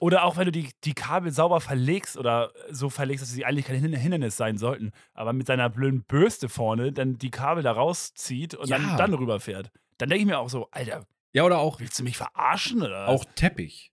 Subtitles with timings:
[0.00, 3.66] Oder auch wenn du die, die Kabel sauber verlegst oder so verlegst, dass sie eigentlich
[3.66, 7.72] kein Hin- Hindernis sein sollten, aber mit seiner blöden Bürste vorne dann die Kabel da
[7.72, 8.78] rauszieht und Ja.
[8.78, 9.70] dann, dann rüberfährt.
[9.98, 12.82] Dann denke ich mir auch so, Alter, Ja, oder auch, willst du mich verarschen?
[12.82, 13.08] Oder?
[13.08, 13.92] auch Teppich.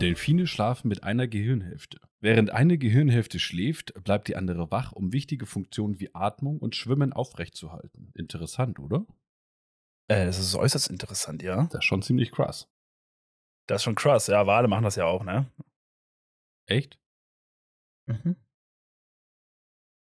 [0.00, 2.00] Delfine schlafen mit einer Gehirnhälfte.
[2.20, 7.12] Während eine Gehirnhälfte schläft, bleibt die andere wach, um wichtige Funktionen wie Atmung und Schwimmen
[7.12, 8.10] aufrechtzuerhalten.
[8.14, 9.06] Interessant, oder?
[10.08, 11.64] Äh, das ist äußerst interessant, ja.
[11.70, 12.68] Das ist schon ziemlich krass.
[13.66, 14.26] Das ist schon krass.
[14.26, 15.50] Ja, Wale machen das ja auch, ne?
[16.66, 16.98] Echt?
[18.06, 18.36] Mhm.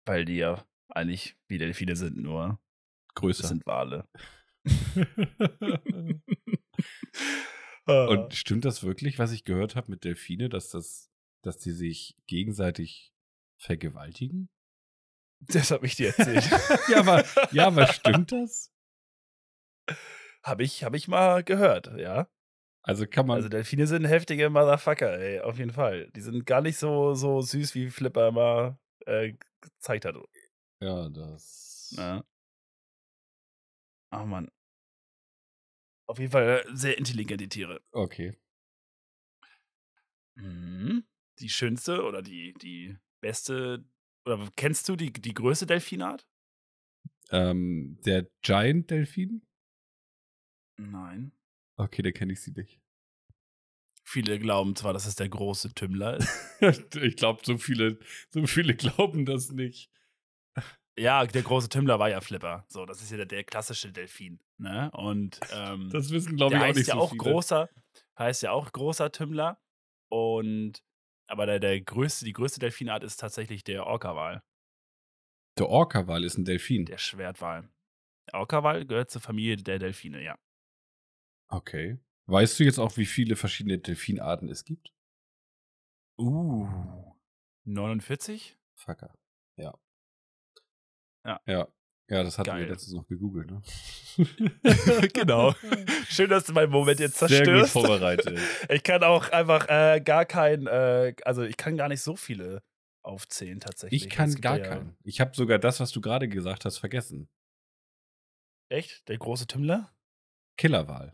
[0.06, 2.59] Weil die ja eigentlich wie Delfine sind, nur
[3.08, 3.48] das Größer.
[3.48, 4.08] sind Wale.
[7.88, 8.05] Ah.
[8.08, 11.09] Und stimmt das wirklich, was ich gehört habe mit Delfine, dass das,
[11.42, 13.14] dass die sich gegenseitig
[13.58, 14.50] vergewaltigen?
[15.39, 16.44] das habe ich dir erzählt.
[16.89, 18.72] Ja, aber, ja, aber stimmt das?
[20.44, 22.28] Habe ich, hab ich mal gehört, ja.
[22.81, 23.36] Also kann man.
[23.36, 26.09] Also Delfine sind heftige Motherfucker, ey, auf jeden Fall.
[26.12, 30.16] Die sind gar nicht so, so süß, wie Flipper mal äh, gezeigt hat.
[30.81, 31.94] ja, das.
[31.97, 32.23] Ja.
[34.09, 34.50] Ach man.
[36.08, 37.81] Auf jeden Fall äh, sehr intelligente Tiere.
[37.91, 38.38] Okay.
[40.36, 41.03] Mhm.
[41.39, 43.86] Die schönste oder die, die beste,
[44.25, 46.28] oder kennst du die, die größte Delfinart?
[47.30, 49.41] Ähm, der Giant Delfin?
[50.78, 51.33] Nein.
[51.75, 52.80] Okay, da kenne ich sie nicht.
[54.03, 56.95] Viele glauben zwar, dass es der große Tümmler ist.
[56.95, 59.91] ich glaube, so viele, so viele glauben das nicht.
[60.98, 62.66] Ja, der große Tümmler war ja Flipper.
[62.67, 64.40] So, das ist ja der, der klassische Delfin.
[64.58, 64.90] Ne?
[64.92, 67.17] Und ähm, Das wissen, glaube der ich, auch heißt nicht ja so auch viele.
[67.23, 67.70] großer,
[68.17, 69.62] heißt ja auch großer Tümmler.
[70.09, 70.84] Und
[71.30, 74.41] aber der, der größte, die größte Delfinart ist tatsächlich der Orca-Wal,
[75.58, 76.85] Der Orca-Wal ist ein Delfin.
[76.85, 77.69] der Schwertwal.
[78.31, 80.35] Der Orca-Wal gehört zur Familie der Delfine, ja.
[81.50, 82.00] Okay.
[82.29, 84.94] Weißt du jetzt auch, wie viele verschiedene Delfinarten es gibt?
[86.19, 86.68] Uh.
[87.66, 88.58] 49?
[88.75, 89.14] Fucker.
[89.58, 89.78] Ja.
[91.28, 91.40] Ja.
[91.46, 91.68] Ja.
[92.10, 92.70] Ja, das hatten wir Geil.
[92.70, 93.62] letztens noch gegoogelt, ne?
[95.14, 95.54] genau.
[96.08, 97.72] Schön, dass du meinen Moment jetzt Sehr gut zerstörst.
[97.74, 98.40] vorbereitet.
[98.70, 102.64] Ich kann auch einfach äh, gar kein, äh, also ich kann gar nicht so viele
[103.04, 104.06] aufzählen tatsächlich.
[104.06, 104.96] Ich kann gar ja- keinen.
[105.04, 107.28] Ich habe sogar das, was du gerade gesagt hast, vergessen.
[108.70, 109.08] Echt?
[109.09, 109.94] Der große Tümmler?
[110.58, 111.14] Killerwal.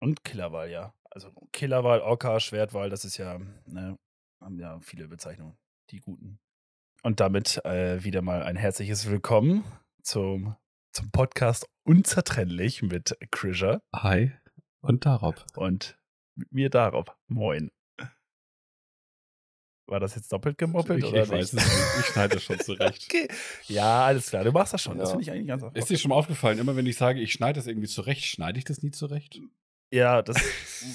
[0.00, 0.94] Und Killerwal, ja.
[1.10, 3.96] Also Killerwal, Orca, Schwertwal, das ist ja, ne,
[4.40, 5.58] haben ja viele Bezeichnungen,
[5.90, 6.38] die guten.
[7.02, 9.64] Und damit äh, wieder mal ein herzliches Willkommen
[10.02, 10.56] zum,
[10.92, 14.32] zum Podcast Unzertrennlich mit Krischer Hi.
[14.80, 15.44] Und Darob.
[15.56, 15.98] und
[16.34, 17.06] mit mir darauf.
[17.28, 17.70] Moin.
[19.86, 21.64] War das jetzt doppelt gemoppelt Ich, oder ich weiß es nicht?
[21.66, 21.76] nicht.
[22.00, 23.04] Ich schneide das schon zurecht.
[23.08, 23.28] Okay.
[23.68, 24.98] Ja, alles klar, du machst das schon.
[24.98, 25.16] Das Ja.
[25.16, 27.58] finde ich eigentlich ganz Ist dir schon mal aufgefallen, immer wenn ich sage, ich schneide
[27.58, 29.40] das irgendwie zurecht, schneide ich das nie zurecht?
[29.90, 30.36] Ja, das,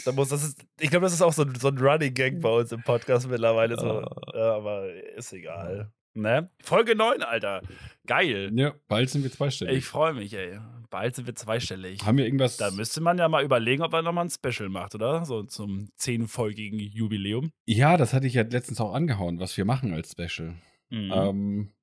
[0.06, 2.40] da muss, das ist, ich glaube, das ist auch so, ein- so ein Running Gang
[2.42, 3.76] bei uns im Podcast mittlerweile.
[3.80, 4.02] So.
[4.02, 4.32] Ah.
[4.36, 5.92] Ja, aber ist egal.
[6.16, 6.52] Ne?
[6.62, 7.64] Folge 9, Alter.
[8.06, 8.52] Geil.
[8.54, 9.78] Ja, bald sind wir zweistellig.
[9.80, 10.60] Ich freue mich, ey.
[10.92, 12.06] Bald sind wir zweistellig.
[12.06, 12.58] Haben wir irgendwas?
[12.58, 15.26] Da müsste man ja mal überlegen, ob er nochmal ein Special macht, oder?
[15.26, 17.52] So zum zehnfolgigen Jubiläum.
[17.66, 20.54] ja, das hatte ich ja letztens auch angehauen, was wir machen als Special.
[20.92, 21.12] Mhm.
[21.12, 21.74] Ähm,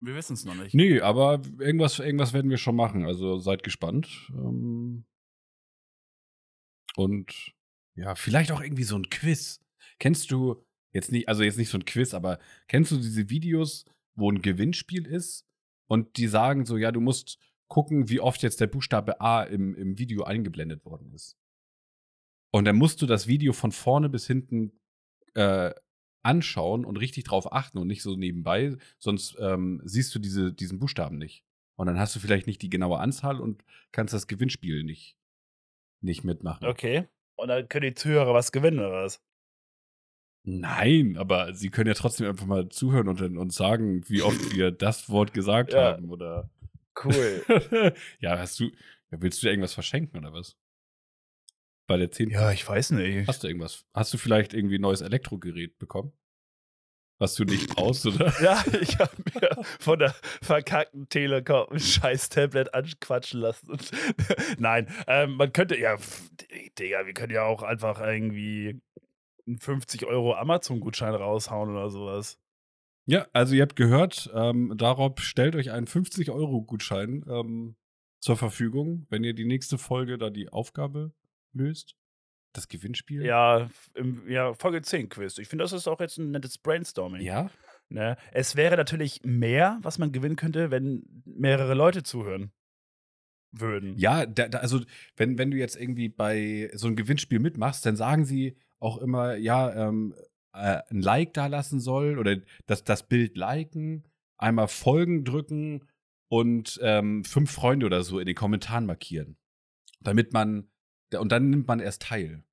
[0.00, 0.74] wir wissen es noch nicht.
[0.74, 3.04] nee, aber irgendwas, irgendwas werden wir schon machen.
[3.04, 4.08] Also seid gespannt.
[4.30, 5.04] Ähm,
[6.96, 7.52] und
[7.94, 9.60] ja, vielleicht auch irgendwie so ein Quiz.
[9.98, 13.84] Kennst du jetzt nicht, also jetzt nicht so ein Quiz, aber kennst du diese Videos,
[14.14, 15.46] wo ein Gewinnspiel ist
[15.86, 19.74] und die sagen so, ja, du musst gucken, wie oft jetzt der Buchstabe A im,
[19.74, 21.36] im Video eingeblendet worden ist.
[22.52, 24.72] Und dann musst du das Video von vorne bis hinten
[25.34, 25.72] äh,
[26.22, 30.78] anschauen und richtig drauf achten und nicht so nebenbei, sonst ähm, siehst du diese, diesen
[30.78, 31.44] Buchstaben nicht.
[31.76, 35.16] Und dann hast du vielleicht nicht die genaue Anzahl und kannst das Gewinnspiel nicht,
[36.00, 36.66] nicht mitmachen.
[36.66, 37.08] Okay.
[37.36, 39.22] Und dann können die Zuhörer was gewinnen, oder was?
[40.42, 44.70] Nein, aber sie können ja trotzdem einfach mal zuhören und uns sagen, wie oft wir
[44.70, 45.92] das Wort gesagt Ja.
[45.92, 46.10] haben.
[46.10, 46.50] Oder
[47.02, 47.44] Cool.
[48.20, 48.70] ja, hast du,
[49.10, 50.56] willst du dir irgendwas verschenken oder was?
[51.86, 52.30] Bei der 10.
[52.30, 53.26] ja, ich weiß nicht.
[53.28, 53.84] Hast du irgendwas?
[53.94, 56.12] Hast du vielleicht irgendwie ein neues Elektrogerät bekommen?
[57.20, 58.32] Was du nicht brauchst, oder?
[58.42, 63.76] Ja, ich habe mir von der verkackten Telekom ein scheiß Tablet anquatschen lassen.
[64.58, 66.30] Nein, ähm, man könnte, ja, pff,
[66.78, 68.80] Digga, wir können ja auch einfach irgendwie
[69.46, 72.38] einen 50 Euro Amazon-Gutschein raushauen oder sowas.
[73.04, 77.76] Ja, also ihr habt gehört, ähm, darauf stellt euch einen 50-Euro-Gutschein ähm,
[78.18, 81.12] zur Verfügung, wenn ihr die nächste Folge da die Aufgabe
[81.52, 81.96] löst?
[82.52, 83.24] Das Gewinnspiel?
[83.24, 85.38] Ja, im, ja Folge 10 Quiz.
[85.38, 87.22] Ich finde, das ist auch jetzt ein nettes Brainstorming.
[87.22, 87.50] Ja?
[87.88, 88.16] Ne?
[88.32, 92.52] Es wäre natürlich mehr, was man gewinnen könnte, wenn mehrere Leute zuhören
[93.52, 93.96] würden.
[93.96, 94.80] Ja, da, da, also
[95.16, 99.36] wenn, wenn du jetzt irgendwie bei so einem Gewinnspiel mitmachst, dann sagen sie auch immer,
[99.36, 100.14] ja, ähm,
[100.52, 102.36] äh, ein Like da lassen soll oder
[102.66, 104.04] das, das Bild liken,
[104.38, 105.88] einmal Folgen drücken
[106.28, 109.36] und ähm, fünf Freunde oder so in den Kommentaren markieren.
[110.00, 110.69] Damit man,
[111.18, 112.44] und dann nimmt man erst teil.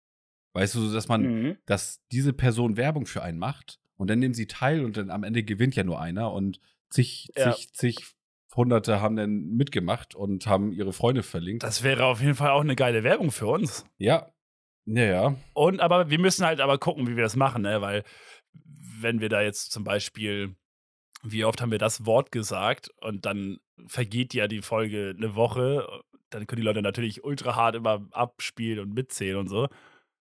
[0.54, 1.57] Weißt du, dass man, mhm.
[1.65, 5.24] dass diese Person Werbung für einen macht und dann nehmen sie teil und dann am
[5.24, 6.59] Ende gewinnt ja nur einer und
[6.89, 7.54] zig, ja.
[7.54, 8.18] zig, zig
[8.56, 11.62] Hunderte haben dann mitgemacht und haben ihre Freunde verlinkt.
[11.62, 13.86] Das wäre auf jeden Fall auch eine geile Werbung für uns.
[13.98, 14.31] Ja.
[14.86, 15.36] Ja, ja.
[15.53, 17.81] Und aber wir müssen halt aber gucken, wie wir das machen, ne?
[17.81, 18.03] Weil
[19.00, 20.56] wenn wir da jetzt zum Beispiel,
[21.24, 25.88] wie oft haben wir das Wort gesagt und dann vergeht ja die Folge eine Woche,
[26.29, 29.65] dann können die Leute natürlich ultra hart immer abspielen und mitzählen und so.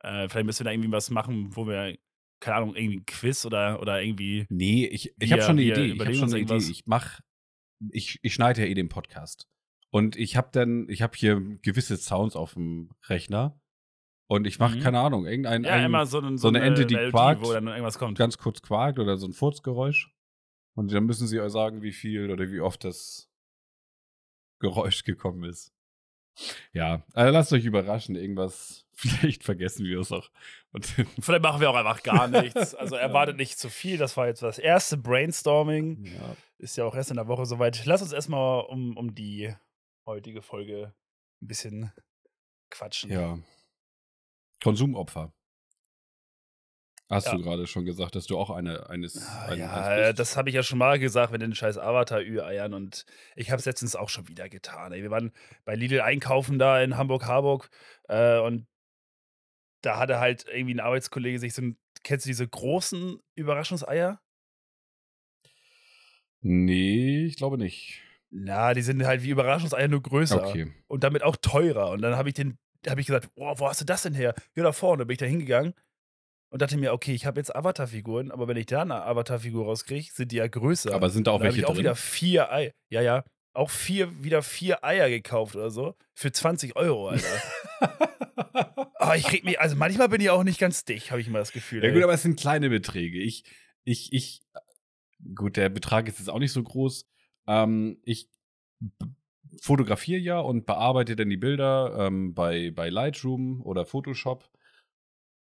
[0.01, 1.97] Äh, vielleicht müssen wir da irgendwie was machen, wo wir
[2.41, 4.47] keine Ahnung, irgendwie ein Quiz oder, oder irgendwie.
[4.49, 5.93] Nee, ich, ich habe schon eine Idee.
[5.93, 6.57] Ich habe schon eine Idee.
[6.57, 7.21] Ich mach,
[7.91, 9.47] ich, ich schneide ja eh den Podcast.
[9.91, 13.61] Und ich habe dann, ich habe hier gewisse Sounds auf dem Rechner.
[14.27, 14.81] Und ich mache, mhm.
[14.81, 17.67] keine Ahnung, irgendein ja, ein, so, einen, so, eine, Ente, die Melodie, quakt, wo dann
[17.67, 18.17] irgendwas kommt.
[18.17, 20.15] ganz kurz quakt oder so ein Furzgeräusch.
[20.77, 23.29] Und dann müssen sie euch sagen, wie viel oder wie oft das
[24.61, 25.75] Geräusch gekommen ist.
[26.73, 28.17] Ja, also lasst euch überraschen.
[28.17, 30.31] Irgendwas, vielleicht vergessen wir es auch.
[30.73, 30.87] Und
[31.21, 32.75] vielleicht machen wir auch einfach gar nichts.
[32.81, 33.99] Also erwartet nicht zu viel.
[33.99, 36.07] Das war jetzt das erste Brainstorming.
[36.07, 36.37] Ja.
[36.59, 37.85] Ist ja auch erst in der Woche soweit.
[37.87, 39.55] Lass uns erstmal um, um die
[40.07, 40.95] heutige Folge
[41.43, 41.93] ein bisschen
[42.71, 43.11] quatschen.
[43.11, 43.39] Ja.
[44.63, 45.33] Konsumopfer.
[47.11, 47.35] Hast ja.
[47.35, 49.27] du gerade schon gesagt, dass du auch eine eines.
[49.27, 52.73] Ah, ja, das habe ich ja schon mal gesagt, wenn den scheiß Avatar Ü eiern
[52.73, 53.05] und
[53.35, 54.93] ich habe es letztens auch schon wieder getan.
[54.93, 55.03] Ey.
[55.03, 55.33] Wir waren
[55.65, 57.69] bei Lidl einkaufen da in Hamburg Harburg
[58.09, 58.69] äh, und
[59.83, 64.21] da hatte halt irgendwie ein Arbeitskollege sich so ein, kennst du diese großen Überraschungseier?
[66.43, 68.03] Nee, ich glaube nicht.
[68.31, 70.73] Na, die sind halt wie Überraschungseier nur größer okay.
[70.87, 72.57] und damit auch teurer und dann habe ich den
[72.89, 74.33] habe ich gesagt, oh, wo hast du das denn her?
[74.55, 75.75] Ja, da vorne bin ich da hingegangen
[76.51, 80.11] und dachte mir, okay, ich habe jetzt Avatar-Figuren, aber wenn ich da eine Avatar-Figur rauskriege,
[80.13, 80.93] sind die ja größer.
[80.93, 81.85] Aber sind da auch welche ich auch drin?
[81.85, 82.73] wieder vier Eier.
[82.89, 83.25] Ja, ja.
[83.53, 85.95] Auch vier, wieder vier Eier gekauft oder so.
[86.15, 87.27] Für 20 Euro, Alter.
[88.97, 91.39] aber ich krieg mich, also manchmal bin ich auch nicht ganz dicht, habe ich immer
[91.39, 91.83] das Gefühl.
[91.83, 91.95] Ja, ey.
[91.95, 93.19] gut, aber es sind kleine Beträge.
[93.19, 93.45] Ich,
[93.85, 94.41] ich, ich,
[95.35, 97.07] gut, der Betrag ist jetzt auch nicht so groß.
[97.47, 98.29] Ähm, ich
[99.61, 104.49] fotografiere ja und bearbeite dann die Bilder ähm, bei, bei Lightroom oder Photoshop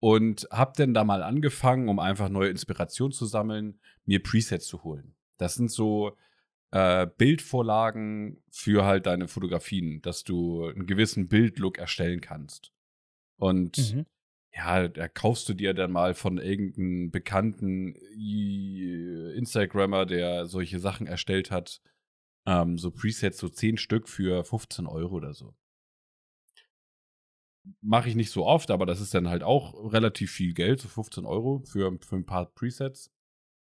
[0.02, 4.82] und habe dann da mal angefangen, um einfach neue Inspiration zu sammeln, mir Presets zu
[4.82, 5.14] holen.
[5.36, 6.16] Das sind so
[6.72, 12.72] äh, Bildvorlagen für halt deine Fotografien, dass du einen gewissen Bildlook erstellen kannst.
[13.36, 14.06] Und mhm.
[14.52, 17.94] ja, da kaufst du dir dann mal von irgendeinem bekannten
[19.36, 21.80] Instagrammer, der solche Sachen erstellt hat,
[22.44, 25.54] ähm, so Presets, so 10 Stück für 15 Euro oder so
[27.80, 30.88] mache ich nicht so oft, aber das ist dann halt auch relativ viel Geld, so
[30.88, 33.10] 15 Euro für, für ein paar Presets.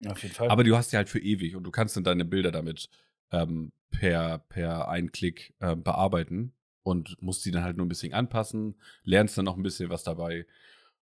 [0.07, 0.49] Auf jeden Fall.
[0.49, 2.89] Aber du hast die halt für ewig und du kannst dann deine Bilder damit
[3.31, 6.53] ähm, per, per einen Klick äh, bearbeiten
[6.83, 10.03] und musst sie dann halt nur ein bisschen anpassen, lernst dann noch ein bisschen was
[10.03, 10.45] dabei.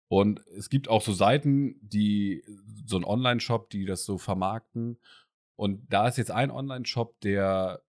[0.08, 2.42] Und es gibt auch so Seiten, die,
[2.84, 4.98] so ein Online-Shop, die das so vermarkten.
[5.54, 7.82] Und da ist jetzt ein Online-Shop, der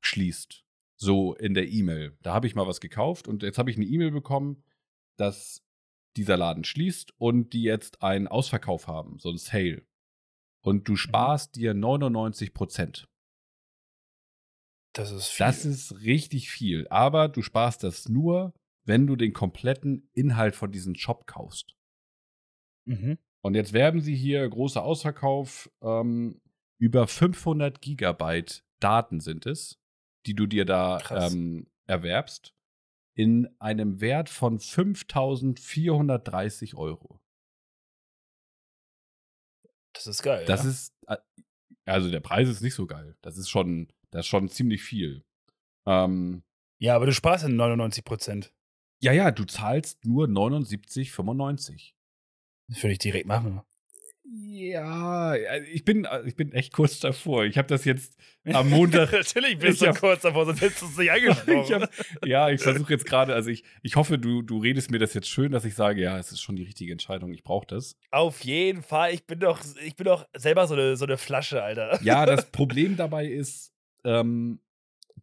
[0.00, 0.61] schließt
[1.02, 2.16] so in der E-Mail.
[2.22, 4.62] Da habe ich mal was gekauft und jetzt habe ich eine E-Mail bekommen,
[5.18, 5.62] dass
[6.16, 9.84] dieser Laden schließt und die jetzt einen Ausverkauf haben, so ein Sale.
[10.62, 10.96] Und du mhm.
[10.96, 13.08] sparst dir 99 Prozent.
[14.94, 15.46] Das ist viel.
[15.46, 16.86] Das ist richtig viel.
[16.88, 18.54] Aber du sparst das nur,
[18.84, 21.74] wenn du den kompletten Inhalt von diesem Shop kaufst.
[22.84, 23.18] Mhm.
[23.42, 26.40] Und jetzt werben sie hier, großer Ausverkauf, ähm,
[26.78, 29.81] über 500 Gigabyte Daten sind es
[30.26, 32.54] die du dir da ähm, erwerbst,
[33.14, 37.20] in einem Wert von 5430 Euro.
[39.92, 40.44] Das ist geil.
[40.46, 40.70] Das ja?
[40.70, 40.94] ist,
[41.84, 43.16] also der Preis ist nicht so geil.
[43.20, 45.24] Das ist schon, das ist schon ziemlich viel.
[45.86, 46.42] Ähm,
[46.78, 48.54] ja, aber du sparst ja 99 Prozent.
[49.00, 51.92] Ja, ja, du zahlst nur 79,95.
[52.68, 53.60] Das würde ich direkt machen.
[54.24, 55.34] Ja,
[55.72, 57.44] ich bin, äh, ich bin echt kurz davor.
[57.44, 58.16] Ich habe das jetzt
[58.52, 59.10] am Montag.
[59.12, 61.64] Natürlich bist du hab, kurz davor, sonst hättest du es nicht angesprochen.
[61.64, 64.98] ich hab, ja, ich versuche jetzt gerade, also ich, ich hoffe, du, du redest mir
[65.00, 67.66] das jetzt schön, dass ich sage, ja, es ist schon die richtige Entscheidung, ich brauche
[67.66, 67.96] das.
[68.12, 69.12] Auf jeden Fall.
[69.12, 72.00] Ich bin doch, ich bin doch selber so eine, so eine Flasche, Alter.
[72.02, 73.72] Ja, das Problem dabei ist,
[74.04, 74.60] ähm,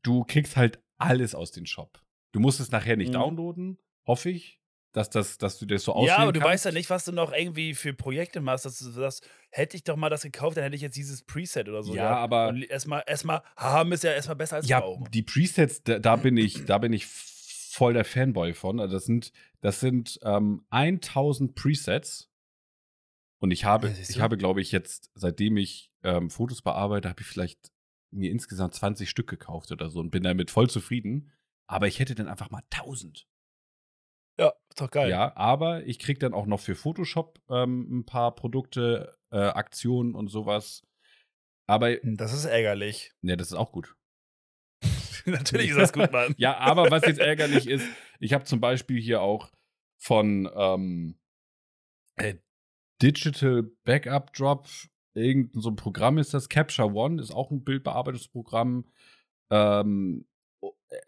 [0.04, 2.02] du kriegst halt alles aus dem Shop.
[2.34, 3.14] Du musst es nachher nicht Mhm.
[3.14, 4.59] downloaden, hoffe ich,
[4.92, 6.52] dass, das, dass du das so auswählen Ja, aber du kannst.
[6.54, 9.84] weißt ja nicht, was du noch irgendwie für Projekte machst, dass du sagst, hätte ich
[9.84, 11.94] doch mal das gekauft, dann hätte ich jetzt dieses Preset oder so.
[11.96, 15.10] Ja, aber- Und erstmal, erstmal, haben ist ja erstmal besser als Ja, brauchen.
[15.12, 18.80] die Presets, da, da bin ich, da bin ich voll der Fanboy von.
[18.80, 19.32] Also das sind,
[19.62, 22.30] das sind ähm, 1000 Presets.
[23.42, 27.22] Und ich habe, Ja, ich habe, glaube ich, jetzt, seitdem ich ähm, Fotos bearbeite, habe
[27.22, 27.72] ich vielleicht
[28.12, 31.32] mir insgesamt 20 Stück gekauft oder so und bin damit voll zufrieden.
[31.68, 33.28] Aber ich hätte dann einfach mal 1000.
[34.40, 35.10] Ja, ist doch geil.
[35.10, 40.16] Ja, aber ich krieg dann auch noch für Photoshop ähm, ein paar Produkte, äh, Aktionen
[40.16, 40.88] und sowas.
[41.68, 43.12] Aber, Das ist ärgerlich.
[43.22, 43.98] ne, das ist auch gut.
[45.26, 46.34] Natürlich ist das gut, Mann.
[46.38, 47.86] Ja, aber was jetzt ärgerlich ist,
[48.20, 49.52] ich habe zum Beispiel hier auch
[50.02, 51.20] von ähm,
[52.16, 52.36] äh,
[53.02, 54.70] Digital Backup Drop,
[55.14, 58.90] irgendein so ein Programm ist das, Capture One, ist auch ein Bildbearbeitungsprogramm.
[59.52, 60.26] Ähm,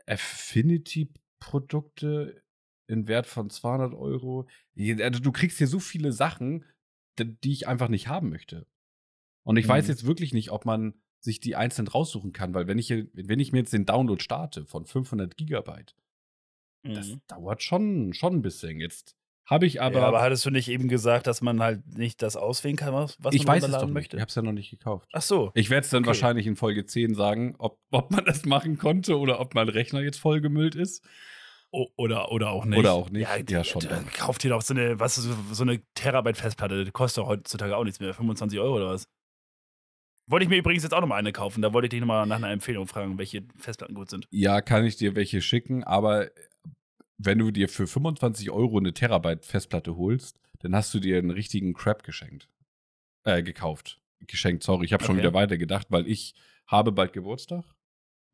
[0.05, 2.43] Affinity-Produkte
[2.91, 4.47] in Wert von 200 Euro.
[4.99, 6.65] Also du kriegst hier so viele Sachen,
[7.19, 8.67] die ich einfach nicht haben möchte.
[9.43, 9.89] Und ich weiß Mhm.
[9.91, 13.39] jetzt wirklich nicht, ob man sich die einzeln raussuchen kann, weil wenn ich, hier- wenn
[13.39, 15.95] ich mir jetzt den Download starte von 500 Gigabyte,
[16.83, 17.21] das Mhm.
[17.27, 18.79] dauert schon, schon ein bisschen.
[18.79, 22.21] Jetzt habe ich aber, ja, aber hattest du nicht eben gesagt, dass man halt nicht
[22.21, 23.93] das auswählen kann, was, was ich man weiß es doch runterladen nicht.
[23.93, 24.17] möchte?
[24.17, 25.09] Ich habe es ja noch nicht gekauft.
[25.13, 25.51] Ach so.
[25.53, 26.07] Ich werde es dann Okay.
[26.07, 30.01] wahrscheinlich in Folge 10 sagen, ob, ob man das machen konnte oder ob mein Rechner
[30.01, 31.03] jetzt vollgemüllt ist.
[31.71, 32.79] Oder, oder auch nicht.
[32.79, 33.21] Oder auch nicht.
[33.21, 36.91] Ja, Ja, schon Dann kauft ihr doch so eine, was ist so, eine Terabyte-Festplatte, die
[36.91, 38.13] kostet doch heutzutage auch nichts mehr.
[38.13, 39.07] 25 Euro oder was?
[40.29, 41.61] Wollte ich mir übrigens jetzt auch nochmal eine kaufen.
[41.61, 44.27] Da wollte ich dich nochmal nach einer Empfehlung fragen, welche Festplatten gut sind.
[44.31, 46.29] Ja, kann ich dir welche schicken, aber
[47.17, 51.31] wenn du dir für 25 Euro eine Terabyte Festplatte holst, dann hast du dir einen
[51.31, 52.49] richtigen Crap geschenkt.
[53.23, 54.01] Äh, gekauft.
[54.27, 55.23] Geschenkt, sorry, ich habe schon Okay.
[55.23, 56.33] wieder weitergedacht, weil ich
[56.67, 57.63] habe bald Geburtstag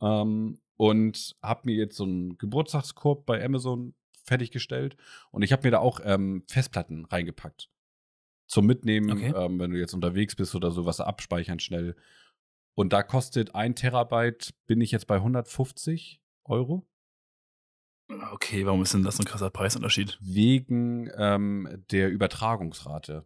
[0.02, 3.94] ähm, und habe mir jetzt so einen Geburtstagskorb bei Amazon
[4.24, 4.96] fertiggestellt
[5.32, 7.70] und ich habe mir da auch ähm, Festplatten reingepackt.
[8.48, 9.34] Zum Mitnehmen, Okay.
[9.36, 11.96] ähm, wenn du jetzt unterwegs bist oder sowas abspeichern schnell.
[12.76, 16.88] Und da kostet ein Terabyte, bin ich jetzt bei 150 Euro.
[18.32, 20.18] Okay, warum ist denn das ein krasser Preisunterschied?
[20.22, 23.26] wegen ähm, der Übertragungsrate.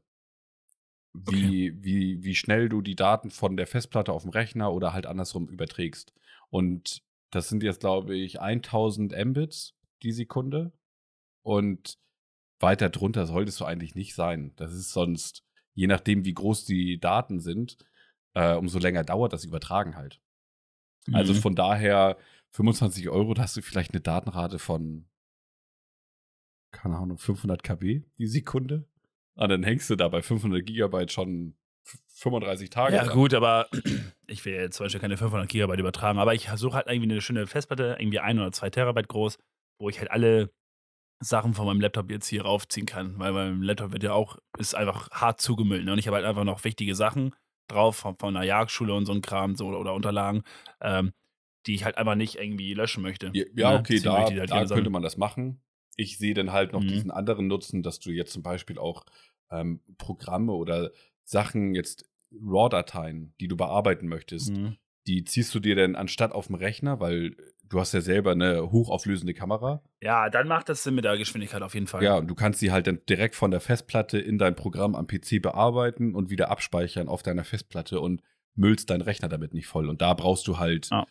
[1.13, 5.05] Wie, wie, wie schnell du die Daten von der Festplatte auf dem Rechner oder halt
[5.05, 6.13] andersrum überträgst.
[6.49, 10.71] Und das sind jetzt, glaube ich, 1000 Mbits die Sekunde.
[11.43, 11.97] Und
[12.59, 14.53] weiter drunter solltest du eigentlich nicht sein.
[14.55, 17.77] Das ist sonst, je nachdem, wie groß die Daten sind,
[18.35, 20.21] äh, umso länger dauert das Übertragen halt.
[21.11, 21.37] Also Mhm.
[21.37, 22.17] von daher
[22.51, 25.07] 25 Euro, da hast du vielleicht eine Datenrate von,
[26.71, 28.87] keine Ahnung, 500 KB die Sekunde.
[29.35, 31.55] Und dann hängst du da bei 500 Gigabyte schon
[32.15, 32.95] 35 Tage.
[32.95, 33.13] Ja, dran.
[33.13, 33.67] gut, aber
[34.27, 37.21] ich will jetzt zum Beispiel keine 500 Gigabyte übertragen, aber ich suche halt irgendwie eine
[37.21, 39.37] schöne Festplatte, irgendwie ein oder zwei Terabyte groß,
[39.79, 40.51] wo ich halt alle
[41.23, 44.75] Sachen von meinem Laptop jetzt hier raufziehen kann, weil mein Laptop wird ja auch, ist
[44.75, 45.85] einfach hart zugemüllt.
[45.85, 45.93] Ne?
[45.93, 47.35] Und ich habe halt einfach noch wichtige Sachen
[47.67, 50.43] drauf von, von einer Jagdschule und so ein Kram so, oder Unterlagen,
[50.81, 51.13] ähm,
[51.67, 53.31] die ich halt einfach nicht irgendwie löschen möchte.
[53.33, 53.79] Ja, ja Ne?
[53.79, 55.61] okay, Deswegen da, halt da könnte man das machen.
[55.95, 56.87] Ich sehe dann halt noch Mhm.
[56.87, 59.05] diesen anderen Nutzen, dass du jetzt zum Beispiel auch
[59.51, 60.91] ähm, Programme oder
[61.23, 64.77] Sachen, jetzt RAW-Dateien, die du bearbeiten möchtest, Mhm.
[65.07, 68.71] die ziehst du dir dann anstatt auf dem Rechner, weil du hast ja selber eine
[68.71, 69.81] hochauflösende Kamera.
[70.01, 72.03] Ja, dann macht das Sinn mit der Geschwindigkeit auf jeden Fall.
[72.03, 75.07] Ja, und du kannst sie halt dann direkt von der Festplatte in dein Programm am
[75.07, 78.21] PC bearbeiten und wieder abspeichern auf deiner Festplatte und
[78.55, 79.87] müllst deinen Rechner damit nicht voll.
[79.89, 81.07] Und da brauchst du halt, Ja.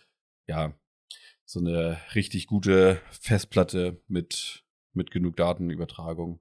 [0.47, 0.75] ja,
[1.47, 6.41] so eine richtig gute Festplatte mit, mit genug Datenübertragung.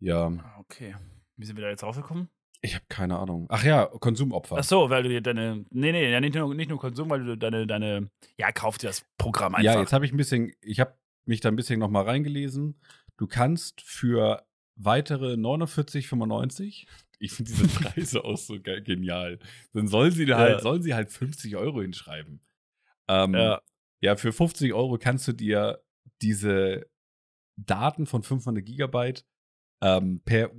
[0.00, 0.94] Ja, Ah, Okay.
[1.36, 2.28] Wie sind wir da jetzt raufgekommen?
[2.64, 3.46] Ich habe keine Ahnung.
[3.50, 4.56] Ach ja, Konsumopfer.
[4.58, 5.64] Ach so, weil du dir deine.
[5.70, 8.10] Nee, nee, ja, nicht nur, nicht nur Konsum, weil du deine, deine.
[8.38, 9.74] Ja, kauf dir das Programm einfach.
[9.74, 10.94] Ja, jetzt habe ich ein bisschen, ich habe
[11.26, 12.80] mich da ein bisschen noch mal reingelesen.
[13.16, 16.86] Du kannst für weitere 49,95
[17.20, 19.38] ich finde diese Preise auch so ge genial.
[19.72, 20.52] Dann sollen sie da Ja.
[20.54, 22.40] halt, sollen sie halt 50 Euro hinschreiben.
[23.08, 23.60] Ähm, Ja.
[24.00, 25.82] ja, für 50 Euro kannst du dir
[26.22, 26.86] diese
[27.56, 29.24] Daten von 500 Gigabyte
[29.80, 30.50] ähm, per,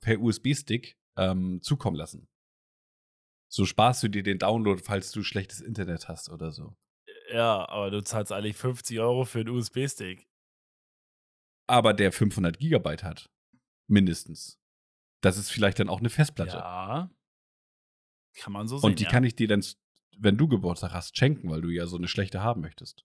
[0.00, 2.28] per USB-Stick ähm, zukommen lassen.
[3.50, 6.74] So sparst du dir den Download, falls du schlechtes Internet hast oder so.
[7.32, 10.26] ja, aber du zahlst eigentlich 50 Euro für einen USB-Stick.
[11.66, 13.30] aber der 500 Gigabyte hat.
[13.88, 14.58] Mindestens.
[15.22, 16.56] Das ist vielleicht dann auch eine Festplatte.
[16.56, 17.10] Ja.
[18.36, 18.90] Kann man so sehen.
[18.90, 19.10] Und die ja.
[19.10, 19.64] kann ich dir dann,
[20.18, 23.04] wenn du Geburtstag hast, schenken, weil du ja so eine schlechte haben möchtest.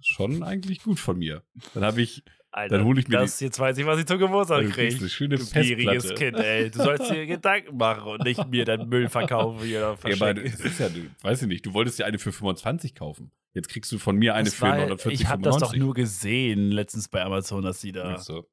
[0.00, 1.42] Schon eigentlich gut von mir.
[1.74, 4.06] Dann habe ich, Alter, dann hole ich mir das, die, jetzt weiß ich, was ich
[4.06, 4.96] zum Geburtstag kriege.
[4.96, 6.14] eine schöne Du gieriges.
[6.14, 6.70] Kind, ey.
[6.70, 9.96] Du sollst dir Gedanken machen und nicht mir deinen Müll verkaufen hier oder Ja, aber
[9.98, 10.44] verschenken.
[10.52, 13.32] das ist ja, du, weiß ich nicht, du wolltest dir eine für 25 kaufen.
[13.54, 15.80] Jetzt kriegst du von mir eine Das für war- 49, ich habe das doch 95.
[15.80, 18.18] nur gesehen letztens bei Amazon, dass die da.
[18.18, 18.48] So.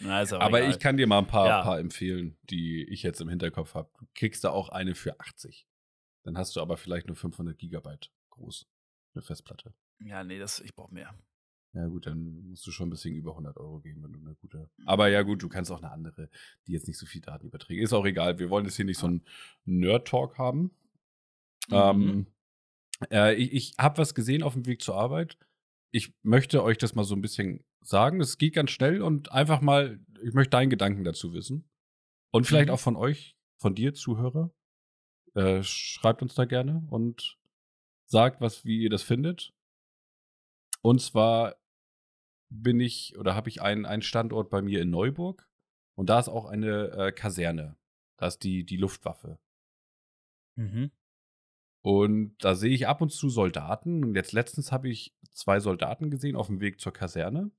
[0.00, 0.70] Na, Aber egal.
[0.70, 1.62] ich kann dir mal ein paar, Ja.
[1.62, 3.90] paar empfehlen, die ich jetzt im Hinterkopf habe.
[3.98, 5.66] Du kriegst da auch eine für 80.
[6.24, 8.66] Dann hast du aber vielleicht nur 500 Gigabyte groß.
[9.14, 9.74] Eine Festplatte.
[10.00, 11.14] Ja, nee, das, ich brauche mehr.
[11.72, 14.36] Ja gut, dann musst du schon ein bisschen über 100 Euro gehen, wenn du eine
[14.36, 14.70] gute.
[14.86, 16.30] Aber ja gut, du kannst auch eine andere,
[16.66, 17.82] die jetzt nicht so viel Daten überträgt.
[17.82, 18.38] Ist auch egal.
[18.38, 19.24] Wir wollen jetzt hier nicht so einen
[19.64, 20.70] Nerd-Talk haben.
[21.68, 21.72] Mhm.
[21.72, 22.26] Ähm,
[23.10, 25.36] äh, ich ich habe was gesehen auf dem Weg zur Arbeit.
[25.90, 28.20] Ich möchte euch das mal so ein bisschen sagen.
[28.20, 31.68] Es geht ganz schnell und einfach mal, ich möchte deinen Gedanken dazu wissen.
[32.30, 32.74] Und vielleicht Mhm.
[32.74, 34.52] auch von euch, von dir, Zuhörer.
[35.34, 37.36] Äh, schreibt uns da gerne und
[38.06, 39.52] sagt, was, wie ihr das findet.
[40.84, 41.56] Und zwar
[42.50, 45.48] bin ich oder habe ich einen, einen Standort bei mir in Neuburg
[45.94, 47.78] und da ist auch eine äh, Kaserne.
[48.18, 49.38] Da ist die, die Luftwaffe.
[50.56, 50.90] Mhm.
[51.82, 54.04] Und da sehe ich ab und zu Soldaten.
[54.04, 57.50] Und jetzt letztens habe ich zwei Soldaten gesehen auf dem Weg zur Kaserne.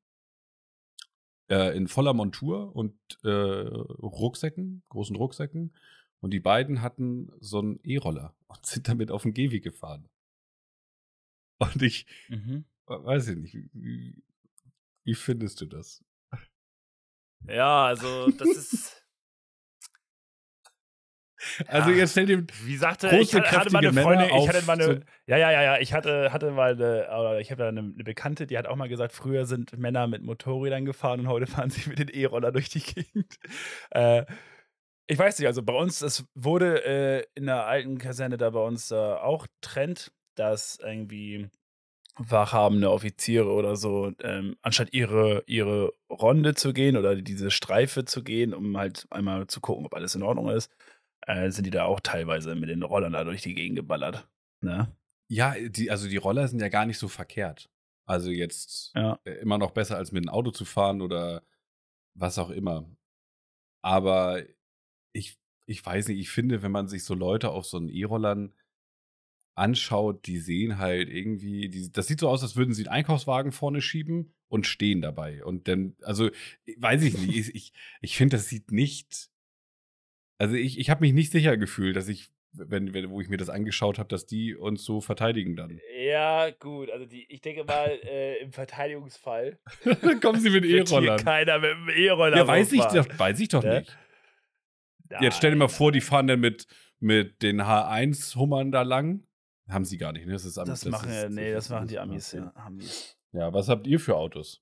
[1.50, 5.76] Äh, in voller Montur und äh, Rucksäcken, großen Rucksäcken.
[6.20, 10.10] Und die beiden hatten so einen E-Roller und sind damit auf den Gehweg gefahren.
[11.58, 12.66] Und ich Mhm.
[12.88, 14.24] Weiß ich nicht, wie, wie,
[15.04, 16.04] wie findest du das?
[17.48, 19.02] Ja, also, das ist.
[21.68, 21.98] Also Ja.
[21.98, 24.48] jetzt stell dir, Wie sagte Große, ich, hatte, hatte mal eine kräftige Freundin, Männer ich
[24.48, 27.52] hatte auf mal eine, so- ja, ja, ja, ja, ich hatte, hatte mal eine, ich
[27.52, 30.86] habe da eine, eine Bekannte, die hat auch mal gesagt, früher sind Männer mit Motorrädern
[30.86, 33.38] gefahren und heute fahren sie mit den E-Roller durch die Gegend.
[33.92, 34.26] Äh,
[35.08, 38.62] ich weiß nicht, also bei uns, es wurde äh, in der alten Kaserne da bei
[38.62, 41.50] uns äh, auch Trend, dass irgendwie
[42.18, 48.24] wachhabende Offiziere oder so, ähm, anstatt ihre, ihre Ronde zu gehen oder diese Streife zu
[48.24, 50.72] gehen, um halt einmal zu gucken, ob alles in Ordnung ist,
[51.28, 54.28] äh, sind die da auch teilweise mit den Rollern da durch die Gegend geballert.
[54.62, 54.96] Ne?
[55.28, 57.70] ja, die, also die Roller sind ja gar nicht so verkehrt.
[58.08, 59.20] Also jetzt Ja.
[59.26, 61.44] äh, immer noch besser, als mit dem Auto zu fahren oder
[62.16, 62.90] was auch immer.
[63.84, 64.42] Aber
[65.14, 68.54] ich, ich weiß nicht, ich finde, wenn man sich so Leute auf so einen E-Rollern
[69.56, 73.52] anschaut, die sehen halt irgendwie, die, das sieht so aus, als würden sie einen Einkaufswagen
[73.52, 75.44] vorne schieben und stehen dabei.
[75.44, 76.30] Und dann, also,
[76.78, 79.30] weiß ich nicht, ich, ich, finde, das sieht nicht,
[80.38, 83.38] also ich, ich habe mich nicht sicher gefühlt, dass ich, wenn, wenn, wo ich mir
[83.38, 85.80] das angeschaut habe, dass die uns so verteidigen dann.
[86.06, 91.24] Ja, gut, also die, ich denke mal, äh, im Verteidigungsfall dann kommen sie mit E-Rollern.
[91.24, 93.80] keiner mit dem E-Roller Ja, weiß ich, doch, weiß ich doch Ne?
[93.80, 93.98] nicht.
[95.22, 96.66] Jetzt stell dir mal Nein, vor, die nein, fahren dann mit,
[97.00, 99.25] mit den H1-Hummern da lang.
[99.70, 100.34] Haben sie gar nicht, ne?
[100.34, 102.52] Das ist am- Das, machen, ist- ja, nee, das machen die Amis, ja.
[102.56, 103.18] Amis.
[103.34, 104.62] Ja, was habt ihr für Autos?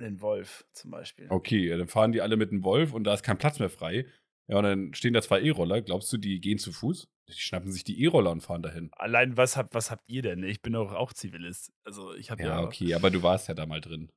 [0.00, 1.28] Den Wolf zum Beispiel.
[1.30, 3.70] Okay, ja, dann fahren die alle mit dem Wolf und da ist kein Platz mehr
[3.70, 4.06] frei.
[4.50, 5.80] Ja, und dann stehen da zwei E-Roller.
[5.80, 7.08] Glaubst du, die gehen zu Fuß?
[7.28, 8.90] Die schnappen sich die E-Roller und fahren dahin.
[8.92, 10.42] Allein, was habt, was habt ihr denn?
[10.42, 11.72] Ich bin doch auch Zivilist.
[11.86, 12.60] Also, ich habe ja.
[12.60, 14.10] Ja, okay, aber du warst ja da mal drin.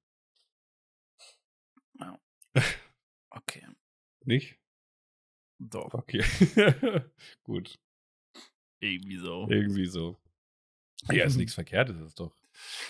[3.29, 3.67] Okay.
[4.25, 4.57] Nicht?
[5.59, 6.23] Doch, Okay.
[7.43, 7.75] Gut,
[8.79, 9.47] irgendwie so.
[9.49, 10.17] irgendwie so.
[11.09, 12.33] Ja, ist nichts Verkehrtes, ist doch.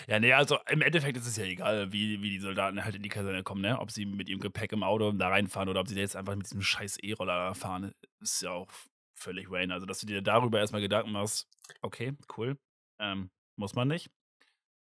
[0.06, 3.02] Ja, nee, also im Endeffekt ist es ja egal, wie, wie die Soldaten halt in
[3.02, 3.78] die Kaserne kommen, ne?
[3.78, 6.46] Ob sie mit ihrem Gepäck im Auto da reinfahren oder ob sie jetzt einfach mit
[6.46, 8.70] diesem scheiß E-Roller da fahren, ist ja auch
[9.14, 9.74] völlig Wayne.
[9.74, 11.48] Also, dass du dir darüber erstmal Gedanken machst,
[11.82, 12.58] okay, cool.
[12.98, 14.10] Ähm, muss man nicht.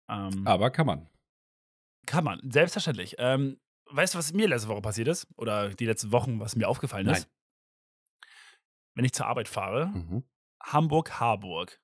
[0.08, 1.08] Ähm, Aber kann man.
[2.06, 3.16] Kann man, selbstverständlich.
[3.18, 5.26] Ähm, weißt du, was mir letzte Woche passiert ist?
[5.36, 7.16] Oder die letzten Wochen, was mir aufgefallen Nein.
[7.16, 7.28] ist?
[8.94, 10.22] Wenn ich zur Arbeit fahre, Mhm.
[10.62, 11.80] Hamburg-Harburg.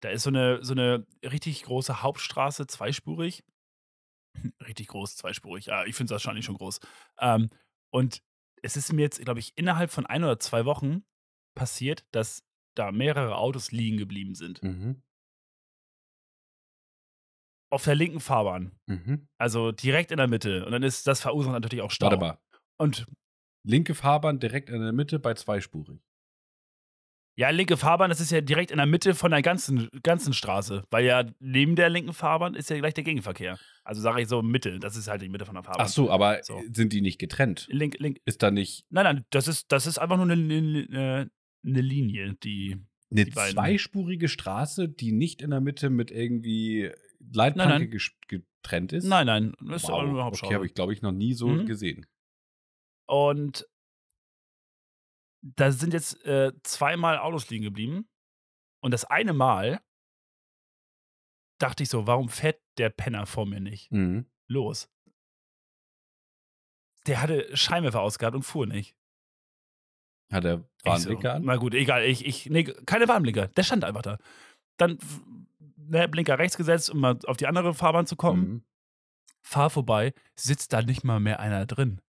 [0.00, 3.44] Da ist so eine, so eine richtig große Hauptstraße, zweispurig.
[4.66, 5.66] richtig groß, zweispurig.
[5.66, 6.80] Ja, ich finde es wahrscheinlich schon groß.
[7.20, 7.50] Ähm,
[7.92, 8.22] und
[8.62, 11.04] es ist mir jetzt, glaube ich, innerhalb von ein oder zwei Wochen
[11.56, 12.44] passiert, dass
[12.76, 14.62] da mehrere Autos liegen geblieben sind.
[14.62, 15.02] Mhm.
[17.70, 18.78] Auf der linken Fahrbahn.
[18.86, 19.28] Mhm.
[19.36, 20.64] Also direkt in der Mitte.
[20.64, 22.06] Und dann ist das verursacht natürlich auch Stau.
[22.06, 22.38] Warte mal.
[22.78, 23.06] Und
[23.64, 26.00] Linke Fahrbahn direkt in der Mitte bei zweispurig.
[27.38, 30.82] Ja, linke Fahrbahn, das ist ja direkt in der Mitte von der ganzen, ganzen Straße.
[30.90, 33.60] Weil ja neben der linken Fahrbahn ist ja gleich der Gegenverkehr.
[33.84, 35.86] Also sage ich so Mitte, das ist halt die Mitte von der Fahrbahn.
[35.86, 36.60] Ach so, aber So.
[36.72, 37.68] sind die nicht getrennt?
[37.70, 38.18] Link, link.
[38.24, 41.30] Ist da nicht Nein, nein, das ist, das ist einfach nur eine, eine,
[41.64, 42.76] eine Linie, die.
[43.12, 47.90] eine Die zweispurige Straße, die nicht in der Mitte mit irgendwie Leitplanke Nein, nein.
[48.00, 49.04] ges- getrennt ist?
[49.04, 49.94] Nein, nein, das ist Wow.
[49.94, 50.54] auch nur eine Okay, Hauptstraße.
[50.54, 51.66] habe ich, glaube ich, noch nie so Mhm.
[51.66, 52.04] gesehen.
[53.06, 53.64] Und
[55.56, 58.08] da sind jetzt äh, zweimal Autos liegen geblieben.
[58.80, 59.80] Und das eine Mal
[61.58, 63.90] dachte ich so, warum fährt der Penner vor mir nicht?
[63.90, 64.26] Mhm.
[64.46, 64.88] Los.
[67.06, 68.96] Der hatte Scheinwerfer ausgehabt und fuhr nicht.
[70.30, 71.44] Hat er Ich so, Warnblinker an?
[71.44, 72.04] Na gut, egal.
[72.04, 73.48] Ich, ich, nee, keine Warnblinker.
[73.48, 74.18] Der stand einfach da.
[74.76, 74.98] Dann
[75.76, 78.48] ne, Blinker rechts gesetzt, um mal auf die andere Fahrbahn zu kommen.
[78.48, 78.64] Mhm.
[79.42, 82.00] Fahr vorbei, sitzt da nicht mal mehr einer drin.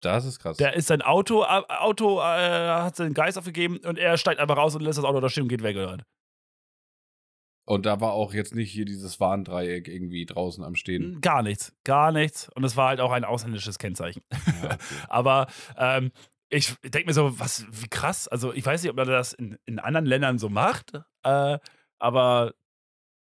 [0.00, 0.56] Das ist krass.
[0.56, 4.56] Der ist sein Auto, äh, Auto äh, hat seinen Geist aufgegeben und er steigt einfach
[4.56, 5.76] raus und lässt das Auto da stehen und geht weg.
[5.76, 5.98] Oder?
[7.68, 11.20] Und da war auch jetzt nicht hier dieses Warndreieck irgendwie draußen am Stehen.
[11.20, 12.48] Gar nichts, gar nichts.
[12.54, 14.22] Und es war halt auch ein ausländisches Kennzeichen.
[14.32, 14.76] Ja, okay.
[15.08, 16.12] Aber ähm,
[16.48, 18.28] ich denke mir so, was, wie krass.
[18.28, 20.92] Also ich weiß nicht, ob man das in, in anderen Ländern so macht,
[21.24, 21.58] äh,
[21.98, 22.54] aber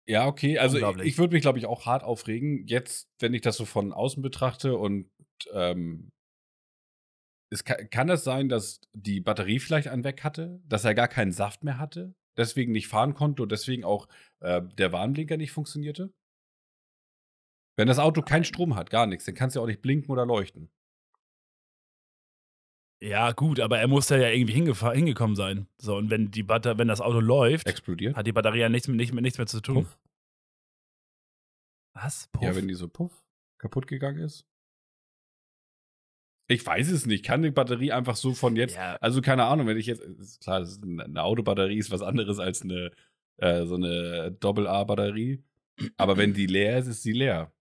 [0.06, 0.58] Ja, okay.
[0.58, 2.66] Also ich, ich würde mich, glaube ich, auch hart aufregen.
[2.66, 5.10] Jetzt, wenn ich das so von außen betrachte und
[5.52, 6.11] ähm,
[7.52, 11.08] es kann, kann es sein, dass die Batterie vielleicht einen weg hatte, dass er gar
[11.08, 14.08] keinen Saft mehr hatte, deswegen nicht fahren konnte und deswegen auch
[14.40, 16.12] äh, der Warnblinker nicht funktionierte?
[17.76, 20.10] Wenn das Auto keinen Strom hat, gar nichts, dann kann es ja auch nicht blinken
[20.10, 20.70] oder leuchten.
[23.02, 25.66] ja gut, aber er muss da ja irgendwie hingekommen sein.
[25.78, 28.16] So, und wenn die Batter wenn das Auto läuft, Explodiert?
[28.16, 29.84] hat die Batterie ja nichts, nicht, nichts mehr zu tun.
[29.84, 29.98] Puff.
[31.94, 32.30] Was?
[32.40, 32.56] Ja, Puff?
[32.56, 33.12] wenn die so puff
[33.58, 34.46] kaputt gegangen ist.
[36.52, 37.24] Ich weiß es nicht.
[37.24, 40.66] Kann die Batterie einfach so von jetzt ja, Also keine Ahnung, wenn ich jetzt, klar,
[40.82, 42.90] eine Autobatterie ist was anderes als eine
[43.38, 45.42] äh, so eine Doppel-A-Batterie.
[45.96, 47.52] Aber wenn die leer ist, ist sie leer.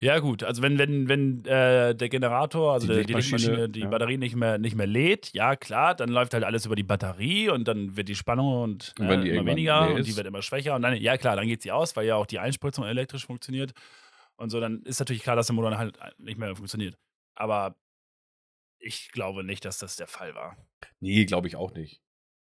[0.00, 3.80] ja gut, also wenn, wenn, wenn äh, der Generator, also Die der, die Lichtmaschine, die
[3.80, 3.88] ja.
[3.88, 7.50] Batterie nicht mehr, nicht mehr lädt, ja klar, dann läuft halt alles über die Batterie
[7.50, 10.74] und dann wird die Spannung und, Und äh, immer weniger und die wird immer schwächer
[10.76, 13.72] und dann, ja klar, dann geht sie aus, weil ja auch die Einspritzung elektrisch funktioniert
[14.36, 16.96] und so, dann ist natürlich klar, dass der Motor halt nicht mehr funktioniert.
[17.34, 17.76] Aber
[18.78, 20.56] ich glaube nicht, dass das der Fall war.
[21.00, 22.02] Nee, glaube ich auch nicht.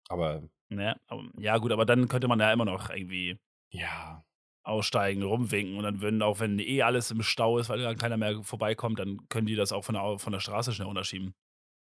[0.09, 0.99] Aber Ne?
[1.37, 3.37] Ja gut, aber dann könnte man ja immer noch irgendwie
[3.69, 4.25] ja,
[4.63, 8.17] aussteigen, rumwinken und dann würden auch, wenn eh alles im Stau ist, weil dann keiner
[8.17, 11.35] mehr vorbeikommt, dann können die das auch von der, von der Straße schnell unterschieben.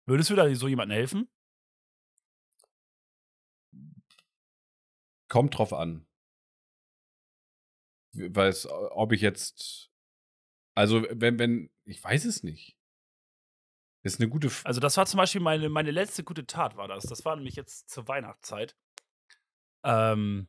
[0.07, 1.29] Würdest du da so jemandem helfen?
[5.31, 6.05] kommt drauf an.
[8.13, 9.89] Weil es, ob ich jetzt,
[10.75, 12.75] also wenn, wenn, ich weiß es nicht.
[14.03, 16.87] Ist eine gute, F Also das war zum Beispiel meine, meine letzte gute Tat, war
[16.87, 17.03] das.
[17.03, 18.75] Das war nämlich jetzt zur Weihnachtszeit.
[19.83, 20.47] Ähm,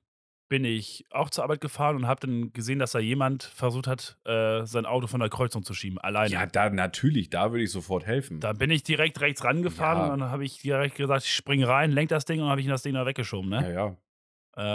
[0.49, 4.19] bin ich auch zur Arbeit gefahren und habe dann gesehen, dass da jemand versucht hat,
[4.25, 6.31] äh, sein Auto von der Kreuzung zu schieben, alleine.
[6.31, 8.39] ja, da natürlich, da würde ich sofort helfen.
[8.41, 10.13] Da bin ich direkt rechts rangefahren Ja.
[10.13, 12.67] und dann habe ich direkt gesagt, ich spring rein, lenk das Ding und habe ich
[12.67, 13.63] das Ding da weggeschoben, ne?
[13.63, 13.97] ja, ja.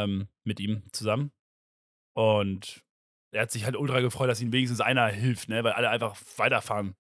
[0.04, 1.32] ähm, mit ihm zusammen.
[2.16, 2.84] Und
[3.32, 5.64] er hat sich halt ultra gefreut, dass ihm wenigstens einer hilft, ne?
[5.64, 6.96] Weil alle einfach weiterfahren.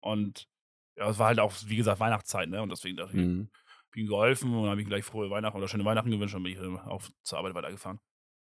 [0.00, 0.46] Und
[0.96, 2.62] ja, es war halt auch, wie gesagt, Weihnachtszeit, ne?
[2.62, 3.48] Und deswegen dachte ich, Mhm.
[3.88, 6.52] hab ihm geholfen und habe ihm gleich frohe Weihnachten oder schöne Weihnachten gewünscht und bin
[6.52, 7.98] ich äh, auch zur Arbeit weitergefahren.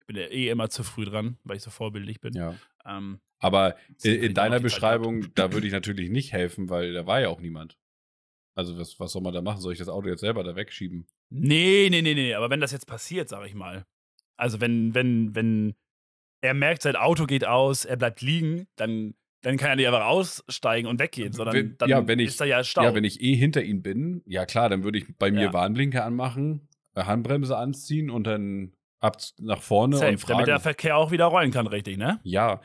[0.00, 2.34] Ich bin ja eh immer zu früh dran, weil ich so vorbildlich bin.
[2.34, 2.54] ja.
[2.84, 4.60] Ähm, Aber deswegen in, in ich deiner.
[4.60, 7.78] Beschreibung, da würde ich natürlich nicht helfen, weil da war ja auch niemand.
[8.54, 9.60] Also was, was soll man da machen?
[9.60, 11.06] Soll ich das Auto jetzt selber da wegschieben?
[11.30, 13.86] Nee, nee, nee, nee, aber wenn das jetzt passiert, sag ich mal.
[14.36, 15.74] Also wenn, wenn, wenn
[16.42, 20.06] er merkt, sein Auto geht aus, er bleibt liegen, dann, dann kann er nicht einfach
[20.06, 22.82] aussteigen und weggehen, sondern Wenn- dann ja, wenn ich- ist da ja Stau.
[22.82, 25.52] Ja, wenn ich eh hinter ihm bin, ja klar, dann würde ich bei mir Ja.
[25.52, 30.32] Warnblinker anmachen, Handbremse anziehen und dann ab nach vorne Safe, und fragen.
[30.34, 32.20] damit der Verkehr auch wieder rollen kann, richtig, ne?
[32.22, 32.60] ja,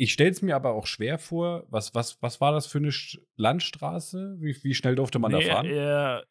[0.00, 1.66] ich stelle es mir aber auch schwer vor.
[1.70, 2.92] Was, was, was war das für eine
[3.36, 4.36] Landstraße?
[4.38, 5.66] Wie, wie schnell durfte man nee, da fahren?
[5.66, 6.24] Er,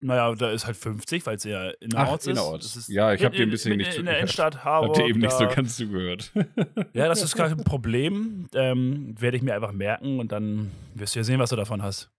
[0.00, 2.32] naja, da ist halt 50, weil es ja innerorts ist.
[2.32, 2.64] innerorts.
[2.66, 4.08] Das ist Ja, ich hab mitten dir ein in- bisschen mitten nicht in zugehört.
[4.14, 4.88] der Innenstadt Harburg.
[4.96, 6.32] Habt ihr eben nicht so ganz zugehört.
[6.92, 8.46] Ja, das ist kein Problem.
[8.54, 11.82] Ähm, Werde ich mir einfach merken und dann wirst du ja sehen, was du davon
[11.82, 12.10] hast.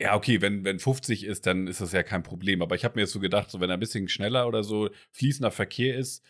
[0.00, 2.62] Ja, okay, wenn, wenn 50 ist, dann ist das ja kein Problem.
[2.62, 4.88] Aber ich habe mir jetzt so gedacht, so wenn er ein bisschen schneller oder so
[5.12, 6.24] fließender Verkehr ist,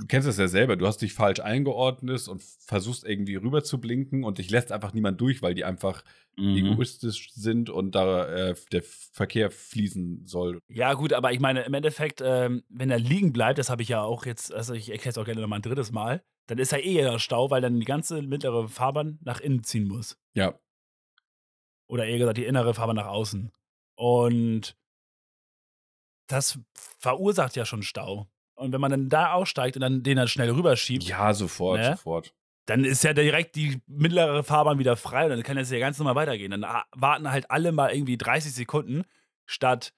[0.00, 3.80] du kennst das ja selber, du hast dich falsch eingeordnet und versuchst irgendwie rüber zu
[3.80, 6.04] blinken und dich lässt einfach niemand durch, weil die einfach
[6.36, 6.56] Mhm.
[6.56, 10.60] egoistisch sind und da äh, der Verkehr fließen soll.
[10.68, 13.88] Ja, gut, aber ich meine, im Endeffekt, ähm, wenn er liegen bleibt, das habe ich
[13.88, 16.72] ja auch jetzt, also ich erkläre es auch gerne nochmal ein drittes Mal, dann ist
[16.72, 20.16] er eh der Stau, weil dann die ganze mittlere Fahrbahn nach innen ziehen muss.
[20.34, 20.54] Ja,
[21.88, 23.50] Oder eher gesagt, die innere Fahrbahn nach außen.
[23.96, 24.76] Und
[26.28, 28.28] das verursacht ja schon Stau.
[28.60, 31.96] Und wenn man dann da aussteigt und dann den dann schnell rüberschiebt, ja, sofort, Ne?
[31.96, 32.34] sofort.
[32.66, 35.98] dann ist ja direkt die mittlere Fahrbahn wieder frei und dann kann es ja ganz
[35.98, 36.50] normal weitergehen.
[36.50, 39.04] Dann ah, warten halt alle mal irgendwie 30 Sekunden
[39.46, 39.92] statt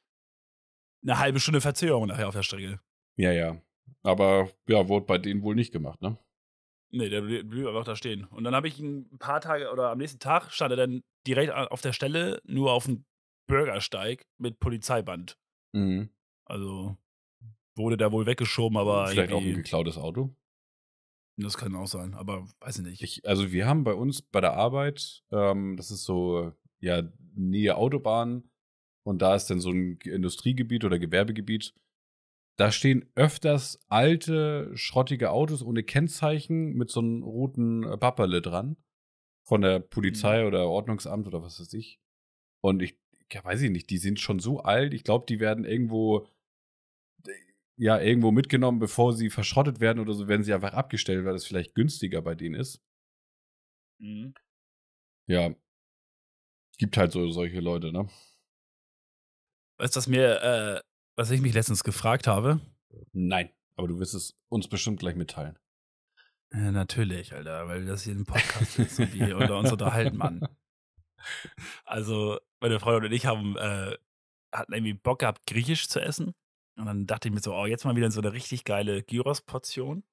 [1.02, 2.80] eine halbe Stunde Verzögerung nachher auf der Strecke.
[3.16, 3.60] Ja, ja.
[4.04, 6.16] Aber ja, wurde bei denen wohl nicht gemacht, ne?
[6.90, 8.24] Nee, der blieb einfach da stehen.
[8.24, 11.02] Und dann habe ich ihn ein paar Tage oder am nächsten Tag stand er dann
[11.26, 13.04] direkt auf der Stelle, nur auf dem
[13.48, 15.38] Bürgersteig mit Polizeiband.
[15.72, 16.10] Mhm.
[16.44, 16.96] Also
[17.76, 20.34] wurde da wohl weggeschoben, aber Vielleicht auch ein geklautes Auto.
[21.36, 23.02] das kann auch sein, aber weiß ich nicht.
[23.02, 27.02] Ich, also wir haben bei uns bei der Arbeit, ähm, das ist so, ja,
[27.34, 28.50] Nähe Autobahn
[29.04, 31.74] und da ist dann so ein Industriegebiet oder Gewerbegebiet.
[32.58, 38.76] Da stehen öfters alte, schrottige Autos ohne Kennzeichen mit so einem roten äh, Papperle dran.
[39.44, 41.98] Von der Polizei oder Ordnungsamt oder was weiß ich.
[42.62, 42.96] Und ich,
[43.32, 44.94] ja, weiß ich nicht, die sind schon so alt.
[44.94, 46.28] Ich glaube, die werden irgendwo,
[47.82, 51.44] ja, irgendwo mitgenommen, bevor sie verschrottet werden oder so, werden sie einfach abgestellt, weil das
[51.44, 52.80] vielleicht günstiger bei denen ist.
[53.98, 54.34] Mhm.
[55.26, 55.52] Ja.
[56.78, 58.08] Gibt halt so solche Leute, ne?
[59.78, 60.80] Weißt du, was mir, äh,
[61.16, 62.60] was ich mich letztens gefragt habe?
[63.10, 63.50] Nein.
[63.74, 65.58] Aber du wirst es uns bestimmt gleich mitteilen.
[66.52, 70.40] Ja, natürlich, Alter, weil das hier ein Podcast ist und wir unter uns unterhalten, Mann.
[71.84, 73.96] Also, meine Freundin und ich haben, äh,
[74.52, 76.34] hatten irgendwie Bock gehabt, Griechisch zu essen.
[76.76, 80.04] Und dann dachte ich mir so, oh, jetzt mal wieder so eine richtig geile Gyros-Portion.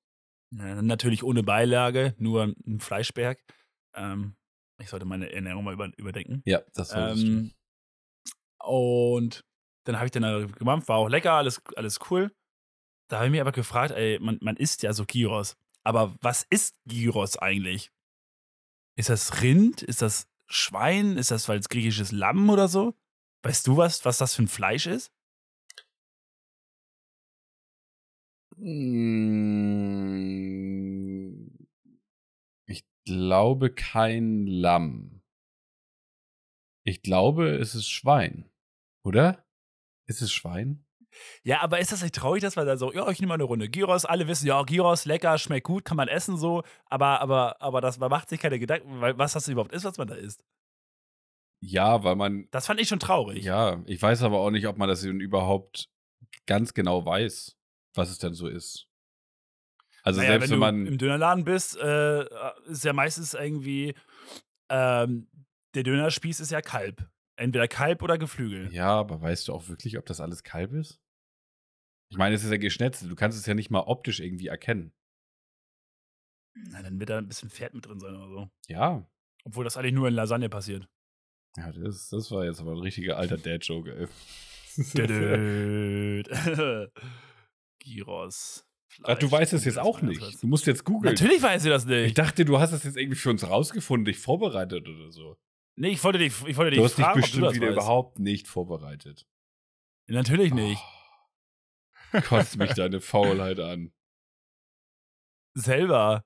[0.52, 3.40] Natürlich ohne Beilage, nur ein Fleischberg.
[3.94, 4.36] Ähm,
[4.80, 6.42] ich sollte meine Ernährung mal über, überdenken.
[6.46, 6.98] Ja, das du.
[6.98, 7.54] Ähm,
[8.64, 9.46] und
[9.86, 12.32] dann habe ich dann da gemacht, war auch lecker, alles, alles cool.
[13.10, 15.56] Da habe ich mich aber gefragt, ey, man, man isst ja so Gyros.
[15.84, 17.92] Aber was ist Gyros eigentlich?
[18.96, 19.82] Ist das Rind?
[19.82, 21.18] Ist das Schwein?
[21.18, 22.96] Ist das weil es griechisches Lamm oder so?
[23.44, 25.12] Weißt du was, was das für ein Fleisch ist?
[32.66, 35.22] Ich glaube kein Lamm.
[36.84, 38.50] Ich glaube, es ist Schwein.
[39.04, 39.46] Oder?
[40.08, 40.86] Ist es Schwein?
[41.44, 43.44] Ja, aber ist das nicht traurig, dass man da so, ja, ich nehme mal eine
[43.44, 47.62] Runde Gyros, alle wissen, ja, Gyros, lecker, schmeckt gut, kann man essen so, aber, aber,
[47.62, 50.44] aber das, man macht sich keine Gedanken, was das überhaupt ist, was man da isst.
[51.62, 52.48] Ja, weil man.
[52.52, 53.44] Das fand ich schon traurig.
[53.44, 55.90] Ja, ich weiß aber auch nicht, ob man das überhaupt
[56.46, 57.59] ganz genau weiß,
[57.94, 58.88] was es denn so ist.
[60.04, 60.88] Also naja, selbst wenn, wenn du man.
[60.88, 62.24] im Dönerladen bist, äh,
[62.68, 63.94] ist ja meistens irgendwie,
[64.70, 65.28] ähm,
[65.76, 67.10] der Dönerspieß ist ja Kalb.
[67.36, 68.74] Entweder Kalb oder Geflügel.
[68.74, 71.00] Ja, aber weißt du auch wirklich, ob das alles Kalb ist?
[72.12, 73.12] Ich meine, es ist ja geschnetzelt.
[73.12, 74.94] Du kannst es ja nicht mal optisch irgendwie erkennen.
[76.56, 78.50] Na, dann wird da ein bisschen Pferd mit drin sein oder so.
[78.68, 79.08] Ja.
[79.46, 80.88] Obwohl das eigentlich nur in Lasagne passiert.
[81.56, 84.08] Ja, das, das war jetzt aber ein richtiger alter Dad-Joke, ey.
[87.94, 88.66] Gyros.
[89.04, 90.22] Ach, du weißt es jetzt auch nicht.
[90.42, 91.14] Du musst jetzt googeln.
[91.14, 92.18] Natürlich weiß ich das Ich nicht.
[92.18, 95.38] dachte, du hast es jetzt irgendwie für uns rausgefunden, dich vorbereitet oder so.
[95.76, 97.68] Nee, ich wollte dich, ich wollte dich Du hast dich fragen, du bestimmt das wieder
[97.68, 97.74] weißt.
[97.78, 99.26] überhaupt nicht vorbereitet.
[100.08, 100.82] Natürlich nicht.
[102.14, 103.94] Oh, kotzt mich deine Faulheit an.
[105.54, 106.26] Selber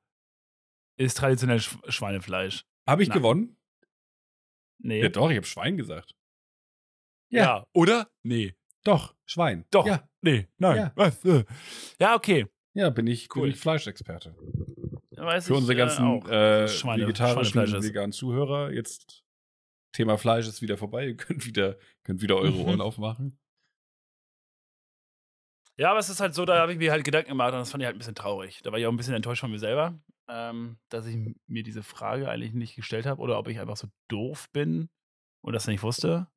[0.97, 2.65] ist traditionell Sch Schweinefleisch.
[2.87, 3.17] Habe ich Nein.
[3.17, 3.57] gewonnen?
[4.79, 5.01] Nee.
[5.01, 6.15] Ja, doch, ich habe Schwein gesagt.
[7.29, 7.65] Ja.
[7.73, 8.09] Oder?
[8.23, 8.55] Nee.
[8.83, 9.65] Doch, Schwein.
[9.71, 9.85] Doch.
[9.85, 10.47] Ja, Nee.
[10.57, 10.77] Nein.
[10.77, 10.91] Ja.
[10.95, 11.23] Was?
[11.25, 11.43] Äh.
[11.99, 12.47] Ja, okay.
[12.73, 13.43] ja bin, ich, Cool.
[13.43, 14.35] bin ich Fleischexperte.
[15.11, 16.29] Weiß Für ich, unsere äh, ganzen äh,
[16.61, 19.23] dass Schweine- vegetarischen, veganen Zuhörer, jetzt
[19.93, 21.07] Thema Fleisch ist wieder vorbei.
[21.07, 22.65] Ihr könnt wieder, könnt wieder eure Mhm.
[22.65, 23.39] Ohren aufmachen.
[25.77, 27.71] Ja, aber es ist halt so, da habe ich mir halt Gedanken gemacht und das
[27.71, 28.61] fand ich halt ein bisschen traurig.
[28.63, 31.17] Da war ich auch ein bisschen enttäuscht von mir selber, ähm, dass ich
[31.47, 34.89] mir diese Frage eigentlich nicht gestellt habe oder ob ich einfach so doof bin
[35.43, 36.27] und das nicht wusste.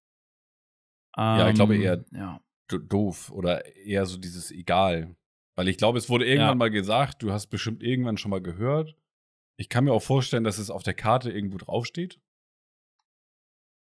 [1.16, 2.40] Ja, ich glaube Ähm, eher- Ja.
[2.68, 5.14] Do- Doof oder eher so dieses Egal.
[5.56, 6.54] Weil ich glaube, es wurde irgendwann Ja.
[6.56, 8.96] mal gesagt, du hast bestimmt irgendwann schon mal gehört.
[9.58, 12.20] Ich kann mir auch vorstellen, dass es auf der Karte irgendwo draufsteht.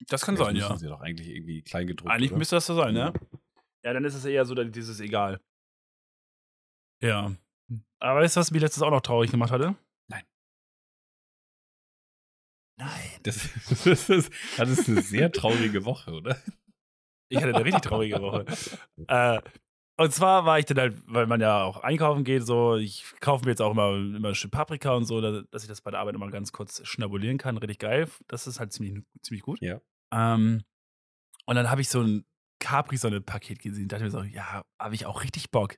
[0.07, 0.77] Das kann Das sein, müssen ja.
[0.77, 2.11] sie doch eigentlich irgendwie klein gedruckt.
[2.11, 2.37] Eigentlich oder?
[2.37, 2.99] müsste das so sein, ne?
[2.99, 3.13] Ja.
[3.83, 5.41] Ja, dann ist es eher so dass dieses Egal.
[7.01, 7.35] Ja.
[7.99, 9.75] Aber weißt du, was mich letztes auch noch traurig gemacht hatte?
[10.07, 10.23] Nein.
[12.77, 13.09] Nein.
[13.23, 13.35] Das,
[13.85, 16.41] das, ist, das ist eine sehr traurige Woche, oder?
[17.29, 18.45] Ich hatte eine richtig traurige Woche.
[19.07, 19.39] äh,
[19.97, 23.45] und zwar war ich dann halt, weil man ja auch einkaufen geht, so, ich kaufe
[23.45, 26.01] mir jetzt auch immer, immer schön Paprika und so, da- dass ich das bei der
[26.01, 27.57] Arbeit immer ganz kurz schnabulieren kann.
[27.57, 28.09] Richtig geil.
[28.27, 29.59] Das ist halt ziemlich, ziemlich gut.
[29.61, 29.79] Ja.
[30.13, 30.63] Ähm,
[31.45, 32.25] und dann habe ich so ein
[32.59, 33.87] Capri-Sonne-Paket gesehen.
[33.87, 35.75] dachte mir so, ja, habe ich auch richtig Bock.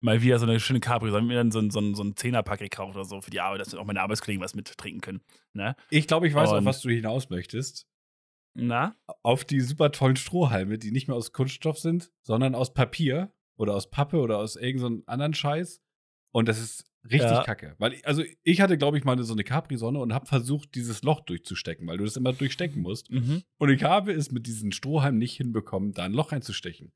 [0.00, 2.60] Mal wieder so eine schöne Capri-Sonne, mir dann so ein, so ein, so ein Zehner-Pack
[2.60, 5.20] gekauft oder so für die Arbeit, dass auch meine Arbeitskollegen was mittrinken können.
[5.54, 5.74] Ne?
[5.90, 7.86] Ich glaube, ich weiß auch, Und- was du hinaus möchtest.
[8.58, 8.96] Na?
[9.22, 13.74] Auf die super tollen Strohhalme, die nicht mehr aus Kunststoff sind, sondern aus Papier oder
[13.74, 15.80] aus Pappe oder aus irgendeinem anderen Scheiß.
[16.32, 17.44] Und das ist richtig Ja.
[17.44, 17.74] kacke.
[17.78, 21.02] Weil, ich- also ich hatte, glaube ich, mal so eine Capri-Sonne und habe versucht, dieses
[21.02, 23.10] Loch durchzustecken, weil du das immer durchstecken musst.
[23.10, 23.42] Mhm.
[23.58, 26.92] Und ich habe es mit diesen Strohhalmen nicht hinbekommen, da ein Loch reinzustechen.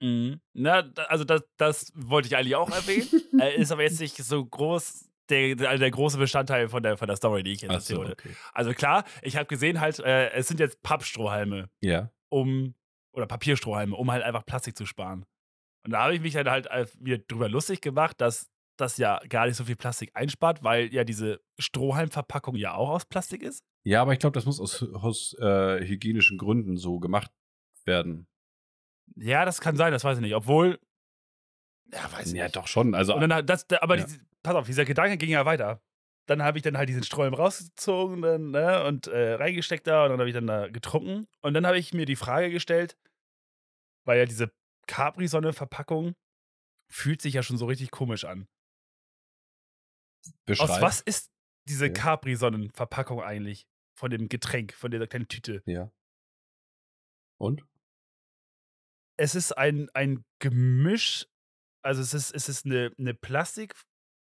[0.00, 0.40] Mhm.
[0.52, 3.08] Na, also das, das wollte ich eigentlich auch erwähnen.
[3.40, 7.08] äh, ist aber jetzt nicht so groß, der, der, der große Bestandteil von der, von
[7.08, 8.30] der Story, die ich jetzt Ach erzählen so, okay.
[8.52, 12.10] Also klar, ich habe gesehen halt, äh, es sind jetzt Pappstrohhalme, Ja.
[12.30, 12.74] um,
[13.14, 15.24] oder Papierstrohhalme, um halt einfach Plastik zu sparen.
[15.84, 19.18] Und da habe ich mich dann halt äh, mir drüber lustig gemacht, dass das ja
[19.28, 23.64] gar nicht so viel Plastik einspart, weil ja diese Strohhalmverpackung ja auch aus Plastik ist.
[23.84, 27.30] Ja, aber ich glaube, das muss aus, aus äh, hygienischen Gründen so gemacht
[27.84, 28.26] werden.
[29.16, 30.34] Ja, das kann sein, das weiß ich nicht.
[30.34, 30.78] Obwohl,
[31.92, 32.56] ja, weiß ich Ja, nicht.
[32.56, 32.94] doch schon.
[32.94, 34.04] Also, Und dann, das, aber Ja.
[34.04, 35.82] diese, pass auf, dieser Gedanke ging ja weiter.
[36.26, 40.10] Dann habe ich dann halt diesen Strohhalm rausgezogen dann, ne, und äh, reingesteckt da und
[40.10, 41.26] dann habe ich dann da getrunken.
[41.40, 42.96] Und dann habe ich mir die Frage gestellt,
[44.04, 44.52] weil ja diese
[44.86, 46.14] Capri-Sonne-Verpackung
[46.90, 48.46] fühlt sich ja schon so richtig komisch an.
[50.44, 50.70] beschreib.
[50.70, 51.32] Aus was ist
[51.68, 51.92] diese Ja.
[51.92, 53.66] Capri-Sonnen-Verpackung eigentlich?
[53.98, 55.62] Von dem Getränk, von dieser kleinen Tüte.
[55.66, 55.92] Ja.
[57.38, 57.64] Und?
[59.18, 61.26] Es ist ein, ein Gemisch,
[61.84, 63.14] also es ist, es ist eine, eine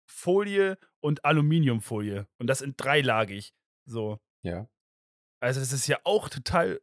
[0.06, 2.26] Plastikfolie und Aluminiumfolie.
[2.38, 3.54] Und das in dreilagig.
[3.84, 4.18] So.
[4.42, 4.68] Ja.
[5.40, 6.80] Also das ist ja auch total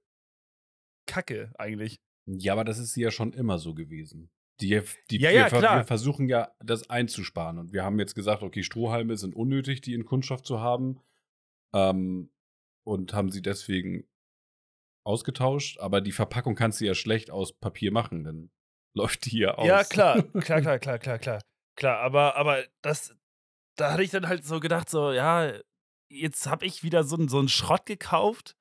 [1.08, 2.00] kacke eigentlich.
[2.26, 4.30] Ja, aber das ist ja schon immer so gewesen.
[4.62, 5.78] Die, die, Ja, wir, ja, klar.
[5.78, 7.58] wir versuchen ja, das einzusparen.
[7.58, 11.02] Und wir haben jetzt gesagt, okay, Strohhalme sind unnötig, die in Kunststoff zu haben.
[11.74, 12.30] Ähm,
[12.86, 14.08] und haben sie deswegen
[15.06, 15.80] ausgetauscht.
[15.80, 18.52] Aber die Verpackung kannst du ja schlecht aus Papier machen, dann
[18.96, 19.68] läuft die ja aus.
[19.68, 21.42] Ja, klar, klar, klar, klar, klar, klar.
[21.76, 23.16] Klar, aber, aber das,
[23.78, 25.52] da hatte ich dann halt so gedacht, so, ja,
[26.10, 28.56] jetzt habe ich wieder so, einen- so einen Schrott gekauft,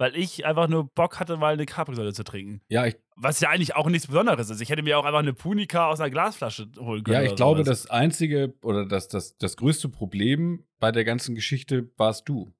[0.00, 2.60] weil ich einfach nur Bock hatte, mal eine Capri-Sonne zu trinken.
[2.68, 4.60] Ja, ich, Was ja eigentlich auch nichts Besonderes ist.
[4.60, 7.14] Ich hätte mir auch einfach eine Punika aus einer Glasflasche holen können.
[7.16, 7.82] ja, ich glaube, sowas.
[7.82, 12.52] das einzige oder das, das, das größte Problem bei der ganzen Geschichte warst du.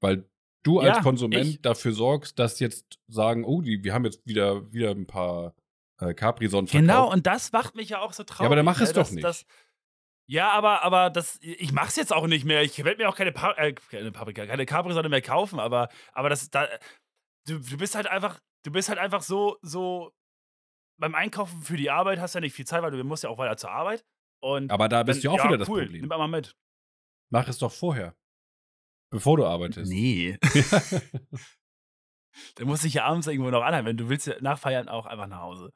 [0.00, 0.24] Weil
[0.62, 1.62] du als Ja, Konsument ich.
[1.62, 5.54] dafür sorgst, dass jetzt sagen, oh, die, wir haben jetzt wieder, wieder ein paar
[6.02, 8.40] äh, Capri-Sonnen Genau, und das macht mich ja auch so traurig.
[8.40, 9.24] Ja, aber dann mach es ne, doch dass- nicht.
[9.24, 9.46] dass-
[10.28, 12.62] ja, aber, aber das, ich mach's jetzt auch nicht mehr.
[12.62, 16.28] Ich werde mir auch keine, pa äh, keine Paprika, keine Capri-Sonne mehr kaufen, aber, aber
[16.30, 16.68] das da.
[17.46, 20.12] Du, du bist halt einfach, du bist halt einfach so, so
[20.98, 23.30] beim Einkaufen für die Arbeit hast du ja nicht viel Zeit, weil du musst ja
[23.30, 24.04] auch weiter zur Arbeit.
[24.40, 26.00] Und aber da bist du dann- ja auch wieder das cool, Problem.
[26.02, 26.56] Nimm mal mit.
[27.30, 28.14] Mach es doch vorher.
[29.10, 29.90] Bevor du arbeitest.
[29.92, 30.38] Nee.
[32.54, 33.86] Dann musst du dich ja abends irgendwo noch anhalten.
[33.86, 35.72] Wenn du willst ja nach Feiern auch einfach nach Hause.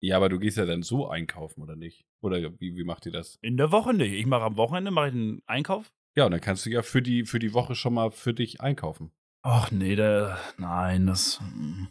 [0.00, 2.04] Ja, aber du gehst ja dann so einkaufen, oder nicht?
[2.20, 3.36] Oder wie, wie macht ihr das?
[3.42, 4.12] In der Woche nicht.
[4.12, 5.92] Ich mache am Wochenende mache ich einen Einkauf.
[6.16, 8.60] Ja, und dann kannst du ja für die, für die Woche schon mal für dich
[8.60, 9.12] einkaufen.
[9.42, 11.40] Ach nee, da, nein, das.
[11.40, 11.84] mm,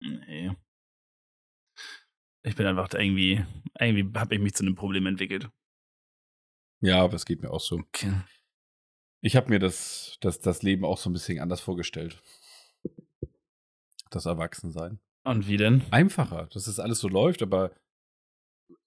[0.00, 0.52] Nee.
[2.44, 3.44] Ich bin einfach irgendwie,
[3.78, 5.50] irgendwie habe ich mich zu einem Problem entwickelt.
[6.80, 7.76] Ja, aber es geht mir auch so.
[7.80, 8.12] Okay.
[9.20, 12.22] Ich habe mir das, das, das Leben auch so ein bisschen anders vorgestellt.
[14.10, 15.00] Das Erwachsensein.
[15.28, 15.82] Und wie denn?
[15.90, 17.70] Einfacher, dass das alles so läuft, aber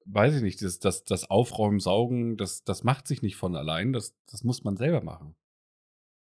[0.06, 3.94] weiß ich nicht, das, das, das Aufräumen, Saugen, das, das macht sich nicht von allein,
[3.94, 5.36] das, das muss man selber machen.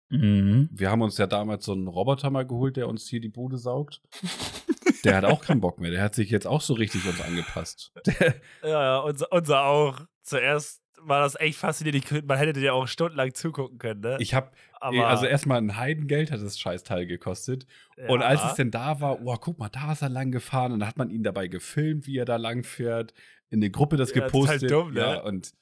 [0.09, 0.69] Mhm.
[0.71, 3.57] Wir haben uns ja damals so einen Roboter mal geholt, der uns hier die Bude
[3.57, 4.01] saugt.
[5.05, 7.93] Der hat auch keinen Bock mehr, der hat sich jetzt auch so richtig uns angepasst.
[8.05, 10.01] Der, Ja, ja, unser, unser auch.
[10.23, 12.27] Zuerst war das echt faszinierend.
[12.27, 14.17] Man hätte dir auch stundenlang zugucken können, ne?
[14.19, 17.65] ich habe, Aber, also erstmal ein Heidengeld hat das Scheißteil gekostet.
[18.07, 18.27] Und ja.
[18.27, 20.71] als es denn da war, oh, guck mal, da ist er lang gefahren.
[20.73, 23.13] Und dann hat man ihn dabei gefilmt, wie er da lang fährt.
[23.49, 24.71] In der Gruppe das Ja, das ist halt gepostet.
[24.71, 24.99] dumm, ne?
[24.99, 25.53] Ja, und,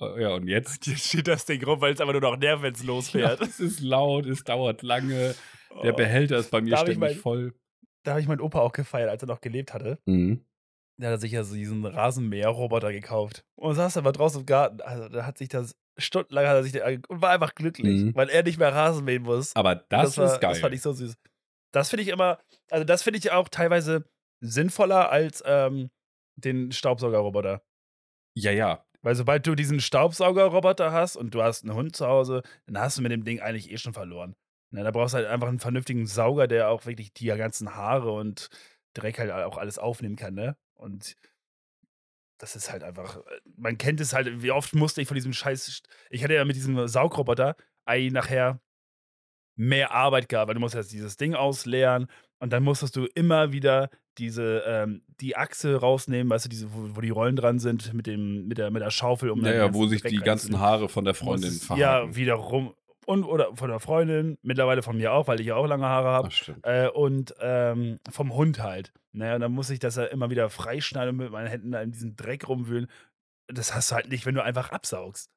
[0.00, 0.84] äh, ja, und jetzt.
[0.84, 3.40] Hier steht das Ding rum, weil es einfach nur noch nervt, wenn es Ja, losfährt.
[3.40, 5.34] es ist laut, es dauert lange.
[5.82, 5.96] Der Oh.
[5.96, 7.54] Behälter ist bei mir ständig mein- voll.
[8.02, 9.98] Da habe ich meinen Opa auch gefeiert, als er noch gelebt hatte.
[10.06, 10.44] Mhm.
[10.98, 13.44] Der hat sich ja so diesen Rasenmäher-Roboter gekauft.
[13.56, 14.80] Und saß aber draußen im Garten.
[14.80, 18.14] Also, da hat sich das stundenlang hat er sich den und war einfach glücklich, Mhm.
[18.14, 19.54] weil er nicht mehr Rasen mähen muss.
[19.56, 20.50] Aber das, war, ist geil.
[20.50, 21.14] Das fand ich so süß.
[21.72, 22.38] Das finde ich immer,
[22.70, 24.04] also das finde ich auch teilweise
[24.42, 25.90] sinnvoller als ähm,
[26.36, 27.62] den Staubsaugerroboter.
[28.36, 28.82] ja, ja.
[29.02, 32.98] Weil sobald du diesen Staubsaugerroboter hast und du hast einen Hund zu Hause, dann hast
[32.98, 34.34] du mit dem Ding eigentlich eh schon verloren.
[34.72, 38.10] Na, da brauchst du halt einfach einen vernünftigen Sauger, der auch wirklich die ganzen Haare
[38.10, 38.48] und
[38.94, 40.56] Dreck halt auch alles aufnehmen kann, ne?
[40.76, 41.16] Und
[42.38, 45.32] das ist halt einfach, äh, man kennt es halt, wie oft musste ich von diesem
[45.32, 48.60] Scheiß, ich hatte ja mit diesem Saugroboter eigentlich nachher
[49.56, 52.08] mehr Arbeit gehabt, weil du musst jetzt dieses Ding ausleeren
[52.38, 56.96] und dann musstest du immer wieder diese, ähm, die Achse rausnehmen, weißt du, diese, wo,
[56.96, 59.74] wo die Rollen dran sind mit dem, mit der, mit der Schaufel, um ja, ja,
[59.74, 60.58] wo sich die ganzen.
[60.58, 61.80] Haare von der Freundin verhaken.
[61.80, 62.74] Ja, wiederum.
[63.06, 66.08] Und oder von der Freundin, mittlerweile von mir auch, weil ich ja auch lange Haare
[66.08, 66.28] habe.
[66.62, 68.92] Äh, und ähm, vom Hund halt.
[69.12, 69.34] Ne?
[69.36, 71.92] Und dann muss ich das ja immer wieder freischneiden und mit meinen Händen da in
[71.92, 72.88] diesem Dreck rumwühlen.
[73.46, 75.30] Das hast du halt nicht, wenn du einfach absaugst.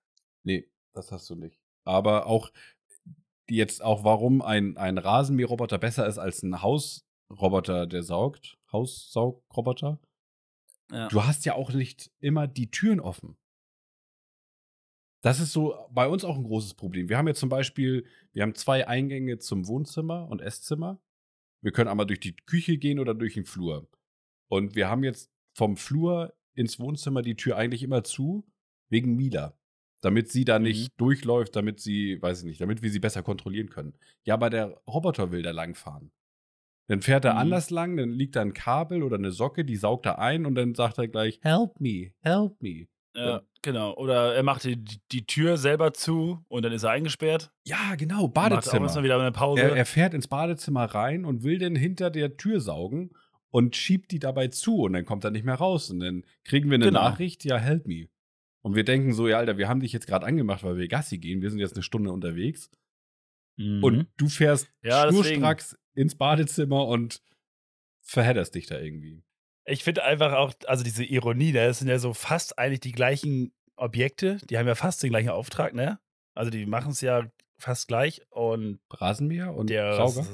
[0.43, 1.61] Nee, das hast du nicht.
[1.85, 2.51] Aber auch
[3.47, 8.57] jetzt auch, warum ein, ein Rasenmäherroboter besser ist als ein Hausroboter, der saugt.
[8.71, 9.99] Haussaugroboter.
[10.91, 11.07] Ja.
[11.09, 13.37] Du hast ja auch nicht immer die Türen offen.
[15.21, 17.09] Das ist so bei uns auch ein großes Problem.
[17.09, 21.01] Wir haben jetzt zum Beispiel, wir haben zwei Eingänge zum Wohnzimmer und Esszimmer.
[21.61, 23.89] Wir können einmal durch die Küche gehen oder durch den Flur.
[24.47, 28.45] Und wir haben jetzt vom Flur ins Wohnzimmer die Tür eigentlich immer zu,
[28.89, 29.57] wegen Mila.
[30.01, 30.97] Damit sie da nicht Mhm.
[30.97, 33.93] durchläuft, damit sie, weiß ich nicht, damit wir sie besser kontrollieren können.
[34.23, 36.11] Ja, aber der Roboter will da langfahren.
[36.87, 37.39] Dann fährt er Mhm.
[37.39, 40.55] anders lang, dann liegt da ein Kabel oder eine Socke, die saugt er ein und
[40.55, 42.87] dann sagt er gleich, help me, help me.
[43.15, 43.95] Ja, genau.
[43.95, 44.77] Oder er macht die,
[45.11, 47.51] die Tür selber zu und dann ist er eingesperrt.
[47.65, 49.03] Ja, genau, Macht auch Badezimmer.
[49.03, 49.61] wieder eine Pause.
[49.61, 53.11] Er, er fährt ins Badezimmer rein und will dann hinter der Tür saugen
[53.49, 55.89] und schiebt die dabei zu und dann kommt er nicht mehr raus.
[55.89, 57.01] Und dann kriegen wir eine Genau.
[57.01, 58.07] Nachricht, ja, help me.
[58.61, 61.17] Und wir denken so, ja, Alter, wir haben dich jetzt gerade angemacht, weil wir Gassi
[61.17, 61.41] gehen.
[61.41, 62.69] Wir sind jetzt eine Stunde unterwegs.
[63.57, 63.83] Mhm.
[63.83, 67.21] Und du fährst Ja, schnurstracks ins Badezimmer und
[68.01, 69.23] verhedderst dich da irgendwie.
[69.69, 72.91] Ich finde einfach auch, also diese Ironie, ne, das sind ja so fast eigentlich die
[72.91, 75.99] gleichen Objekte, die haben ja fast den gleichen Auftrag, ne?
[76.33, 77.23] Also die machen es ja
[77.57, 80.25] fast gleich und Rasenmäher und der Sauger?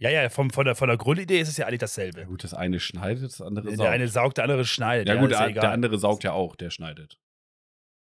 [0.00, 2.24] Ja, ja, vom, von, der, von der Grundidee ist es ja eigentlich Ja dasselbe.
[2.26, 3.80] gut, das eine schneidet, das andere saugt.
[3.80, 5.08] Der eine saugt, der andere schneidet.
[5.08, 7.18] ja gut, ist der, der andere saugt ja auch, der schneidet.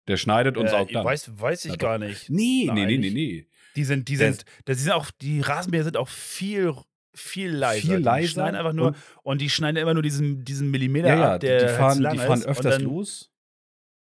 [0.08, 1.06] Der schneidet und äh, saugt dann.
[1.06, 2.30] Weiß, weiß ich Na gar nicht.
[2.30, 3.48] nee, Na, nee, nee, nee, nee.
[3.76, 6.74] Die sind, die sind, das sind auch, die Rasenmäher sind auch viel,
[7.16, 7.82] viel leiser.
[7.88, 11.08] Viel Die leiser schneiden einfach nur, und- und, die schneiden immer nur diesen, diesen Millimeter
[11.08, 12.46] Ja, ja, ab, die, der die fahren, lang die fahren ist.
[12.46, 13.32] Und öfters dann, los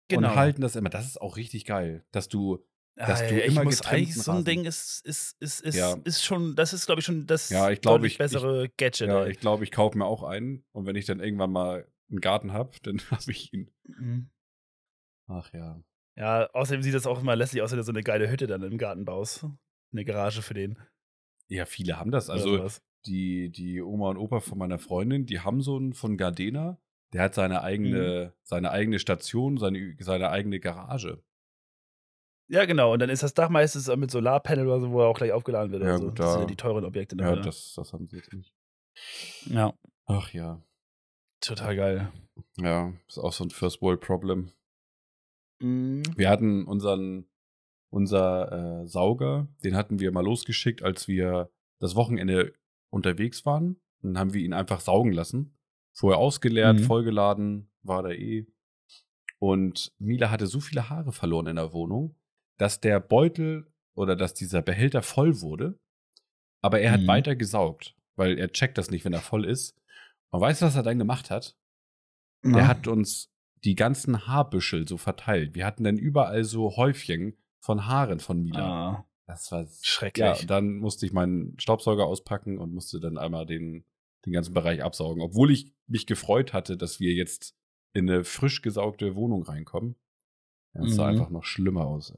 [0.07, 0.29] Genau.
[0.29, 0.89] und halten das immer.
[0.89, 2.59] Das ist auch richtig geil, dass du,
[2.95, 5.75] dass du Ah, ich immer muss getrennten eigentlich so ein Ding ist, ist, ist, ist,
[5.75, 5.95] Ja.
[6.03, 9.07] ist schon, das ist, glaube ich, schon das Ja, ich glaub, deutlich ich- bessere Gadget.
[9.07, 9.31] ja, ey.
[9.31, 12.51] ich glaube, ich kaufe mir auch einen und wenn ich dann irgendwann mal einen Garten
[12.51, 13.71] habe, dann habe ich ihn.
[13.85, 14.29] Mhm.
[15.27, 15.81] Ach ja.
[16.17, 18.61] Ja, außerdem sieht das auch immer lässig aus, wenn du so eine geile Hütte dann
[18.63, 19.45] im Garten baust.
[19.93, 20.77] Eine Garage für den.
[21.47, 22.29] Ja, viele haben das.
[22.29, 22.67] Also.
[23.05, 26.79] Die, die Oma und Opa von meiner Freundin, die haben so einen von Gardena.
[27.13, 28.39] Der hat seine eigene, Mhm.
[28.43, 31.21] seine eigene Station, seine, seine eigene Garage.
[32.49, 32.93] Ja, genau.
[32.93, 35.71] Und dann ist das Dach meistens mit Solarpanel oder so, wo er auch gleich aufgeladen
[35.71, 35.83] wird.
[35.83, 36.05] Ja, oder so.
[36.07, 37.15] gut, das sind da- ja die teuren Objekte.
[37.17, 37.41] Ja, wieder.
[37.41, 38.53] das, das haben sie jetzt nicht.
[39.45, 39.73] ja,
[40.05, 40.61] Ach ja.
[41.41, 42.11] total geil.
[42.57, 44.51] Ja, ist auch so ein First World Problem.
[45.59, 46.03] Mhm.
[46.15, 47.25] Wir hatten unseren,
[47.89, 51.49] unser äh, Sauger, den hatten wir mal losgeschickt, als wir
[51.79, 52.53] das Wochenende
[52.91, 53.79] unterwegs waren.
[54.01, 55.57] Dann haben wir ihn einfach saugen lassen.
[55.93, 56.83] Vorher ausgeleert, Mhm.
[56.83, 58.45] vollgeladen, war da eh.
[59.39, 62.15] Und Mila hatte so viele Haare verloren in der Wohnung,
[62.57, 65.79] dass der Beutel oder dass dieser Behälter voll wurde.
[66.61, 67.07] Aber er hat Mhm.
[67.07, 69.75] weiter gesaugt, weil er checkt das nicht, wenn er voll ist.
[70.29, 71.57] Und weißt du, was er dann gemacht hat?
[72.43, 73.31] Der hat uns
[73.63, 75.53] die ganzen Haarbüschel so verteilt.
[75.53, 78.89] Wir hatten dann überall so Häufchen von Haaren von Mila.
[78.99, 80.41] Ah, Das war schrecklich.
[80.41, 83.85] ja, dann musste ich meinen Staubsauger auspacken und musste dann einmal den,
[84.25, 85.21] den ganzen Bereich absaugen.
[85.21, 87.55] Obwohl ich mich gefreut hatte, dass wir jetzt
[87.93, 89.95] in eine frisch gesaugte Wohnung reinkommen.
[90.73, 91.09] Ja, es sah Mhm.
[91.19, 92.13] einfach noch schlimmer aus.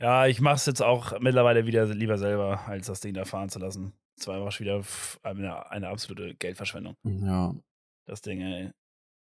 [0.00, 3.48] Ja, ich mache es jetzt auch mittlerweile wieder lieber selber, als das Ding da fahren
[3.48, 3.92] zu lassen.
[4.16, 4.82] Das war einfach schon wieder
[5.22, 6.96] eine, eine absolute Geldverschwendung.
[7.04, 7.54] Ja,
[8.06, 8.70] Das Ding, ey.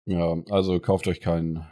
[0.06, 1.66] ja, also kauft euch keinen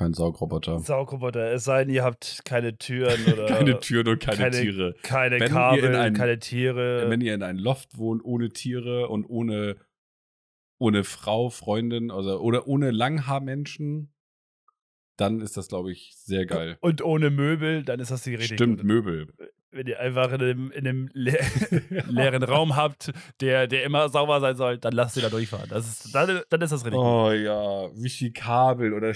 [0.00, 0.78] keinen Saugroboter.
[0.80, 4.94] Saugroboter, es sei denn, ihr habt keine Türen oder keine Türen und keine, keine- Tiere.
[5.02, 7.08] keine Wenn ihr in Kabel, ein- keine Tiere.
[7.10, 9.76] Wenn ihr in einem Loft wohnt, ohne Tiere und ohne,
[10.78, 14.12] ohne Frau, Freundin also, oder ohne Langhaarmenschen,
[15.18, 16.78] dann ist das, glaube ich, sehr geil.
[16.80, 18.82] und ohne Möbel, dann ist das die richtig Stimmt.
[18.82, 19.28] Möbel.
[19.70, 21.38] Wenn ihr einfach in einem, in einem le
[22.08, 25.68] leeren Raum habt, der, der immer sauber sein soll, dann lasst ihr da durchfahren.
[25.68, 26.98] Das ist, dann, dann ist das richtig.
[26.98, 29.12] Oh ja, wie viel Kabel oder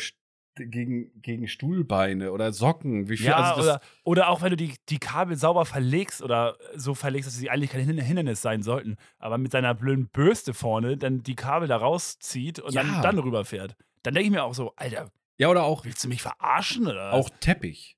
[0.56, 3.08] gegen, gegen Stuhlbeine oder Socken.
[3.08, 6.56] Wie viel, Ja, also oder, oder auch wenn du die, die Kabel sauber verlegst oder
[6.74, 10.54] so verlegst, dass sie eigentlich kein Hin- Hindernis sein sollten, aber mit seiner blöden Bürste
[10.54, 12.82] vorne dann die Kabel da rauszieht und Ja.
[12.82, 13.76] dann, dann rüberfährt.
[14.02, 16.86] Dann denke ich mir auch so, Alter, ja, oder auch, willst du mich verarschen?
[16.86, 17.12] Oder?
[17.12, 17.96] auch Teppich.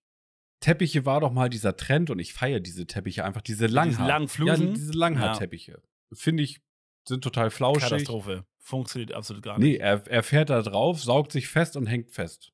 [0.61, 4.07] Teppiche war doch mal dieser Trend und ich feiere diese Teppiche einfach, diese Langhaar.
[4.09, 4.69] langen Flusen?
[4.69, 5.83] Ja, diese Langhaarteppiche.
[6.15, 6.61] Finde ich,
[7.07, 7.83] sind total flauschig.
[7.91, 8.45] Katastrophe.
[8.67, 9.81] Funktioniert absolut gar Nee, nicht.
[9.81, 12.53] er, er fährt da drauf, saugt sich fest und hängt fest.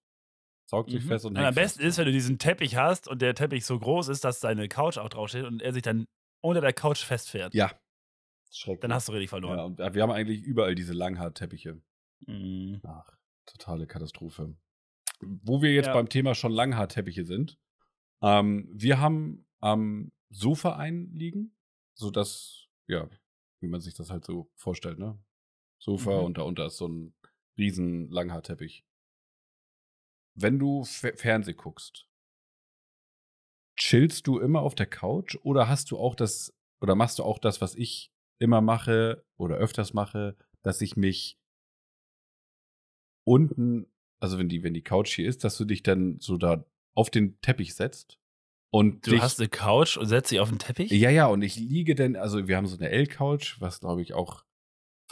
[0.67, 1.09] Saugt sich Mhm.
[1.09, 1.89] fest und Und hängt am besten fest.
[1.89, 4.99] ist, wenn du diesen Teppich hast und der Teppich so groß ist, dass deine Couch
[4.99, 6.05] auch draufsteht und er sich dann
[6.43, 7.55] unter der Couch festfährt.
[7.55, 7.73] Ja.
[8.51, 8.81] Schrecklich.
[8.81, 9.59] Dann hast du richtig ja, verloren.
[9.59, 11.81] und wir haben eigentlich überall diese Langhaarteppiche.
[12.27, 12.83] Mhm.
[12.87, 14.55] Ach, totale Katastrophe.
[15.21, 15.95] Wo wir jetzt Ja.
[15.95, 17.59] beim Thema schon Langhaarteppiche sind.
[18.21, 21.57] Ähm, wir haben am Sofa einen liegen,
[21.95, 23.09] sodass, ja,
[23.61, 25.19] wie man sich das halt so vorstellt, ne?
[25.83, 26.25] Sofa Mhm.
[26.27, 27.13] und darunter ist so ein
[27.59, 28.85] riesen Langhaarteppich.
[30.35, 32.07] Wenn du Fernseh guckst,
[33.77, 37.39] chillst du immer auf der Couch oder hast du auch das, oder machst du auch
[37.39, 41.39] das, was ich immer mache oder öfters mache, dass ich mich
[43.25, 43.87] unten,
[44.21, 46.65] also wenn die, wenn die Couch hier ist, dass du dich dann so da
[46.95, 48.19] auf den Teppich setzt
[48.71, 50.91] und Du dich, hast eine Couch und setzt sie auf den Teppich?
[50.93, 54.15] ja, ja, und ich liege dann, also wir haben so eine L-Couch, was glaube ich
[54.15, 54.45] auch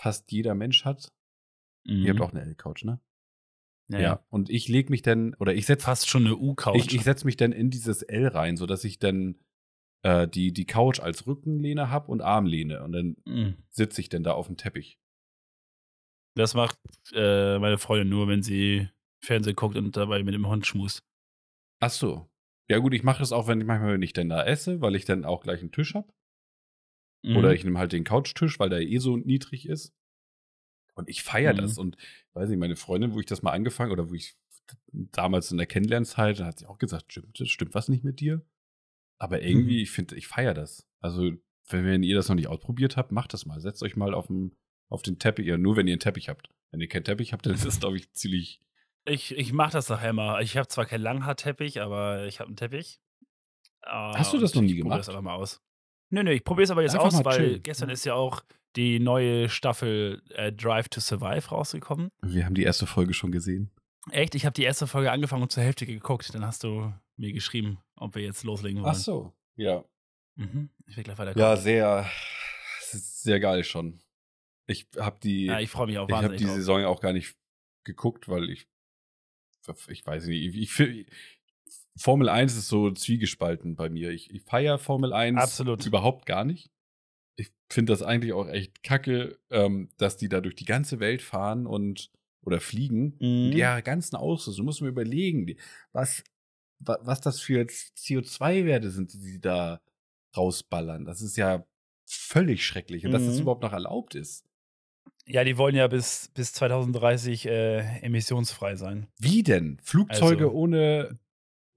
[0.01, 1.12] fast jeder Mensch hat.
[1.84, 2.22] Ihr habt Mhm.
[2.24, 3.01] auch eine L-Couch, ne?
[3.88, 6.76] Ja, Und ich leg mich dann, oder ich setz, Fast schon eine U-Couch.
[6.76, 9.40] ich, ich setz mich dann in dieses L rein, sodass ich dann
[10.03, 12.82] äh, die, die Couch als Rückenlehne hab und Armlehne.
[12.84, 13.57] Und dann Mhm.
[13.70, 14.98] sitze ich dann da auf dem Teppich.
[16.36, 16.78] Das macht
[17.12, 18.88] äh, meine Freundin nur, wenn sie
[19.24, 21.03] Fernsehen guckt und dabei mit dem Hund schmust.
[21.80, 22.30] Ach so.
[22.70, 24.94] Ja gut, ich mache das auch, wenn ich manchmal wenn ich dann da esse, weil
[24.94, 26.09] ich dann auch gleich einen Tisch hab.
[27.23, 27.37] Mhm.
[27.37, 29.93] Oder ich nehme halt den Couchtisch, weil der eh so niedrig ist.
[30.95, 31.59] Und ich feiere Mhm.
[31.59, 31.79] das.
[31.79, 31.97] Und
[32.35, 34.37] weiß nicht, meine Freundin, wo ich das mal angefangen oder wo ich
[34.93, 38.45] damals in der Kennenlernzeit, da hat sie auch gesagt, stimmt, stimmt was nicht mit dir?
[39.18, 39.83] Aber irgendwie, Mhm.
[39.83, 40.87] ich finde, ich feiere das.
[41.01, 41.33] Also,
[41.68, 43.61] wenn, wenn ihr das noch nicht ausprobiert habt, macht das mal.
[43.61, 44.57] Setzt euch mal auf den,
[44.89, 46.49] auf den Teppich, ja, nur wenn ihr einen Teppich habt.
[46.71, 48.61] Wenn ihr keinen Teppich habt, dann ist das, glaube ich, ziemlich.
[49.05, 50.43] Ich, ich mache das nachher mal.
[50.43, 53.01] Ich habe zwar keinen Langhaarteppich, aber ich habe einen Teppich.
[53.83, 54.99] Hast du das noch nie ich gemacht?
[55.01, 55.62] das einfach mal aus.
[56.11, 57.63] Nö, nö, ich probiere es aber jetzt Einfach aus, weil chillen.
[57.63, 57.93] gestern Ja.
[57.93, 58.43] ist ja auch
[58.77, 62.11] die neue Staffel äh, Drive to Survive rausgekommen.
[62.23, 63.71] Wir haben die erste Folge schon gesehen.
[64.11, 66.33] Echt, ich habe die erste Folge angefangen und zur Hälfte geguckt.
[66.35, 68.91] Dann hast du mir geschrieben, ob wir jetzt loslegen wollen.
[68.93, 69.33] Ach so.
[69.57, 69.85] Ja.
[70.37, 70.71] Mhm.
[70.87, 72.09] Ich will gleich weiter Ja, sehr,
[72.81, 74.01] sehr geil schon.
[74.67, 75.47] Ich habe die.
[75.47, 76.55] Ja, ich freue mich auch Ich habe wahnsinnig die drauf.
[76.55, 77.37] Saison ja auch gar nicht
[77.85, 78.67] geguckt, weil ich,
[79.89, 81.07] ich weiß nicht, ich, ich
[82.01, 84.11] Formel 1 ist so zwiegespalten bei mir.
[84.11, 85.84] Ich, ich feiere Formel 1 Absolut.
[85.86, 86.70] überhaupt gar nicht.
[87.36, 91.22] Ich finde das eigentlich auch echt kacke, ähm, dass die da durch die ganze Welt
[91.22, 92.11] fahren und
[92.42, 93.16] oder fliegen.
[93.20, 93.53] Mhm.
[93.53, 94.62] Ihrer ganzen Ausrüstung.
[94.62, 95.55] Du musst mir überlegen,
[95.92, 96.24] was,
[96.78, 99.80] wa- was das für CO2-Werte sind, die sie da
[100.36, 101.05] rausballern.
[101.05, 101.64] Das ist ja
[102.07, 103.05] völlig schrecklich.
[103.05, 103.42] Und dass das Mhm.
[103.42, 104.44] überhaupt noch erlaubt ist.
[105.26, 109.07] Ja, die wollen ja bis, bis 2030 äh, emissionsfrei sein.
[109.18, 109.78] Wie denn?
[109.82, 111.18] Flugzeuge Also- ohne,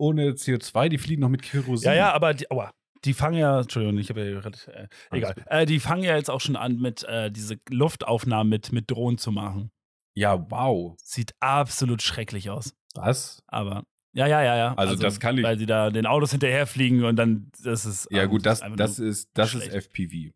[0.04, 1.88] ohne CO2, die fliegen noch mit Kerosin.
[1.88, 2.72] Ja, ja, aber die, aua,
[3.06, 5.36] die fangen ja, Entschuldigung, ich habe ja gerade, äh, egal.
[5.48, 9.18] Äh, die fangen ja jetzt auch schon an, mit äh, diese Luftaufnahmen mit, mit Drohnen
[9.18, 9.72] zu machen.
[10.16, 10.96] Ja, wow.
[11.02, 12.74] Sieht absolut schrecklich aus.
[12.96, 13.42] Was?
[13.48, 13.84] Aber
[14.16, 14.74] ja, ja, ja, ja.
[14.76, 18.08] Also das kann ich- Weil sie da den Autos hinterherfliegen und dann, das ist.
[18.12, 19.70] Ja, gut, das, das ist, das schlecht.
[19.74, 20.32] ist FPV.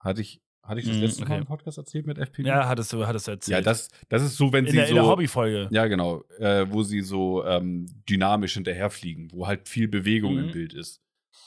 [0.00, 1.38] Hatte ich, hatte ich das Mhm, letzte Mal okay.
[1.38, 2.46] im Podcast erzählt mit FPV?
[2.46, 3.52] Ja, hattest du, hattest du erzählt.
[3.52, 4.90] Ja, das, das ist so, wenn in sie der, so.
[4.90, 5.68] in der Hobbyfolge.
[5.72, 6.22] Ja, genau.
[6.38, 10.44] Äh, wo sie so ähm, dynamisch hinterherfliegen, wo halt viel Bewegung Mhm.
[10.44, 11.00] im Bild ist.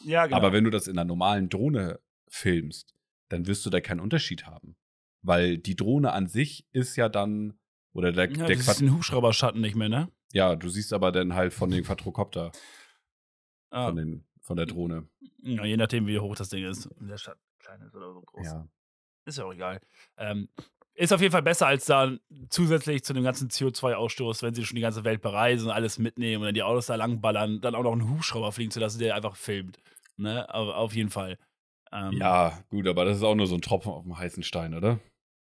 [0.03, 0.37] Ja, genau.
[0.37, 2.95] Aber wenn du das in einer normalen Drohne filmst,
[3.29, 4.75] dann wirst du da keinen Unterschied haben.
[5.21, 7.53] Weil die Drohne an sich ist ja dann,
[7.93, 10.09] oder der, ja, der du siehst den Hubschrauberschatten nicht mehr, ne?
[10.33, 12.51] ja, du siehst aber dann halt von den Quadrocopter,
[13.69, 15.07] Ah, von, den, von der Drohne.
[15.43, 16.89] ja, je nachdem, wie hoch das Ding ist.
[16.97, 18.45] Wenn der Schatten klein ist oder so groß.
[18.45, 18.67] Ja.
[19.25, 19.79] Ist ja auch egal.
[20.17, 20.49] Ähm,
[20.93, 22.11] ist auf jeden Fall besser als da
[22.49, 26.47] zusätzlich zu dem ganzen CO2-Ausstoß, wenn sie schon die ganze Welt bereisen, alles mitnehmen und
[26.47, 29.35] dann die Autos da langballern, dann auch noch einen Hubschrauber fliegen zu lassen, der einfach
[29.35, 29.79] filmt.
[30.17, 30.53] Ne?
[30.53, 31.37] Auf, auf jeden Fall.
[31.91, 34.73] Ähm, ja, gut, aber das ist auch nur so ein Tropfen auf dem heißen Stein,
[34.73, 34.99] oder?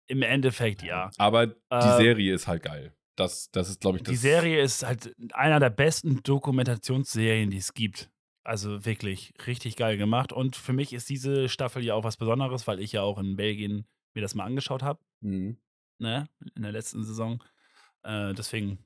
[0.09, 1.11] Im Endeffekt ja.
[1.19, 2.95] Aber die Äh, Serie ist halt geil.
[3.17, 4.11] Das, das ist, glaube ich, das.
[4.13, 8.11] Die Serie ist halt einer der besten Dokumentationsserien, die es gibt.
[8.47, 10.33] Also wirklich richtig geil gemacht.
[10.33, 13.37] Und für mich ist diese Staffel ja auch was Besonderes, weil ich ja auch in
[13.37, 15.59] Belgien mir das mal angeschaut habe, Mhm.
[15.99, 16.29] ne?
[16.55, 17.43] In der letzten Saison.
[18.05, 18.79] Äh, deswegen.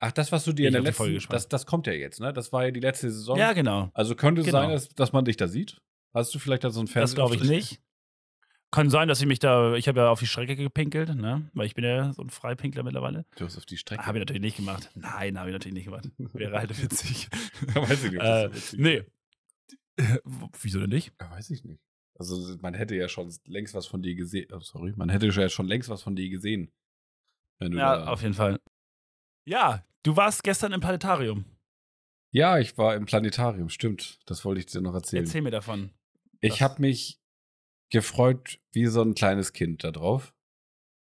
[0.00, 1.14] Ach, das, was du dir in der Folge letzten.
[1.14, 1.34] gespannt.
[1.36, 2.32] Das, das kommt ja jetzt, ne?
[2.32, 3.38] Das war ja die letzte Saison.
[3.38, 3.90] Ja, genau.
[3.94, 4.58] Also könnte es Genau.
[4.62, 5.80] sein, dass, dass man dich da sieht?
[6.12, 7.14] Hast du vielleicht da so ein Das Fernseher?
[7.14, 7.80] glaube ich nicht.
[8.70, 11.50] Kann sein, dass ich mich da, ich habe ja auf die Strecke gepinkelt, ne?
[11.54, 13.24] Weil ich bin ja so ein Freipinkler mittlerweile.
[13.36, 14.04] Du hast auf die Strecke.
[14.04, 14.90] Habe ich natürlich nicht gemacht.
[14.94, 16.10] Nein, habe ich natürlich nicht gemacht.
[16.18, 17.28] Wäre halt witzig.
[17.74, 19.02] Weiß ich nicht, äh, witzig nee.
[20.60, 21.12] Wieso denn nicht?
[21.20, 21.80] Ja, weiß ich nicht.
[22.18, 24.48] Also man hätte ja schon längst was von dir gesehen.
[24.52, 26.70] Oh, sorry, man hätte ja schon längst was von dir gesehen.
[27.60, 28.60] Ja, auf jeden Fall.
[29.46, 31.44] Ja, du warst gestern im Planetarium.
[32.32, 34.18] ja, ich war im Planetarium, stimmt.
[34.26, 35.24] Das wollte ich dir noch erzählen.
[35.24, 35.90] Erzähl mir davon.
[36.40, 37.17] ich habe mich
[37.90, 40.34] gefreut wie so ein kleines Kind da drauf.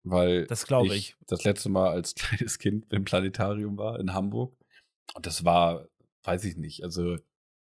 [0.03, 1.15] Weil Das glaube ich.
[1.27, 4.55] das letzte Mal als kleines Kind im Planetarium war in Hamburg.
[5.15, 5.87] Und das war,
[6.23, 7.17] weiß ich nicht, also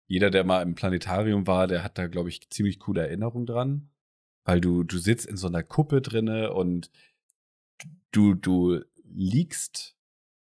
[0.07, 3.91] jeder, der mal im Planetarium war, der hat da, glaube ich, ziemlich coole Erinnerungen dran.
[4.43, 6.89] Weil du, du sitzt in so einer Kuppe drinne und
[8.11, 9.95] du, du liegst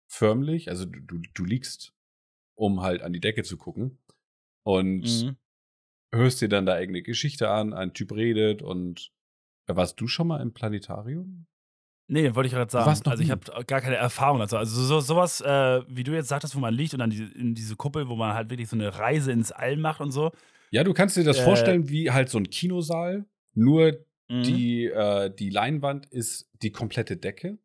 [0.08, 1.92] förmlich, also du, du, du liegst,
[2.54, 3.98] um halt an die Decke zu gucken.
[4.64, 5.36] Und Mhm.
[6.12, 9.10] Hörst dir dann da eigene Geschichte an, ein Typ redet und
[9.66, 11.46] äh, warst du schon mal im Planetarium?
[12.10, 12.88] Nee, wollte ich gerade sagen.
[13.04, 13.32] Also ich nie.
[13.32, 14.56] habe gar keine Erfahrung dazu.
[14.56, 17.54] Also so, sowas, äh, wie du jetzt sagtest, wo man liegt und dann die, in
[17.54, 20.32] diese Kuppel, wo man halt wirklich so eine Reise ins All macht und so.
[20.70, 24.42] Ja, du kannst dir das Äh, vorstellen wie halt so ein Kinosaal, nur Mhm.
[24.42, 27.58] die, äh, die Leinwand ist die komplette Decke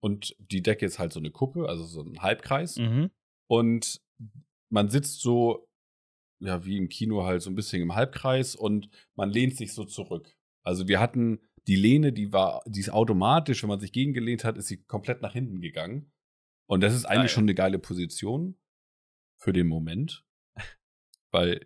[0.00, 3.10] und die Decke ist halt so eine Kuppe, also so ein Halbkreis Mhm.
[3.48, 4.00] und
[4.70, 5.68] man sitzt so,
[6.44, 9.84] ja, wie im Kino halt so ein bisschen im Halbkreis und man lehnt sich so
[9.84, 10.36] zurück.
[10.62, 14.56] Also wir hatten die Lehne, die war, die ist automatisch, wenn man sich gegengelehnt hat,
[14.58, 16.12] ist sie komplett nach hinten gegangen.
[16.66, 17.34] Und das ist eigentlich Geil.
[17.34, 18.58] schon eine geile Position
[19.38, 20.24] für den Moment.
[21.30, 21.60] Weil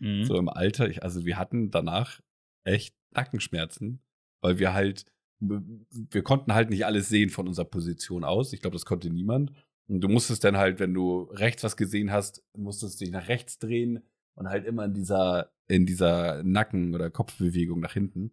[0.00, 0.24] Mhm.
[0.24, 2.20] so im Alter, ich, also wir hatten danach
[2.64, 4.02] echt Nackenschmerzen,
[4.42, 5.04] weil wir halt,
[5.40, 8.52] wir konnten halt nicht alles sehen von unserer Position aus.
[8.52, 9.52] Ich glaube, das konnte niemand.
[9.88, 13.58] Und du musstest dann halt, wenn du rechts was gesehen hast, musstest dich nach rechts
[13.58, 14.02] drehen
[14.40, 18.32] und halt immer in dieser, in dieser Nacken- oder Kopfbewegung nach hinten.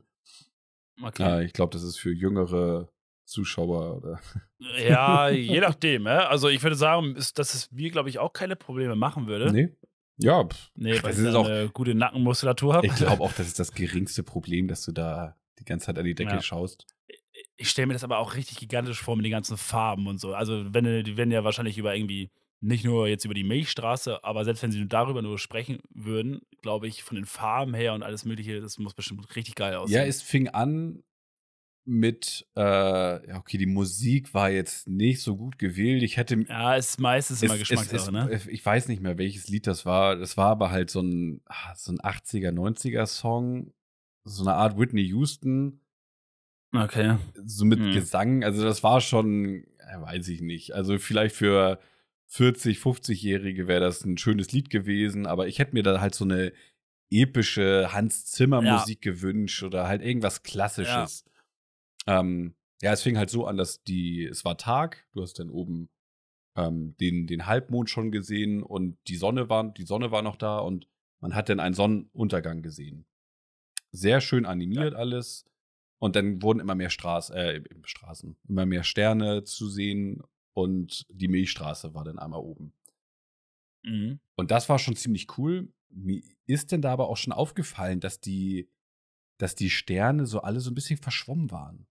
[1.03, 1.21] Okay.
[1.21, 2.89] Ja, ich glaube, das ist für jüngere
[3.25, 4.19] Zuschauer oder.
[4.79, 6.07] Ja, je nachdem.
[6.07, 9.51] Also ich würde sagen, ist, dass es mir, glaube ich, auch keine Probleme machen würde.
[9.53, 9.69] Nee?
[10.17, 12.87] Ja, pff, Nee, weil das ich ist auch, eine gute Nackenmuskulatur habe.
[12.87, 16.05] ich glaube auch, das ist das geringste Problem, dass du da die ganze Zeit an
[16.05, 16.41] die Decke Ja.
[16.41, 16.87] schaust.
[17.57, 20.33] Ich stelle mir das aber auch richtig gigantisch vor mit den ganzen Farben und so.
[20.33, 24.43] Also, wenn die werden ja wahrscheinlich über irgendwie, nicht nur jetzt über die Milchstraße, aber
[24.43, 28.03] selbst wenn sie nur darüber nur sprechen würden, glaube ich, von den Farben her und
[28.03, 29.95] alles Mögliche, das muss bestimmt richtig geil aussehen.
[30.01, 31.03] Ja, es fing an
[31.85, 32.59] mit, äh,
[33.29, 36.03] ja, okay, die Musik war jetzt nicht so gut gewählt.
[36.03, 36.43] Ich hätte.
[36.49, 38.27] ja, ist meistens immer es- es- Geschmackssache, ne?
[38.29, 40.17] es- Ich weiß nicht mehr, welches Lied das war.
[40.17, 43.71] Das war aber halt so ein, ah, so ein 80er, 90er Song.
[44.25, 45.79] So eine Art Whitney Houston,
[46.75, 47.17] Okay.
[47.45, 47.93] so mit Hm.
[47.93, 48.43] Gesang.
[48.43, 49.63] Also, das war schon,
[49.99, 50.73] weiß ich nicht.
[50.73, 51.79] Also, vielleicht für
[52.27, 56.25] 40, 50-Jährige wäre das ein schönes Lied gewesen, aber ich hätte mir da halt so
[56.25, 56.51] eine
[57.09, 58.73] epische Hans Zimmer Ja.
[58.73, 61.25] Musik gewünscht oder halt irgendwas Klassisches.
[62.05, 62.19] Ja.
[62.19, 65.49] Ähm, ja, es fing halt so an, dass die, es war Tag, du hast dann
[65.49, 65.89] oben
[66.55, 70.59] ähm, den, den Halbmond schon gesehen und die Sonne war, die Sonne war noch da
[70.59, 70.87] und
[71.19, 73.05] man hat dann einen Sonnenuntergang gesehen.
[73.91, 75.45] Sehr schön animiert alles.
[75.99, 80.21] Und dann wurden immer mehr Straß, äh, Straßen, immer mehr Sterne zu sehen
[80.57, 82.73] und die Milchstraße war dann einmal oben.
[83.83, 84.19] Mhm.
[84.35, 85.71] Und das war schon ziemlich cool.
[85.89, 88.67] Mir ist denn da aber auch schon aufgefallen, dass die,
[89.37, 91.85] dass die Sterne so alle so ein bisschen verschwommen waren.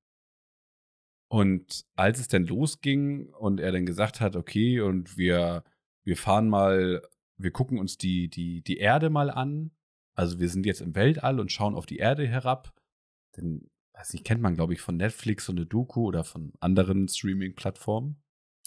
[1.29, 5.63] Und als es dann losging und er dann gesagt hat, okay, und wir,
[6.03, 7.03] wir fahren mal,
[7.37, 9.71] wir gucken uns die, die, die Erde mal an.
[10.17, 12.75] Also wir sind jetzt im Weltall und schauen auf die Erde herab.
[13.37, 17.07] Denn, weiß nicht, kennt man, glaube ich, von Netflix so eine Doku oder von anderen
[17.07, 18.21] Streaming-Plattformen.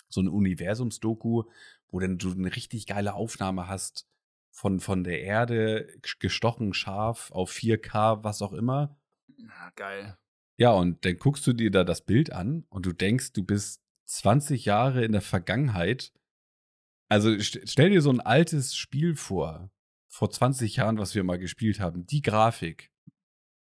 [0.09, 1.43] So eine Universums-Doku,
[1.89, 4.07] wo dann du eine richtig geile Aufnahme hast
[4.51, 5.87] von, von der Erde,
[6.19, 8.97] gestochen scharf auf 4K, was auch immer.
[9.37, 10.17] Ja, geil.
[10.57, 13.81] Ja, und dann guckst du dir da das Bild an und du denkst, du bist
[14.05, 16.11] 20 Jahre in der Vergangenheit.
[17.07, 19.71] Also st stell dir so ein altes Spiel vor,
[20.09, 22.05] vor 20 Jahren, was wir mal gespielt haben.
[22.07, 22.91] Die Grafik,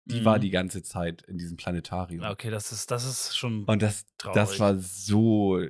[0.04, 0.24] die Mhm.
[0.24, 2.24] war die ganze Zeit in diesem Planetarium.
[2.24, 3.64] Okay, das ist, das ist schon.
[3.64, 4.34] Und das, Traurig.
[4.34, 5.60] das war so,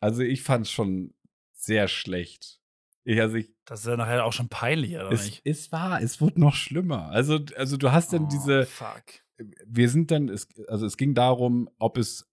[0.00, 1.14] also ich fand es schon
[1.52, 2.60] sehr schlecht.
[3.04, 5.42] Ich, also ich, Das ist ja nachher auch schon peinlich, oder es, nicht?
[5.44, 7.08] es war, es wurde noch schlimmer.
[7.10, 9.24] Also, also du hast dann Oh, diese, Fuck.
[9.66, 12.28] wir sind dann, es, also es ging darum, ob es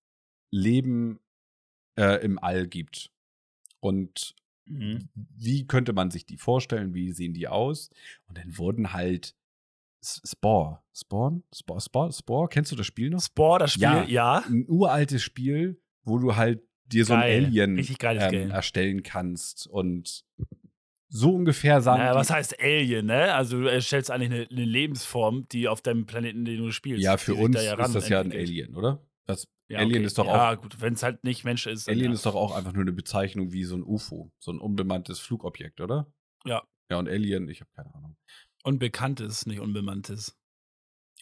[0.51, 1.19] Leben
[1.97, 3.11] äh, im All gibt.
[3.79, 5.09] Und Mhm.
[5.15, 7.89] wie könnte man sich die vorstellen, wie sehen die aus?
[8.27, 9.35] Und dann wurden halt
[10.03, 13.21] Spore, Spawn, Spore, Spore, Spore, kennst du das Spiel noch?
[13.21, 14.03] Spore, das Spiel, Ja.
[14.03, 14.43] ja.
[14.47, 17.45] Ein uraltes Spiel, wo du halt dir so Geil.
[17.45, 17.77] ein Alien
[18.33, 20.25] ähm, erstellen kannst und
[21.09, 23.33] so ungefähr sahen Naja, was heißt Alien, ne?
[23.33, 27.03] Also du erstellst eigentlich eine, eine Lebensform, die auf deinem Planeten, den du spielst.
[27.03, 28.31] ja für uns da ja ist das ja ein.
[28.31, 29.05] Alien, oder?
[29.25, 30.05] Das Ja, Alien okay.
[30.05, 31.87] ist doch ja, auch gut, wenn es halt nicht Mensch ist.
[31.87, 32.13] Alien ja.
[32.13, 35.81] ist doch auch einfach nur eine Bezeichnung wie so ein UFO, so ein unbemanntes Flugobjekt,
[35.81, 36.11] oder?
[36.45, 36.63] Ja.
[36.89, 38.17] Ja, und Alien, ich habe keine Ahnung.
[38.63, 40.37] Unbekanntes, nicht Unbemanntes.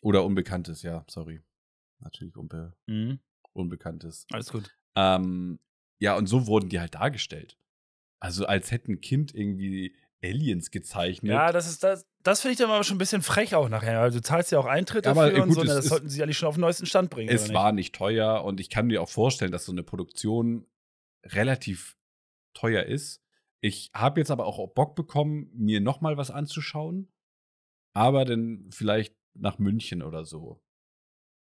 [0.02, 1.42] Oder Unbekanntes, ja, sorry.
[2.00, 3.20] Natürlich unbe Mhm.
[3.54, 4.26] Unbekanntes.
[4.32, 4.76] Alles gut.
[4.96, 5.60] Ähm,
[6.00, 7.58] ja, und so wurden die halt dargestellt.
[8.20, 11.32] Also als hätte ein Kind irgendwie Aliens gezeichnet.
[11.32, 12.06] Ja, das ist das.
[12.24, 14.00] Das finde ich dann aber schon ein bisschen frech auch nachher.
[14.02, 15.62] Also du zahlst ja auch Eintritt Ja, aber, dafür äh, und gut, so.
[15.64, 17.30] es Das sollten sie eigentlich schon auf den neuesten Stand bringen.
[17.30, 20.68] es oder war nicht teuer und ich kann mir auch vorstellen, dass so eine Produktion
[21.26, 21.98] relativ
[22.54, 23.24] teuer ist.
[23.60, 27.11] Ich habe jetzt aber auch Bock bekommen, mir noch mal was anzuschauen,
[27.94, 30.62] aber dann vielleicht nach München oder so.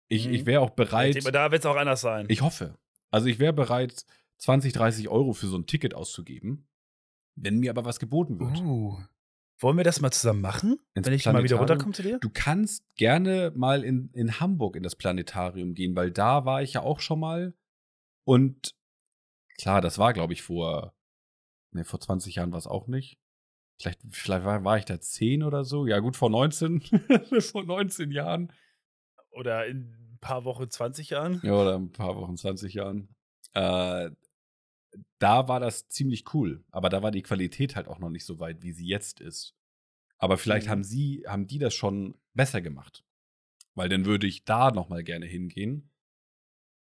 [0.10, 0.34] Ich, Mhm.
[0.34, 1.16] ich wäre auch bereit.
[1.16, 2.26] Denke, da wird es auch anders sein.
[2.30, 2.78] Ich hoffe.
[3.12, 4.06] Also ich wäre bereit,
[4.38, 6.68] 20, 30 Euro für so ein Ticket auszugeben,
[7.36, 8.60] wenn mir aber was geboten wird.
[8.62, 8.98] uh.
[9.60, 10.80] Wollen wir das mal zusammen machen?
[10.94, 12.20] Ins wenn ich mal wieder runterkomme zu dir?
[12.20, 16.74] Du kannst gerne mal in, in Hamburg in das Planetarium gehen, weil da war ich
[16.74, 17.54] ja auch schon mal.
[18.26, 18.76] Und
[19.58, 20.94] klar, das war, glaube ich, vor,
[21.72, 23.20] ne, vor 20 Jahren war es auch nicht.
[23.80, 25.86] Vielleicht, vielleicht war, war ich da 10 oder so.
[25.88, 26.82] Ja, gut, vor 19.
[27.42, 28.52] vor 19 Jahren.
[29.32, 29.80] Oder in
[30.14, 31.40] ein paar Wochen, 20 Jahren?
[31.44, 33.10] Ja, oder ein paar Wochen, 20 Jahren.
[33.54, 34.12] Äh,
[35.20, 36.64] da war das ziemlich cool.
[36.72, 39.56] Aber da war die Qualität halt auch noch nicht so weit, wie sie jetzt ist.
[40.18, 40.72] Aber vielleicht Mhm.
[40.72, 43.04] haben sie, haben die das schon besser gemacht.
[43.76, 45.90] weil dann würde ich da noch mal gerne hingehen.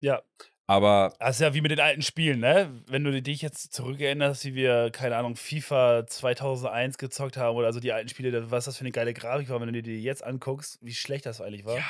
[0.00, 0.22] Ja.
[0.68, 2.70] Aber Das ist ja wie mit den alten Spielen, ne?
[2.86, 7.80] Wenn du dich jetzt zurückerinnerst, wie wir, keine Ahnung, FIFA 2001 gezockt haben oder so
[7.80, 10.22] die alten Spiele, was das für eine geile Grafik war, wenn du dir die jetzt
[10.22, 11.78] anguckst, wie schlecht das eigentlich war.
[11.78, 11.84] ja,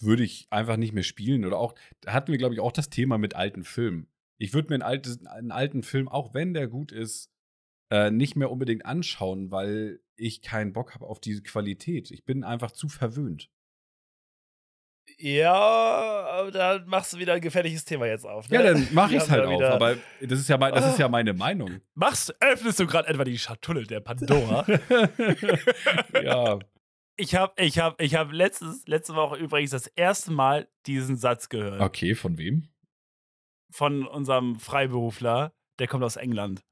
[0.00, 1.44] würde ich einfach nicht mehr spielen.
[1.44, 4.08] Oder auch, da hatten wir, glaube ich, auch das Thema mit alten Filmen.
[4.36, 7.30] Ich würde mir einen, altes, einen alten Film, auch wenn der gut ist,
[7.90, 12.10] äh, nicht mehr unbedingt anschauen, weil ich keinen Bock habe auf diese Qualität.
[12.10, 13.48] Ich bin einfach zu verwöhnt.
[15.18, 18.48] Ja, aber da machst du wieder ein gefährliches Thema jetzt auf.
[18.50, 18.56] Ne?
[18.56, 20.86] Ja, dann mache Wir ich es haben halt wieder- Aber das ist ja, mein, das
[20.86, 21.00] ist Ah.
[21.02, 21.80] ja meine Meinung.
[21.94, 24.66] Machst, öffnest du gerade etwa die Schatulle der Pandora?
[26.22, 26.58] ja.
[27.16, 31.48] ich habe ich hab, ich hab letztes, letzte Woche übrigens das erste Mal diesen Satz
[31.48, 31.80] gehört.
[31.80, 32.68] Okay, von wem?
[33.72, 36.62] Von unserem Freiberufler, der kommt aus England.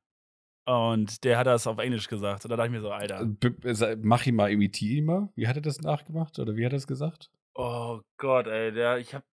[0.64, 2.45] Und der hat das auf Englisch gesagt.
[2.45, 3.24] Und da dachte ich mir so, Alter.
[3.26, 5.28] B b- mach ihn mal, imitier ihn mal.
[5.34, 6.38] Wie hat er das nachgemacht?
[6.38, 7.30] Oder wie hat er das gesagt?
[7.55, 9.25] Oh Gott, ey, der, ich hab,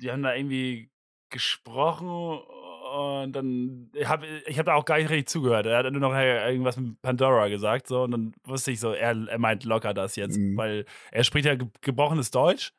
[0.00, 0.90] die haben da irgendwie
[1.30, 5.66] gesprochen und dann, ich hab, ich hab da auch gar nicht richtig zugehört.
[5.66, 9.16] Er hat nur noch irgendwas mit Pandora gesagt, so, und dann wusste ich so, er,
[9.28, 10.56] er meint locker das jetzt, Mhm.
[10.56, 12.72] weil er spricht ja ge gebrochenes Deutsch,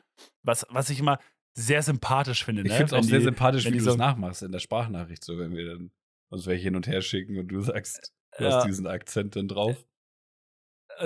[0.43, 1.19] was, was ich immer
[1.57, 2.61] sehr sympathisch finde.
[2.63, 2.73] Ich ne?
[2.75, 4.59] finde es Wenn auch sehr die- sympathisch, wenn wie du es so- nachmachst in der
[4.59, 5.91] Sprachnachricht, so wenn wir dann
[6.31, 8.51] uns welche hin und her schicken und du sagst, du Ja.
[8.57, 9.83] hast diesen Akzent dann drauf.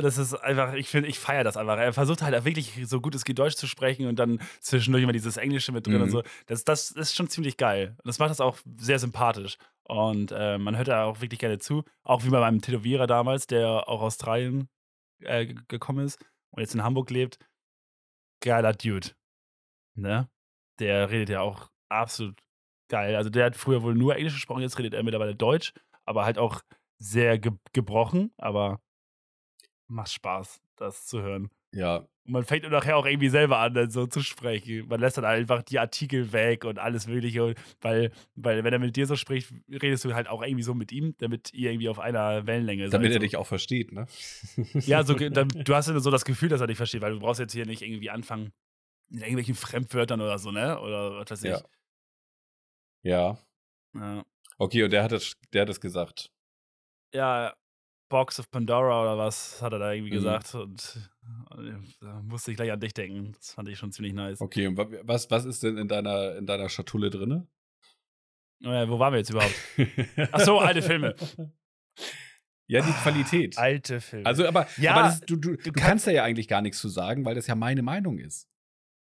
[0.02, 1.78] Das ist einfach, ich finde, ich feiere das einfach.
[1.78, 5.04] Er versucht halt auch wirklich so gut es geht Deutsch zu sprechen und dann zwischendurch
[5.04, 6.12] immer dieses Englische mit drin und Mhm.
[6.12, 6.24] so.
[6.46, 7.96] Das, das ist schon ziemlich geil.
[7.98, 9.58] Und das macht das auch sehr sympathisch.
[9.84, 11.84] Und äh, man hört da auch wirklich gerne zu.
[12.04, 14.68] Auch wie bei meinem Tätowierer damals, der auch aus Australien
[15.24, 16.20] äh, ge- gekommen ist
[16.52, 17.40] und jetzt in Hamburg lebt.
[18.42, 19.10] Geiler Dude.
[19.96, 20.30] Ne?
[20.80, 22.38] Der redet ja auch absolut
[22.90, 23.16] geil.
[23.16, 25.74] Also der hat früher wohl nur Englisch gesprochen, jetzt redet er mittlerweile Deutsch,
[26.06, 26.62] aber halt auch
[27.00, 28.80] sehr ge gebrochen, aber
[29.88, 31.50] macht Spaß, das zu hören.
[31.74, 34.88] Ja, Und man fängt nachher auch irgendwie selber an, dann so zu sprechen.
[34.88, 37.56] Man lässt dann einfach die Artikel weg und alles Mögliche.
[37.82, 40.92] Weil, weil, wenn er mit dir so spricht, redest du halt auch irgendwie so mit
[40.92, 42.94] ihm, damit ihr irgendwie auf einer Wellenlänge seid.
[42.94, 43.20] damit er so.
[43.20, 44.08] dich auch versteht, ne?
[44.86, 47.20] Ja, so, dann, du hast ja so das Gefühl, dass er dich versteht, weil du
[47.20, 48.54] brauchst jetzt hier nicht irgendwie anfangen
[49.10, 50.80] mit irgendwelchen Fremdwörtern oder so, ne?
[50.80, 51.52] Oder was weiß ich.
[51.52, 51.62] Ja.
[53.04, 53.38] Ja.
[53.94, 54.26] Ja.
[54.58, 56.32] Okay, und der hat das, der hat das gesagt.
[57.14, 57.54] ja,
[58.10, 60.16] Box of Pandora oder was hat er da irgendwie Mhm.
[60.16, 60.55] gesagt.
[60.55, 61.10] Und
[61.58, 63.34] äh, da musste ich gleich an dich denken.
[63.34, 64.39] Das fand ich schon ziemlich nice.
[64.41, 67.47] Okay, und wa- was, was ist denn in deiner, in deiner Schatulle drinne?
[68.64, 69.53] Äh, wo waren wir jetzt überhaupt?
[70.32, 71.16] Ach so, alte Filme.
[72.70, 73.58] Ja, die Qualität.
[73.58, 74.26] Alte Filme.
[74.26, 76.89] Also, aber, Ja, aber das, du, du, du kannst- da ja eigentlich gar nichts zu
[76.89, 78.47] sagen, weil das ja meine Meinung ist.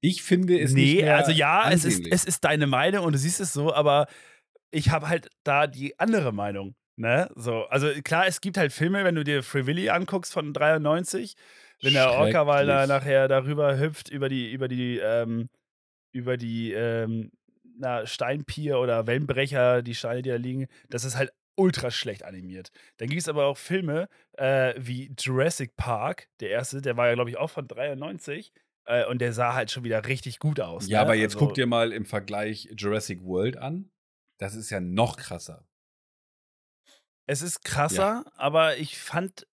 [0.01, 3.17] Ich finde es nicht nee, also ja, es ist, es ist deine Meinung und du
[3.19, 4.07] siehst es so, aber
[4.69, 6.75] ich habe halt da die andere Meinung.
[6.95, 7.29] Ne?
[7.35, 11.35] So, also klar, es gibt halt Filme, wenn du dir Free Willy anguckst von 93,
[11.81, 15.49] wenn der Orca-Wal da nachher darüber hüpft, über die, über die, ähm,
[16.13, 17.31] über die ähm,
[17.77, 22.69] na, Steinpier oder Wellenbrecher, die Steine, die da liegen, das ist halt ultra schlecht animiert.
[22.97, 27.15] Dann gibt es aber auch Filme äh, wie Jurassic Park, der erste, der war ja,
[27.15, 28.51] glaube ich, auch von 93.
[28.85, 30.87] Äh, und der sah halt schon wieder richtig gut aus.
[30.87, 31.01] Ja, ne?
[31.03, 33.89] aber jetzt also, guck dir mal im Vergleich Jurassic World an.
[34.39, 35.65] Das ist ja noch krasser.
[37.25, 39.47] Es ist krasser, aber ich fand.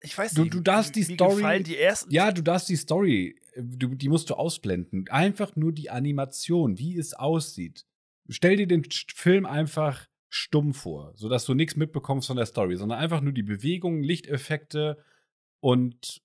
[0.00, 0.54] Ich weiß Du- nicht.
[0.54, 2.10] du darfst die Story- gefallen die ersten.
[2.12, 5.08] Ja, du darfst die Story, äh, du, die musst du ausblenden.
[5.08, 7.84] Einfach nur die Animation, wie es aussieht.
[8.28, 8.84] Stell dir den
[9.14, 13.42] Film einfach stumm vor, sodass du nichts mitbekommst von der Story, sondern einfach nur die
[13.42, 15.02] Bewegungen, Lichteffekte
[15.60, 16.20] und,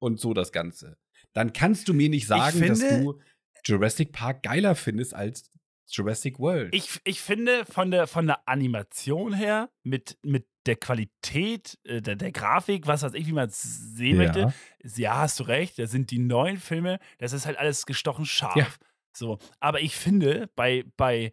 [0.00, 0.98] und so das Ganze.
[1.32, 3.20] Dann kannst du mir nicht sagen, dass finde- du
[3.64, 5.51] Jurassic Park geiler findest als
[5.88, 6.74] Jurassic World.
[6.74, 12.16] Ich, ich finde, von der, von der Animation her, mit, mit der Qualität äh, der,
[12.16, 15.86] der Grafik, was weiß ich, wie man es sehen möchte, ja, hast du recht, da
[15.86, 18.56] sind die neuen Filme, das ist halt alles gestochen scharf.
[18.56, 18.66] Ja.
[19.14, 21.32] So, aber ich finde, bei, bei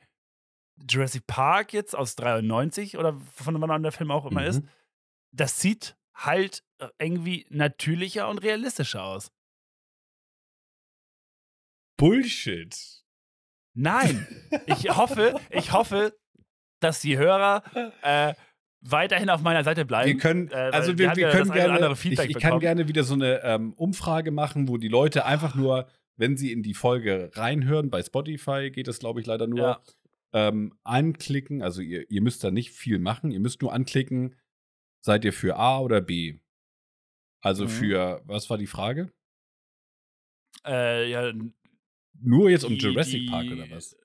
[0.89, 4.47] Jurassic Park jetzt aus 93 oder von wann der Film auch immer Mhm.
[4.47, 4.63] ist,
[5.31, 9.31] das sieht halt äh, irgendwie natürlicher und realistischer aus.
[11.97, 12.98] Bullshit.
[13.79, 14.27] Nein,
[14.65, 16.13] ich hoffe, ich hoffe,
[16.81, 17.63] dass die Hörer
[18.01, 18.33] äh,
[18.81, 20.07] weiterhin auf meiner Seite bleiben.
[20.07, 22.59] Wir können, äh, also wir wir, wir ja können oder gerne, andere ich, ich kann
[22.59, 26.61] gerne wieder so eine ähm, Umfrage machen, wo die Leute einfach nur, wenn sie in
[26.61, 29.81] die Folge reinhören, bei Spotify geht das, glaube ich, leider nur, Ja.
[30.33, 34.35] ähm, anklicken, also ihr, ihr müsst da nicht viel machen, ihr müsst nur anklicken,
[35.01, 36.39] seid ihr für A oder B?
[37.41, 37.69] Also Mhm.
[37.69, 39.11] für, was war die Frage?
[40.65, 41.31] Äh, ja,
[42.21, 43.95] Nur jetzt um Die- Jurassic die- Park oder was?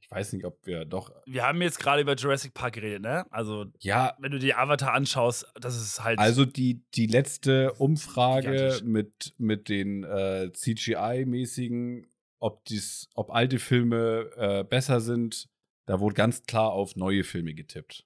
[0.00, 1.10] Ich weiß nicht, ob wir doch.
[1.24, 3.24] Wir haben jetzt gerade über Jurassic Park geredet, ne?
[3.30, 6.18] Also, Ja, wenn du dir Avatar anschaust, das ist halt.
[6.18, 8.82] also die, die letzte Umfrage Gigantisch.
[8.82, 12.06] mit, mit den äh, CGI-mäßigen,
[12.40, 15.48] ob, dies, ob alte Filme äh, besser sind,
[15.86, 18.04] da wurde ganz klar auf neue Filme getippt.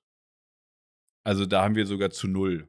[1.25, 2.69] Also da haben wir sogar zu null.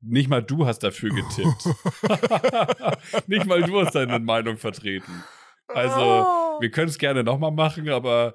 [0.00, 1.68] Nicht mal du hast dafür getippt.
[3.28, 5.22] Nicht mal du hast deine Meinung vertreten.
[5.68, 8.34] Also, wir können es gerne nochmal machen, aber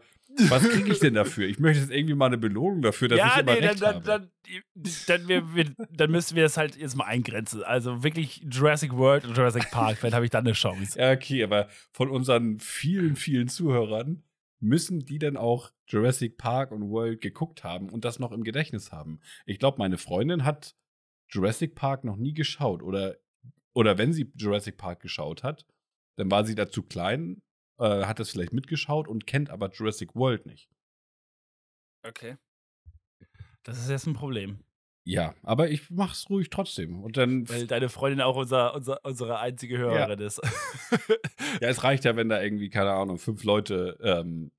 [0.50, 1.48] was kriege ich denn dafür?
[1.48, 3.82] Ich möchte jetzt irgendwie mal eine Belohnung dafür, dass ja, ich immer nee, dann, recht
[3.82, 4.06] dann, habe.
[4.06, 4.32] dann,
[5.08, 7.64] dann, wir, wir, dann müssen wir das halt jetzt mal eingrenzen.
[7.64, 11.00] Also wirklich Jurassic World und Jurassic Park, vielleicht habe ich dann eine Chance.
[11.08, 14.24] Ja, okay, aber von unseren vielen, vielen Zuhörern
[14.60, 18.92] müssen die denn auch Jurassic Park und World geguckt haben und das noch im Gedächtnis
[18.92, 19.20] haben.
[19.46, 20.76] Ich glaube, meine Freundin hat
[21.30, 23.18] Jurassic Park noch nie geschaut oder,
[23.74, 25.66] oder wenn sie Jurassic Park geschaut hat,
[26.18, 27.42] dann war sie da zu klein,
[27.80, 30.70] äh, hat das vielleicht mitgeschaut und kennt aber Jurassic World nicht.
[32.04, 32.38] Okay.
[33.64, 34.60] Das ist jetzt ein Problem.
[35.04, 37.02] Ja, aber ich mach's ruhig trotzdem.
[37.02, 40.42] Und dann, Weil deine Freundin auch unser, unser, unsere einzige Hörerin ist.
[41.62, 44.52] ja, es reicht ja, wenn da irgendwie, keine Ahnung, fünf Leute ähm,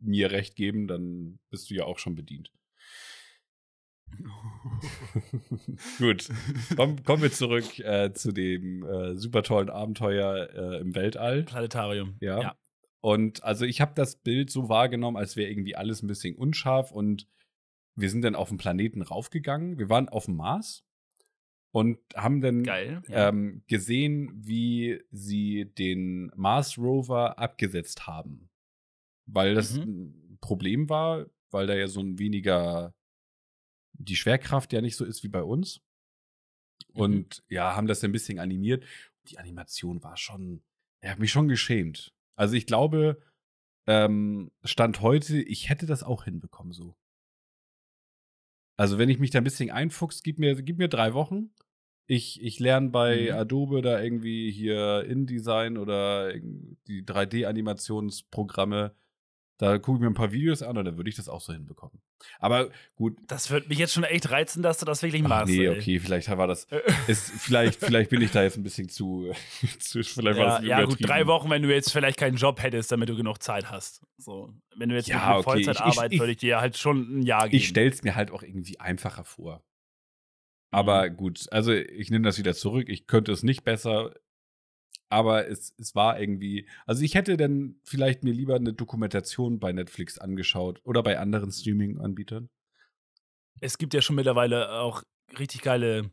[0.00, 2.50] mir recht geben, dann bist du ja auch schon bedient.
[5.98, 6.28] Gut,
[6.76, 11.42] Komm, kommen wir zurück äh, zu dem äh, super tollen Abenteuer äh, im Weltall.
[11.44, 12.16] Planetarium.
[12.20, 12.40] Ja.
[12.40, 12.56] Ja.
[13.00, 16.90] Und also ich habe das Bild so wahrgenommen, als wäre irgendwie alles ein bisschen unscharf
[16.90, 17.26] und
[17.94, 19.78] wir sind dann auf den Planeten raufgegangen.
[19.78, 20.84] Wir waren auf dem Mars
[21.72, 23.02] und haben dann Geil.
[23.08, 23.28] Ja.
[23.28, 28.48] ähm, gesehen, wie sie den Mars Rover abgesetzt haben.
[29.26, 29.82] Weil das Mhm.
[29.82, 32.94] ein Problem war, weil da ja so ein weniger
[33.98, 35.80] die Schwerkraft ja nicht so ist wie bei uns.
[36.94, 37.00] Mhm.
[37.00, 38.84] Und ja, haben das ein bisschen animiert.
[39.28, 40.62] Die Animation war schon,
[41.00, 42.14] er hat mich schon geschämt.
[42.36, 43.20] Also ich glaube,
[43.86, 46.96] ähm, Stand heute, ich hätte das auch hinbekommen so.
[48.76, 51.50] Also wenn ich mich da ein bisschen einfuchs, gib mir, gib mir drei Wochen.
[52.06, 53.38] Ich, ich lerne bei Mhm.
[53.38, 58.94] Adobe da irgendwie hier InDesign oder die 3D-Animationsprogramme.
[59.60, 61.52] Da gucke ich mir ein paar Videos an und dann würde ich das auch so
[61.52, 62.00] hinbekommen.
[62.38, 65.48] Aber gut, Das wird mich jetzt schon echt reizen, dass du das wirklich Ach, machst.
[65.52, 65.76] nee, ey.
[65.76, 66.68] okay, vielleicht war das,
[67.08, 69.32] ist, vielleicht, vielleicht bin ich da jetzt ein bisschen zu,
[69.80, 72.62] zu vielleicht war Ja, das ja, gut, drei Wochen, wenn du jetzt vielleicht keinen Job
[72.62, 74.00] hättest, damit du genug Zeit hast.
[74.16, 77.22] So, wenn du jetzt Ja, okay, ich- Vollzeitarbeit, ich- würde ich dir halt schon ein
[77.22, 77.56] Jahr geben.
[77.56, 79.64] Ich stell's mir halt auch irgendwie einfacher vor.
[80.70, 82.88] Aber gut, also ich nehme das wieder zurück.
[82.88, 84.14] Ich könnte es nicht besser.
[85.10, 86.68] Aber es, es war irgendwie.
[86.86, 91.50] Also ich hätte dann vielleicht mir lieber eine Dokumentation bei Netflix angeschaut oder bei anderen
[91.50, 92.50] Streaming-Anbietern.
[93.60, 95.02] es gibt ja schon mittlerweile auch
[95.38, 96.10] richtig geile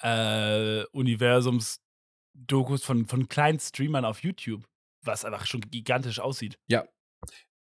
[0.00, 4.64] äh, Universums-Dokus von, von kleinen Streamern auf YouTube,
[5.02, 6.58] was einfach schon gigantisch aussieht.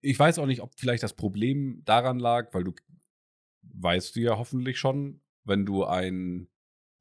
[0.01, 2.74] Ich weiß auch nicht, ob vielleicht das Problem daran lag, weil du
[3.62, 6.49] weißt du ja hoffentlich schon, wenn du ein,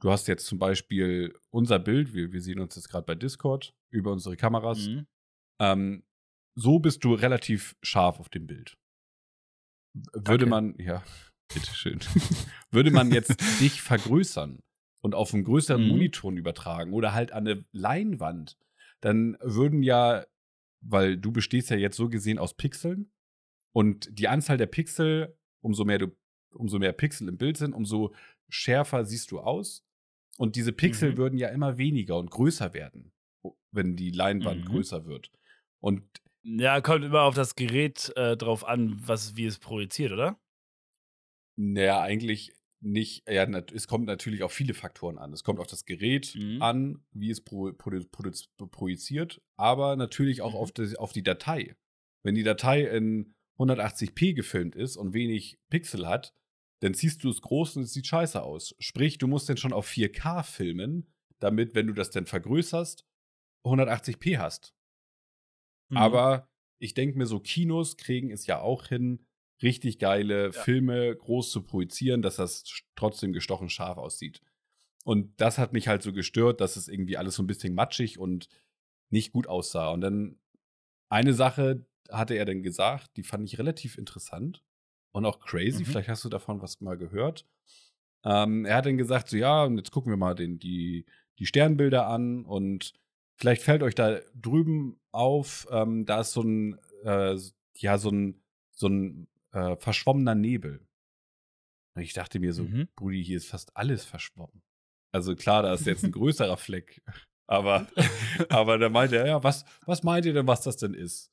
[0.00, 3.74] du hast jetzt zum Beispiel unser Bild, wir, wir sehen uns jetzt gerade bei Discord
[3.90, 4.86] über unsere Kameras.
[4.86, 5.06] Mhm.
[5.60, 6.04] Ähm,
[6.54, 8.76] so bist du relativ scharf auf dem Bild.
[9.94, 10.46] Würde Danke.
[10.46, 11.02] man, ja,
[11.54, 12.00] bitteschön.
[12.70, 14.60] Würde man jetzt dich vergrößern
[15.00, 15.88] und auf einen größeren Mhm.
[15.88, 18.58] Monitor übertragen oder halt an eine Leinwand,
[19.00, 20.26] dann würden ja,
[20.80, 23.10] weil du bestehst ja jetzt so gesehen aus Pixeln
[23.72, 26.16] und die Anzahl der Pixel, umso mehr du,
[26.50, 28.14] umso mehr Pixel im Bild sind, umso
[28.48, 29.84] schärfer siehst du aus.
[30.38, 31.16] Und diese Pixel Mhm.
[31.18, 33.12] würden ja immer weniger und größer werden,
[33.72, 34.68] wenn die Leinwand Mhm.
[34.68, 35.30] größer wird.
[35.80, 36.02] Und
[36.44, 40.40] Ja, kommt immer auf das Gerät äh, drauf an, was, wie es projiziert, oder?
[41.56, 43.28] naja, eigentlich nicht.
[43.28, 43.42] Ja,
[43.74, 45.32] es kommt natürlich auf viele Faktoren an.
[45.32, 46.62] Es kommt auf das Gerät Mhm.
[46.62, 50.58] an, wie es pro, produ- produ- projiziert, aber natürlich auch Mhm.
[50.58, 51.74] auf, die, auf die Datei.
[52.22, 56.32] Wenn die Datei in 180p gefilmt ist und wenig Pixel hat,
[56.80, 58.74] dann ziehst du es groß und es sieht scheiße aus.
[58.78, 63.04] Sprich, du musst dann schon auf 4K filmen, damit, wenn du das dann vergrößerst,
[63.64, 64.74] 180p hast.
[65.90, 65.96] Mhm.
[65.96, 66.48] Aber
[66.78, 69.26] ich denke mir, so Kinos kriegen es ja auch hin,
[69.62, 72.64] richtig geile Filme groß zu projizieren, dass das
[72.94, 74.40] trotzdem gestochen scharf aussieht.
[75.04, 78.18] Und das hat mich halt so gestört, dass es irgendwie alles so ein bisschen matschig
[78.18, 78.48] und
[79.10, 79.90] nicht gut aussah.
[79.90, 80.38] Und dann
[81.08, 84.62] eine Sache hatte er dann gesagt, die fand ich relativ interessant
[85.12, 85.80] und auch crazy.
[85.80, 85.86] Mhm.
[85.86, 87.46] Vielleicht hast du davon was mal gehört.
[88.24, 91.06] Ähm, er hat dann gesagt, so ja, und jetzt gucken wir mal den, die,
[91.38, 92.92] die Sternbilder an und
[93.36, 97.36] vielleicht fällt euch da drüben auf, ähm, da ist so ein, äh,
[97.76, 98.42] ja, so ein,
[98.72, 100.86] so ein äh, verschwommener Nebel.
[101.94, 102.88] Und ich dachte mir so, Mhm.
[102.96, 104.62] Brudi, hier ist fast alles verschwommen.
[105.12, 107.02] Also klar, da ist jetzt ein größerer Fleck.
[107.46, 107.86] Aber,
[108.50, 111.32] aber da meinte er, ja, was, was meint ihr denn, was das denn ist?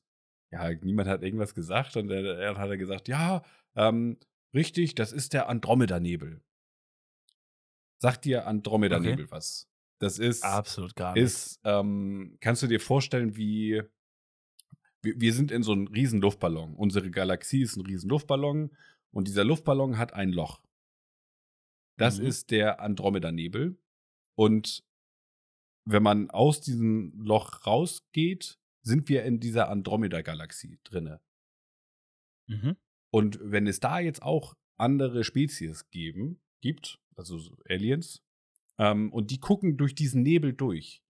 [0.52, 3.42] ja, niemand hat irgendwas gesagt und er, er hat er gesagt, ja,
[3.76, 4.18] ähm,
[4.54, 6.42] richtig, das ist der Andromeda-Nebel.
[7.98, 9.30] Sagt dir Andromeda-Nebel Okay.
[9.30, 9.68] was?
[9.98, 11.22] Das ist, Absolut gar nicht.
[11.24, 13.82] ist ähm, kannst du dir vorstellen, wie
[15.02, 16.74] wir, wir sind in so einem riesen Luftballon.
[16.74, 18.76] Unsere Galaxie ist ein riesen Luftballon
[19.12, 20.60] und dieser Luftballon hat ein Loch.
[21.98, 22.26] Das Mhm.
[22.26, 23.78] ist der Andromeda-Nebel.
[24.36, 24.84] Und
[25.86, 31.22] wenn man aus diesem Loch rausgeht, sind wir in dieser Andromeda-Galaxie drinne.
[32.48, 32.76] Mhm.
[33.10, 38.22] Und wenn es da jetzt auch andere Spezies geben, gibt, also so Aliens,
[38.78, 41.02] ähm, und die gucken durch diesen Nebel durch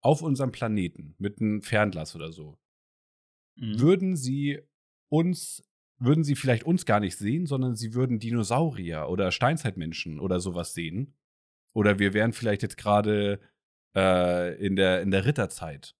[0.00, 2.58] auf unserem Planeten mit einem Fernglas oder so,
[3.58, 3.80] Mhm.
[3.80, 4.60] würden sie
[5.10, 5.64] uns,
[5.98, 10.74] würden sie vielleicht uns gar nicht sehen, sondern sie würden Dinosaurier oder Steinzeitmenschen oder sowas
[10.74, 11.14] sehen.
[11.74, 13.40] Oder wir wären vielleicht jetzt gerade
[13.96, 15.96] äh, in, der, in der Ritterzeit.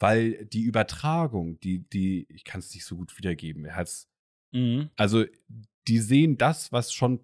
[0.00, 4.08] Weil die Übertragung, die, die, ich kann es nicht so gut wiedergeben, er hat's,
[4.54, 4.88] Mhm.
[4.96, 5.24] also
[5.88, 7.20] die sehen das, was schon,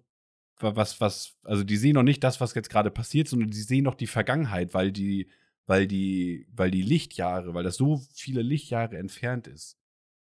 [0.59, 3.83] was, was, also die sehen noch nicht das, was jetzt gerade passiert, sondern die sehen
[3.85, 5.29] noch die Vergangenheit, weil die,
[5.65, 9.77] weil die, weil die Lichtjahre, weil das so viele Lichtjahre entfernt ist.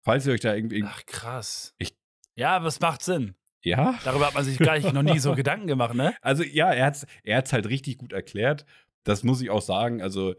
[0.03, 1.75] Falls ihr euch da irgendwie, Ach, krass.
[1.77, 1.95] Ich-
[2.35, 3.35] ja, aber es macht Sinn.
[3.63, 6.15] ja, Darüber hat man sich gar nicht, noch nie so Gedanken gemacht, ne?
[6.21, 8.65] also ja, er hat's, er hat's halt richtig gut erklärt.
[9.03, 10.01] Das muss ich auch sagen.
[10.01, 10.35] Also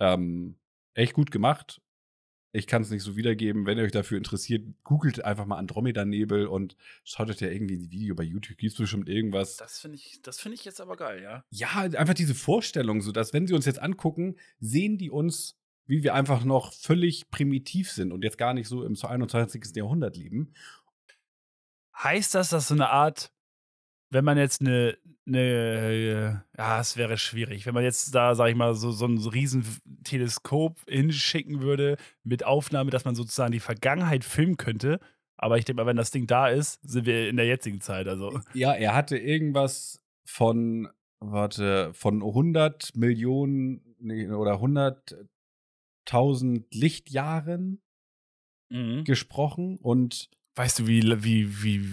[0.00, 0.56] ähm,
[0.94, 1.80] echt gut gemacht.
[2.56, 3.66] Ich kann es nicht so wiedergeben.
[3.66, 7.90] Wenn ihr euch dafür interessiert, googelt einfach mal Andromeda-Nebel und schaut euch ja irgendwie ein
[7.90, 8.56] Video bei YouTube.
[8.56, 9.56] Gibt es bestimmt irgendwas.
[9.56, 11.44] Das finde ich, das finde ich jetzt aber geil, ja.
[11.50, 16.02] ja, einfach diese Vorstellung, so dass wenn sie uns jetzt angucken, sehen die uns, wie
[16.02, 19.76] wir einfach noch völlig primitiv sind und jetzt gar nicht so im 21.
[19.76, 20.54] Jahrhundert leben.
[21.94, 23.32] Heißt das, dass so eine Art,
[24.16, 24.96] wenn man jetzt eine,
[25.26, 29.18] eine ja, es wäre schwierig, wenn man jetzt da, sag ich mal, so, so ein
[29.18, 29.62] riesen
[30.04, 35.00] Teleskop hinschicken würde mit Aufnahme, dass man sozusagen die Vergangenheit filmen könnte.
[35.36, 38.08] Aber ich denke mal, wenn das Ding da ist, sind wir in der jetzigen Zeit.
[38.08, 40.88] Also, Ja, er hatte irgendwas von,
[41.20, 47.82] warte, von 100 Millionen nee, oder 100.000 Lichtjahren
[49.04, 51.84] gesprochen und weißt du, wie, wie, wie,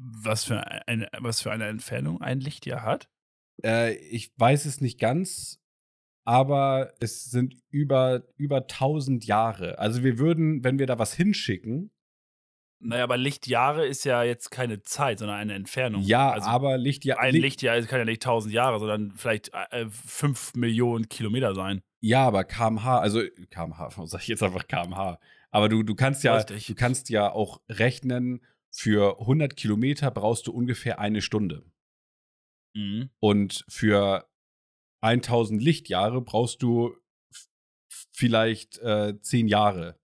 [0.00, 3.08] was für eine, was für eine Entfernung ein Lichtjahr hat?
[3.64, 5.60] äh, ich weiß es nicht ganz,
[6.24, 9.78] aber es sind über, über 1000 Jahre.
[9.78, 11.90] Also wir würden, wenn wir da was hinschicken,
[12.80, 16.02] Naja, aber Lichtjahre ist ja jetzt keine Zeit, sondern eine Entfernung.
[16.02, 19.86] ja, also aber Lichtjahr, ein Licht- Lichtjahr kann ja nicht 1000 Jahre, sondern vielleicht äh,
[19.90, 21.82] 5 Millionen Kilometer sein.
[22.00, 25.18] Ja, aber kmh, also kmh, sag ich jetzt einfach kmh.
[25.50, 26.66] Aber du, du kannst ja, Richtig.
[26.66, 28.44] du kannst ja auch rechnen,
[28.78, 31.64] für 100 Kilometer brauchst du ungefähr eine Stunde.
[32.76, 33.10] Mhm.
[33.18, 34.30] Und für
[35.02, 36.96] 1000 Lichtjahre brauchst du
[38.12, 39.98] vielleicht äh, 10 Jahre,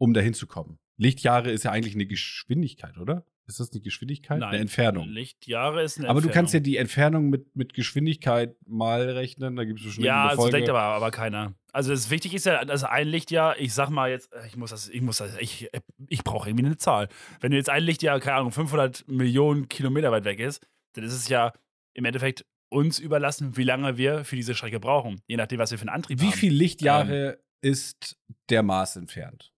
[0.00, 0.80] um dahin zu kommen.
[0.96, 3.24] Lichtjahre ist ja eigentlich eine Geschwindigkeit, oder?
[3.46, 4.38] Ist das eine Geschwindigkeit?
[4.38, 5.08] Nein, Eine Entfernung.
[5.08, 6.64] Lichtjahre ist eine aber du kannst ja Entfernung.
[6.64, 9.56] die Entfernung mit, mit Geschwindigkeit mal rechnen.
[9.56, 10.56] Da gibt es bestimmt Ja, eine also Folge.
[10.58, 11.54] denkt aber, aber keiner.
[11.72, 14.88] Also das Wichtige ist ja, dass ein Lichtjahr, ich sag mal jetzt, ich muss das,
[14.88, 15.68] ich muss das, ich,
[16.08, 17.08] ich brauche irgendwie eine Zahl.
[17.40, 20.64] Wenn jetzt ein Lichtjahr, keine Ahnung, 500 Millionen Kilometer weit weg ist,
[20.94, 21.52] dann ist es ja
[21.94, 25.20] im Endeffekt uns überlassen, wie lange wir für diese Strecke brauchen.
[25.26, 26.32] Je nachdem, was wir für einen Antrieb Wie haben.
[26.32, 28.16] viele Lichtjahre ist
[28.48, 29.51] der Mars entfernt?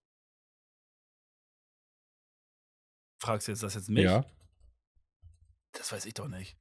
[3.19, 4.03] Fragst du jetzt das jetzt mich?
[4.03, 4.25] Ja.
[5.71, 6.57] Das weiß ich doch nicht.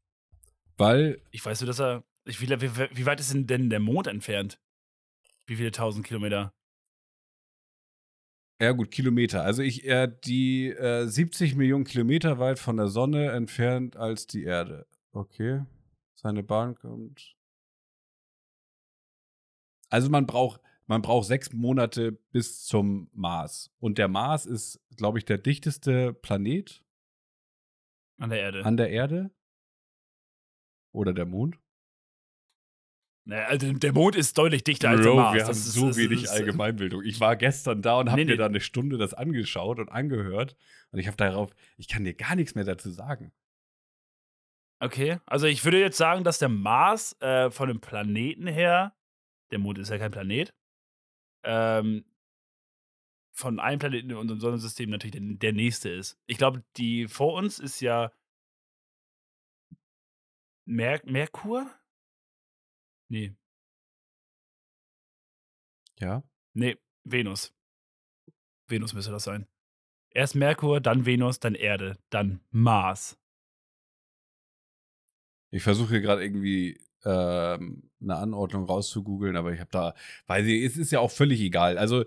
[0.77, 2.05] Weil, Ich weiß nur, dass er.
[2.25, 4.59] Ich, wie, wie, weit ist denn, denn der Mond entfernt?
[5.47, 6.55] Wie viele tausend Kilometer?
[8.61, 9.43] ja gut, Kilometer.
[9.43, 14.45] Also ich, äh, die äh, 70 Millionen Kilometer weit von der Sonne entfernt als die
[14.45, 14.87] Erde.
[15.13, 15.63] Okay.
[16.15, 17.37] Seine Bahn kommt.
[19.91, 23.71] Also man braucht, man braucht sechs Monate bis zum Mars.
[23.79, 26.85] Und der Mars ist, glaube ich, der dichteste Planet
[28.19, 28.65] An der Erde.
[28.65, 29.31] an der Erde.
[30.93, 31.59] Oder der Mond.
[33.27, 35.35] naja, also der Mond ist deutlich dichter als der Bro, Mars.
[35.35, 37.03] wir haben Das ist- so das wenig ist- Allgemeinbildung.
[37.05, 38.37] Ich war gestern da und habe Nee, mir nee.
[38.37, 40.57] da eine Stunde das angeschaut und angehört.
[40.93, 43.33] Und ich habe darauf, ich kann dir gar nichts mehr dazu sagen.
[44.81, 48.95] Okay, also ich würde jetzt sagen, dass der Mars äh, von dem Planeten her,
[49.51, 50.53] der Mond ist ja kein Planet,
[51.45, 52.05] ähm,
[53.33, 56.19] von einem Planeten in unserem Sonnensystem natürlich der, der nächste ist.
[56.27, 58.13] Ich glaube, die vor uns ist ja
[60.67, 61.71] Mer Merkur?
[63.09, 63.35] Nee,
[66.01, 66.23] Ja.
[66.55, 67.55] nee, Venus.
[68.67, 69.47] Venus müsste das sein.
[70.11, 73.19] Erst Merkur, dann Venus, dann Erde, dann Mars.
[75.51, 79.95] Ich versuche hier gerade irgendwie ähm, eine Anordnung rauszugoogeln, aber ich habe da,
[80.27, 81.79] weil sie, es ist ja auch völlig egal.
[81.79, 82.05] Also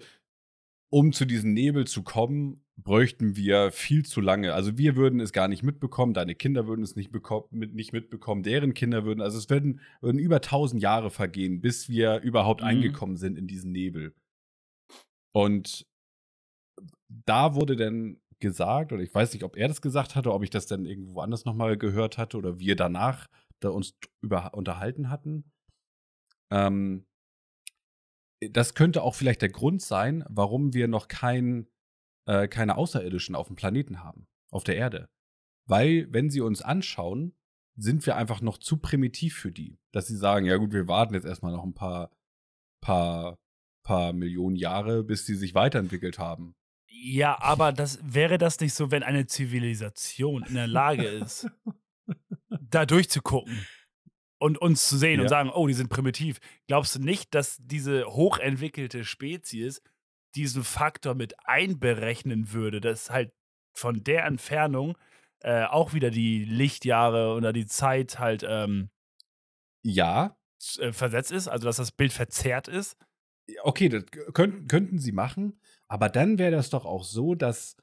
[0.89, 4.53] um zu diesem Nebel zu kommen, bräuchten wir viel zu lange.
[4.53, 7.11] Also wir würden es gar nicht mitbekommen, deine Kinder würden es nicht,
[7.51, 11.89] mit, nicht mitbekommen, deren Kinder würden, also es würden, würden über tausend Jahre vergehen, bis
[11.89, 12.67] wir überhaupt mhm.
[12.67, 14.13] eingekommen sind in diesen Nebel.
[15.33, 15.85] Und
[17.09, 20.51] da wurde dann gesagt, oder ich weiß nicht, ob er das gesagt hatte, ob ich
[20.51, 23.27] das dann irgendwo anders nochmal gehört hatte oder wir danach
[23.59, 25.51] da uns über, unterhalten hatten.
[26.51, 27.05] Ähm,
[28.51, 31.67] das könnte auch vielleicht der Grund sein, warum wir noch kein,
[32.27, 35.09] äh, keine Außerirdischen auf dem Planeten haben, auf der Erde.
[35.65, 37.35] Weil, wenn sie uns anschauen,
[37.75, 39.77] sind wir einfach noch zu primitiv für die.
[39.91, 42.11] Dass sie sagen, ja gut, wir warten jetzt erstmal noch ein paar,
[42.81, 43.37] paar,
[43.83, 46.55] paar Millionen Jahre, bis sie sich weiterentwickelt haben.
[46.89, 51.47] Ja, aber das wäre das nicht so, wenn eine Zivilisation in der Lage ist,
[52.49, 53.65] da durchzugucken
[54.39, 55.23] und uns zu sehen ja.
[55.23, 56.39] und sagen, oh, die sind primitiv.
[56.67, 59.81] Glaubst du nicht, dass diese hochentwickelte Spezies
[60.35, 63.33] diesen Faktor mit einberechnen würde, dass halt
[63.73, 64.97] von der Entfernung
[65.41, 68.89] äh, auch wieder die Lichtjahre oder die Zeit halt ähm,
[69.83, 70.37] ja
[70.79, 72.97] äh, versetzt ist, also dass das Bild verzerrt ist?
[73.63, 77.77] Okay, das könnten, könnten sie machen, aber dann wäre das doch auch so, dass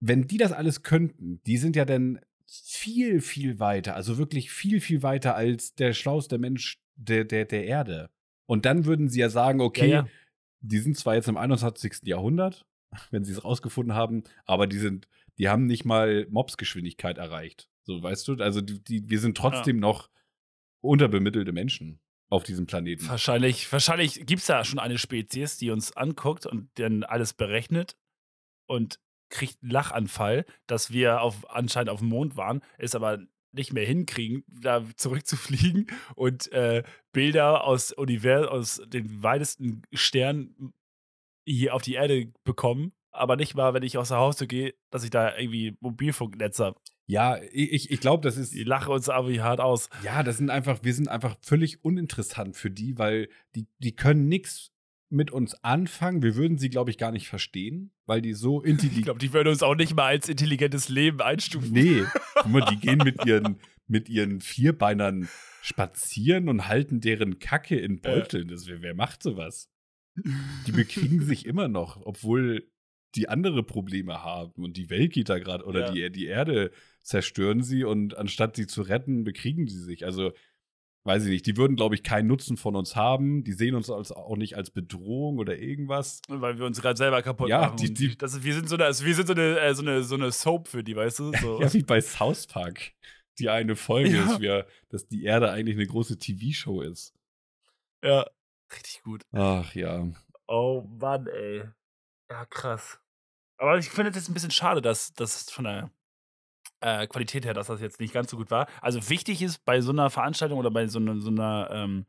[0.00, 2.20] wenn die das alles könnten, die sind ja dann
[2.52, 7.64] viel, viel weiter, also wirklich viel, viel weiter als der schlauste Mensch der, der, der
[7.64, 8.10] Erde.
[8.46, 10.08] Und dann würden sie ja sagen, okay, ja, ja.
[10.60, 12.02] die sind zwar jetzt im 21.
[12.04, 12.66] Jahrhundert,
[13.10, 17.70] wenn sie es rausgefunden haben, aber die sind, die haben nicht mal Mobsgeschwindigkeit erreicht.
[17.84, 18.34] So, weißt du?
[18.34, 19.80] Also die, die, wir sind trotzdem ja.
[19.80, 20.10] noch
[20.82, 23.08] unterbemittelte Menschen auf diesem Planeten.
[23.08, 27.96] Wahrscheinlich, wahrscheinlich gibt es da schon eine Spezies, die uns anguckt und dann alles berechnet
[28.66, 28.98] und
[29.32, 33.18] kriegt einen Lachanfall, dass wir auf, anscheinend auf dem Mond waren, ist aber
[33.50, 40.72] nicht mehr hinkriegen, da zurückzufliegen und äh, Bilder aus Univers aus den weitesten Sternen
[41.44, 45.04] hier auf die Erde bekommen, aber nicht mal, wenn ich aus der Haustür gehe, dass
[45.04, 46.78] ich da irgendwie Mobilfunknetz habe.
[47.06, 48.54] Ja, ich, ich glaube, das ist.
[48.54, 49.90] Die lachen uns aber hart aus.
[50.04, 54.28] Ja, das sind einfach, wir sind einfach völlig uninteressant für die, weil die, die können
[54.28, 54.70] nichts
[55.12, 56.22] mit uns anfangen.
[56.22, 58.92] Wir würden sie, glaube ich, gar nicht verstehen, weil die so intelligent.
[58.98, 61.72] Ich glaube, die würden uns auch nicht mal als intelligentes Leben einstufen.
[61.72, 62.04] Nee,
[62.34, 65.28] guck mal, die gehen mit ihren, mit ihren Vierbeinern
[65.60, 68.48] spazieren und halten deren Kacke in Beuteln.
[68.48, 69.70] Das, wer, wer macht sowas?
[70.66, 72.68] Die bekriegen sich immer noch, obwohl
[73.14, 76.08] die andere Probleme haben und die Welt geht da gerade oder ja.
[76.08, 80.04] die, die Erde zerstören sie und anstatt sie zu retten, bekriegen sie sich.
[80.04, 80.32] Also
[81.04, 83.44] weiß ich nicht, die würden, glaube ich, keinen Nutzen von uns haben.
[83.44, 86.22] Die sehen uns als, auch nicht als Bedrohung oder irgendwas.
[86.28, 87.76] Weil wir uns gerade selber kaputt ja, machen.
[87.76, 90.02] Die, die, das wir sind so eine, also wir sind so eine, äh, so eine,
[90.04, 91.32] so eine Soap für die, weißt du?
[91.40, 91.60] So.
[91.60, 92.92] ja, wie bei South Park.
[93.38, 94.24] Die eine Folge ja.
[94.24, 97.14] ist, wir, dass die Erde eigentlich eine große TV-Show ist.
[98.04, 98.26] Ja,
[98.72, 99.22] richtig gut.
[99.32, 100.06] Ach ja.
[100.46, 101.64] Oh Mann, ey.
[102.30, 103.00] Ja, krass.
[103.56, 105.90] Aber ich finde es jetzt ein bisschen schade, dass das von der
[106.82, 108.66] äh, Qualität her, dass das jetzt nicht ganz so gut war.
[108.80, 112.06] Also wichtig ist bei so einer Veranstaltung oder bei so einer, so einer ähm,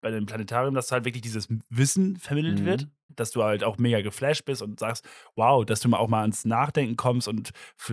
[0.00, 2.64] bei dem Planetarium, dass halt wirklich dieses Wissen vermittelt mhm.
[2.64, 6.08] wird, dass du halt auch mega geflasht bist und sagst, wow, dass du mal auch
[6.08, 7.50] mal ans Nachdenken kommst und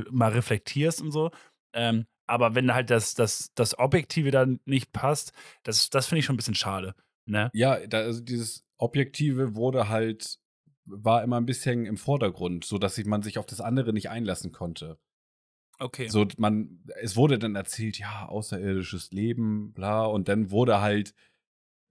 [0.09, 1.31] mal reflektierst und so.
[1.73, 5.31] Ähm, aber wenn halt das, das, das Objektive dann nicht passt,
[5.63, 6.93] das, das finde ich schon ein bisschen schade.
[7.25, 7.49] Ne?
[7.53, 10.39] Ja, da, also dieses Objektive wurde halt,
[10.85, 14.97] war immer ein bisschen im Vordergrund, sodass man sich auf das andere nicht einlassen konnte.
[15.80, 16.07] Okay.
[16.07, 21.13] So, man, es wurde dann erzählt, ja, außerirdisches Leben, bla, und dann wurde halt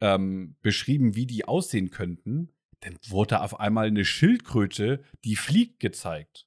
[0.01, 2.53] ähm, beschrieben, wie die aussehen könnten.
[2.80, 6.47] Dann wurde auf einmal eine Schildkröte, die fliegt, gezeigt.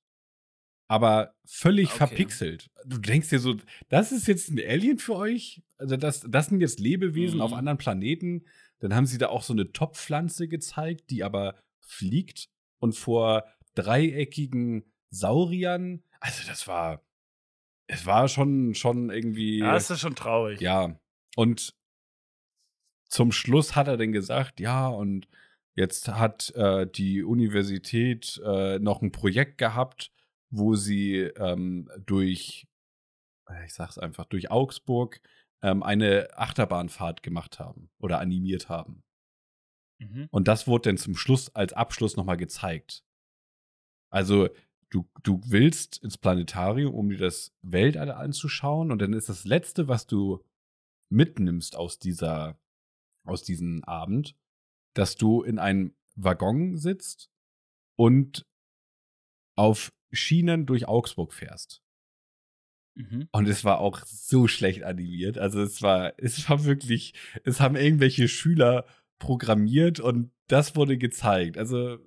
[0.87, 1.97] Aber völlig okay.
[1.97, 2.69] verpixelt.
[2.85, 3.55] Du denkst dir so,
[3.89, 5.61] das ist jetzt ein Alien für euch?
[5.77, 7.41] Also, das, das sind jetzt Lebewesen mhm.
[7.41, 8.45] auf anderen Planeten.
[8.79, 12.49] Dann haben sie da auch so eine Topfpflanze gezeigt, die aber fliegt
[12.79, 13.45] und vor
[13.75, 16.03] dreieckigen Sauriern.
[16.19, 17.03] Also, das war
[17.89, 19.59] es war schon, schon irgendwie.
[19.59, 20.61] Ja, es ist schon traurig.
[20.61, 20.95] Ja.
[21.35, 21.75] Und
[23.07, 25.27] zum Schluss hat er dann gesagt, ja, und
[25.75, 30.11] jetzt hat äh, die Universität äh, noch ein Projekt gehabt,
[30.51, 32.67] wo sie ähm, durch,
[33.49, 35.19] äh, ich sag's einfach, durch Augsburg
[35.63, 39.03] ähm, eine Achterbahnfahrt gemacht haben oder animiert haben.
[39.97, 40.27] Mhm.
[40.29, 43.03] Und das wurde dann zum Schluss als Abschluss nochmal gezeigt.
[44.11, 44.49] Also
[44.89, 49.87] du, du willst ins Planetarium, um dir das Weltall anzuschauen und dann ist das Letzte,
[49.87, 50.43] was du
[51.09, 52.59] mitnimmst aus dieser,
[53.23, 54.35] aus diesem Abend,
[54.93, 57.31] dass du in einem Waggon sitzt
[57.95, 58.45] und
[59.55, 61.83] auf Schienen durch Augsburg fährst.
[62.95, 63.29] Mhm.
[63.31, 65.37] Und es war auch so schlecht animiert.
[65.37, 67.13] Also es war, es war wirklich,
[67.43, 68.85] es haben irgendwelche Schüler
[69.19, 71.57] programmiert und das wurde gezeigt.
[71.57, 71.99] Also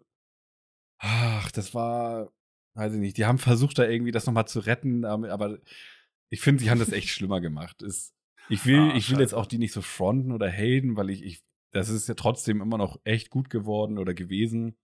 [1.04, 2.32] Ach, das war,
[2.74, 5.58] weiß ich nicht, die haben versucht, da irgendwie das nochmal zu retten, aber
[6.30, 7.82] ich finde, sie haben das echt schlimmer gemacht.
[7.82, 8.14] Es,
[8.48, 11.22] ich will, ah, ich will jetzt auch die nicht so fronten oder haten, weil ich,
[11.22, 11.42] ich,
[11.72, 14.76] das ist ja trotzdem immer noch echt gut geworden oder gewesen.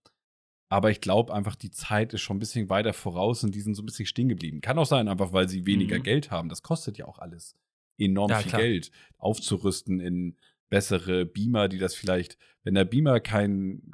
[0.71, 3.73] Aber ich glaube einfach, die Zeit ist schon ein bisschen weiter voraus und die sind
[3.73, 4.61] so ein bisschen stehen geblieben.
[4.61, 6.03] Kann auch sein, einfach weil sie weniger mhm.
[6.03, 6.49] Geld haben.
[6.49, 7.55] Das kostet ja auch alles
[7.97, 8.61] enorm ja, viel klar.
[8.61, 10.37] Geld, aufzurüsten in
[10.69, 13.91] bessere Beamer, die das vielleicht, wenn der Beamer kein,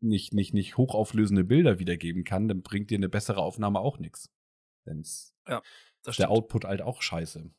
[0.00, 4.30] nicht, nicht, nicht hochauflösende Bilder wiedergeben kann, dann bringt dir eine bessere Aufnahme auch nichts.
[4.86, 5.04] Denn
[5.48, 5.62] ja,
[6.18, 7.50] der Output halt auch scheiße.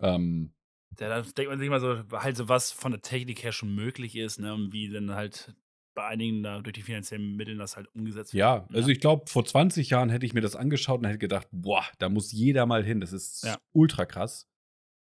[0.00, 0.54] Ähm,
[0.98, 3.74] ja, da denkt man sich mal so, halt so was von der Technik her schon
[3.74, 5.54] möglich ist, ne, und wie dann halt
[5.94, 8.38] bei einigen da durch die finanziellen Mittel das halt umgesetzt wird.
[8.38, 11.48] Ja, also ich glaube, vor 20 Jahren hätte ich mir das angeschaut und hätte gedacht,
[11.50, 13.00] boah, da muss jeder mal hin.
[13.00, 13.58] Das ist ja.
[13.72, 14.48] ultra krass.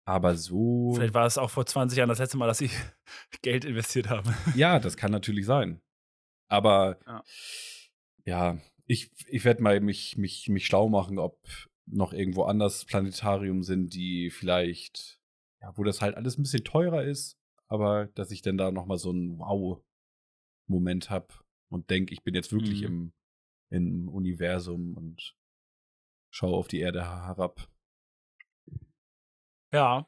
[0.04, 0.92] Aber so.
[0.94, 2.70] Vielleicht war es auch vor 20 Jahren das letzte Mal, dass sie
[3.42, 4.32] Geld investiert haben.
[4.54, 5.80] Ja, das kann natürlich sein.
[6.48, 7.24] Aber ja,
[8.24, 11.38] ja ich, ich werde mal mich, mich, mich schlau machen, ob
[11.86, 15.20] noch irgendwo anders Planetarium sind, die vielleicht,
[15.60, 18.98] ja, wo das halt alles ein bisschen teurer ist, aber dass ich dann da nochmal
[18.98, 21.28] so einen Wow-Moment habe
[21.70, 22.86] und denke, ich bin jetzt wirklich mhm.
[22.86, 23.12] im,
[23.70, 25.34] im Universum und
[26.30, 27.68] schaue auf die Erde herab.
[29.72, 30.06] Ja.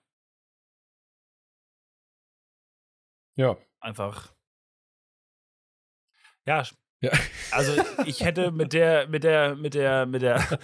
[3.36, 3.56] Ja.
[3.80, 4.34] Einfach.
[6.50, 6.64] Ja,
[7.00, 7.12] ja.
[7.52, 10.58] Also ich hätte mit der, mit der, mit der, mit der.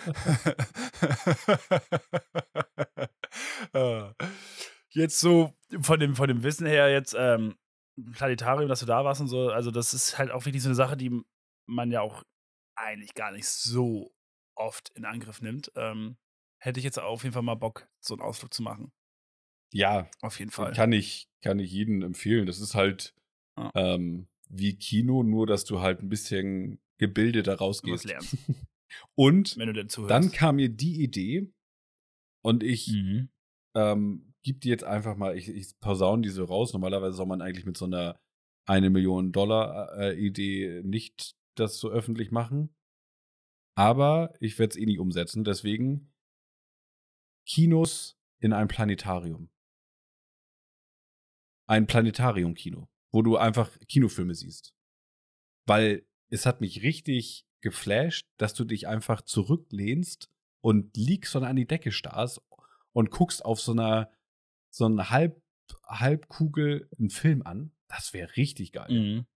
[4.90, 7.54] Jetzt so von dem, von dem Wissen her jetzt ähm,
[8.12, 9.50] Planetarium, dass du da warst und so.
[9.50, 11.22] Also das ist halt auch wirklich so eine Sache, die
[11.66, 12.24] man ja auch
[12.74, 14.12] eigentlich gar nicht so
[14.56, 15.70] oft in Angriff nimmt.
[15.76, 16.16] Ähm,
[16.58, 18.90] hätte ich jetzt auf jeden Fall mal Bock, so einen Ausflug zu machen.
[19.72, 20.72] Ja, auf jeden Fall.
[20.72, 22.46] Kann ich, kann ich jedem empfehlen.
[22.46, 23.14] Das ist halt
[23.58, 23.70] ja.
[23.74, 28.06] ähm, wie Kino, nur dass du halt ein bisschen gebildeter rausgehst.
[29.14, 31.52] Und dann, dann, kam mir die Idee
[32.42, 33.28] und ich mhm.
[33.74, 36.72] ähm, gib die jetzt einfach mal, ich, ich pausaune die so raus.
[36.72, 38.18] Normalerweise soll man eigentlich mit so einer
[38.66, 42.74] eine Million Dollar äh, Idee nicht das so öffentlich machen.
[43.76, 45.44] Aber ich werde es eh nicht umsetzen.
[45.44, 46.12] Deswegen
[47.46, 49.50] Kinos in einem Planetarium.
[51.68, 54.74] Ein Planetarium-Kino, wo du einfach Kinofilme siehst.
[55.64, 60.30] Weil es hat mich richtig geflasht, dass du dich einfach zurücklehnst
[60.60, 62.42] und liegst und an die Decke starrst
[62.92, 64.12] und guckst auf so einer
[64.68, 65.40] so eine Halb,
[65.86, 67.72] Halbkugel einen Film an.
[67.88, 68.92] Das wäre richtig geil.
[68.92, 69.26] Mhm.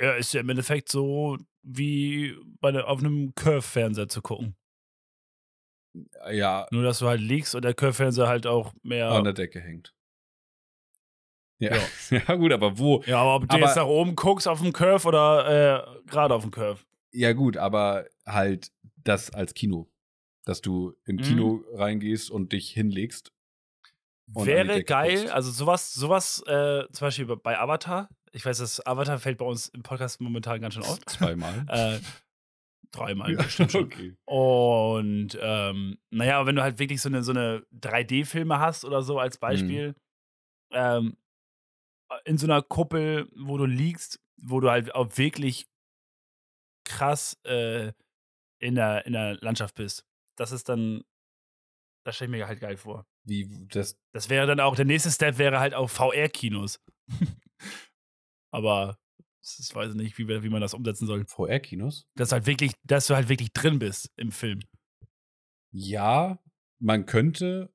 [0.00, 4.56] Ja, ist ja im Endeffekt so wie bei der, auf einem Curve-Fernseher zu gucken.
[6.32, 6.66] Ja.
[6.72, 9.94] Nur, dass du halt liegst und der Curve-Fernseher halt auch mehr an der Decke hängt.
[11.62, 11.76] Ja.
[11.76, 12.20] ja.
[12.28, 13.02] ja, gut, aber wo?
[13.06, 16.34] Ja, aber ob du aber, jetzt nach oben guckst auf dem Curve oder äh, gerade
[16.34, 16.80] auf dem Curve.
[17.12, 19.88] Ja, gut, aber halt das als Kino.
[20.44, 21.22] Dass du im mhm.
[21.22, 23.32] Kino reingehst und dich hinlegst.
[24.34, 25.32] Und Wäre geil, guckst.
[25.32, 28.08] also sowas, sowas, äh, zum Beispiel bei Avatar.
[28.32, 31.08] Ich weiß, das Avatar fällt bei uns im Podcast momentan ganz schön oft.
[31.08, 31.64] Zweimal.
[31.68, 31.98] äh,
[32.90, 33.84] dreimal ja, bestimmt schon.
[33.84, 34.16] Okay.
[34.24, 39.20] Und ähm, naja, wenn du halt wirklich so eine, so eine 3D-Filme hast oder so
[39.20, 39.40] als mhm.
[39.40, 39.94] Beispiel, mhm.
[40.72, 41.16] ähm,
[42.24, 45.66] in so einer Kuppel, wo du liegst, wo du halt auch wirklich
[46.84, 47.92] krass äh,
[48.58, 50.04] in, der, in der Landschaft bist.
[50.36, 51.02] Das ist dann,
[52.04, 53.06] das stelle ich mir halt geil vor.
[53.24, 53.98] Wie das?
[54.12, 56.80] Das wäre dann auch, der nächste Step wäre halt auch VR-Kinos.
[58.52, 58.98] Aber
[59.40, 61.24] ich weiß nicht, wie, wie man das umsetzen soll.
[61.24, 62.06] VR-Kinos?
[62.14, 64.60] Dass halt wirklich, dass du halt wirklich drin bist im Film.
[65.72, 66.38] Ja,
[66.78, 67.72] man könnte,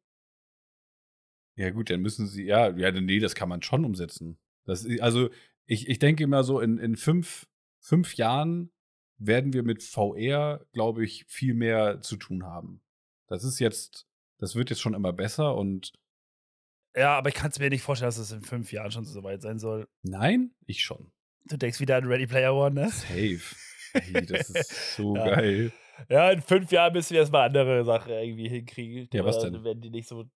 [1.58, 4.38] ja, gut, dann müssen sie, ja, ja, nee, das kann man schon umsetzen.
[4.66, 5.30] Das, also,
[5.66, 7.48] ich, ich denke immer so, in, in fünf,
[7.80, 8.72] fünf Jahren
[9.18, 12.82] werden wir mit VR, glaube ich, viel mehr zu tun haben.
[13.28, 14.08] Das ist jetzt,
[14.38, 15.94] das wird jetzt schon immer besser und.
[16.96, 19.24] Ja, aber ich kann es mir nicht vorstellen, dass es in fünf Jahren schon so
[19.24, 19.88] weit sein soll.
[20.04, 21.12] Nein, ich schon.
[21.46, 22.90] Du denkst wieder an Ready Player One, ne?
[22.90, 23.42] Safe.
[23.94, 25.26] Hey, das ist so ja.
[25.26, 25.72] geil.
[26.10, 29.10] Ja, in fünf Jahren müssen wir erstmal andere Sachen irgendwie hinkriegen.
[29.12, 29.64] Ja, was denn?
[29.64, 30.30] Wenn die nicht so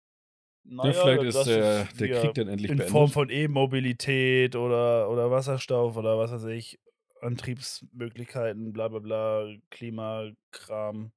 [0.63, 2.87] naja, ja, vielleicht ist der, der Krieg dann endlich in beendet.
[2.87, 6.79] In Form von E-Mobilität oder, oder Wasserstoff oder was weiß ich,
[7.21, 11.11] Antriebsmöglichkeiten, bla bla bla, Klimakram.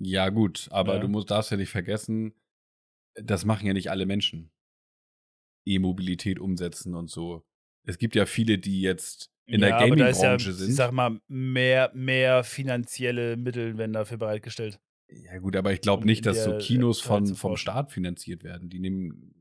[0.00, 1.00] Ja, gut, aber ja.
[1.00, 2.34] du musst, darfst ja nicht vergessen,
[3.14, 4.50] das machen ja nicht alle Menschen.
[5.66, 7.44] E-Mobilität umsetzen und so.
[7.84, 10.70] Es gibt ja viele, die jetzt in ja, der Gaming-Branche ja, sind.
[10.70, 14.78] Ich sag mal, mehr, mehr finanzielle Mittel werden dafür bereitgestellt.
[15.10, 18.68] Ja, gut, aber ich glaube nicht, dass so Kinos von, vom Staat finanziert werden.
[18.68, 19.34] Die nehmen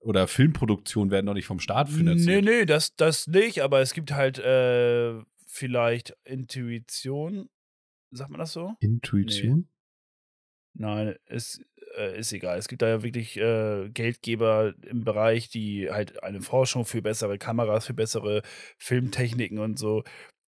[0.00, 2.44] oder Filmproduktionen werden doch nicht vom Staat finanziert.
[2.44, 7.48] Nee, nee, das, das nicht, aber es gibt halt äh, vielleicht Intuition.
[8.10, 8.74] Sagt man das so?
[8.80, 9.68] Intuition?
[10.74, 11.62] Nein, ist,
[11.96, 12.58] äh, ist egal.
[12.58, 17.38] Es gibt da ja wirklich äh, Geldgeber im Bereich, die halt eine Forschung für bessere
[17.38, 18.42] Kameras, für bessere
[18.78, 20.02] Filmtechniken und so,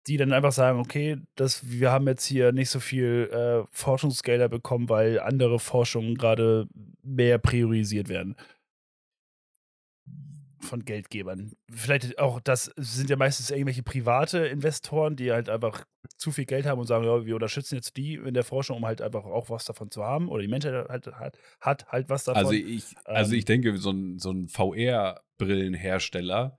[0.07, 4.49] die dann einfach sagen, okay, das, wir haben jetzt hier nicht so viel äh, Forschungsgelder
[4.49, 6.67] bekommen, weil andere Forschungen gerade
[7.03, 8.37] mehr priorisiert werden
[10.65, 11.53] von Geldgebern.
[11.71, 15.85] Vielleicht auch, das sind ja meistens irgendwelche private Investoren, die halt einfach
[16.17, 18.87] zu viel Geld haben und sagen, ja, wir unterstützen jetzt die in der Forschung, um
[18.87, 20.29] halt einfach auch was davon zu haben.
[20.29, 22.45] Oder die Menschheit halt, hat, hat halt was davon.
[22.45, 26.59] Also ich, also ich denke, so ein, so ein VR-Brillenhersteller,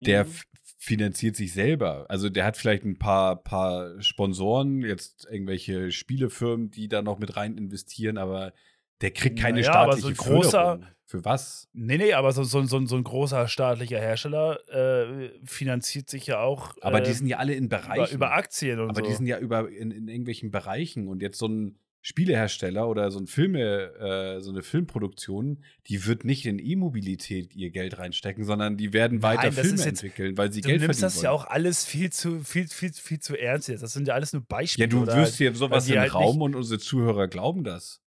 [0.00, 0.32] der mhm.
[0.78, 2.06] finanziert sich selber.
[2.08, 7.36] Also der hat vielleicht ein paar, paar Sponsoren, jetzt irgendwelche Spielefirmen, die da noch mit
[7.36, 8.52] rein investieren, aber
[9.00, 11.68] der kriegt keine naja, staatliche aber so ein großer, Für was?
[11.72, 16.40] Nee, nee, aber so, so, so, so ein großer staatlicher Hersteller äh, finanziert sich ja
[16.40, 16.74] auch.
[16.80, 18.14] Aber äh, die sind ja alle in Bereichen.
[18.14, 19.00] Über, über Aktien und aber so.
[19.00, 21.08] Aber die sind ja über in, in irgendwelchen Bereichen.
[21.08, 26.26] Und jetzt so ein Spielehersteller oder so ein Filme, äh, so eine Filmproduktion, die wird
[26.26, 30.52] nicht in E-Mobilität ihr Geld reinstecken, sondern die werden weiter Nein, Filme jetzt, entwickeln, weil
[30.52, 30.80] sie Geld verdienen.
[30.80, 31.24] Du nimmst das wollen.
[31.24, 33.80] ja auch alles viel zu, viel, viel, viel zu ernst jetzt.
[33.80, 34.86] Das sind ja alles nur Beispiele.
[34.86, 38.02] Ja, du wirst hier sowas in den halt Raum und unsere Zuhörer glauben das.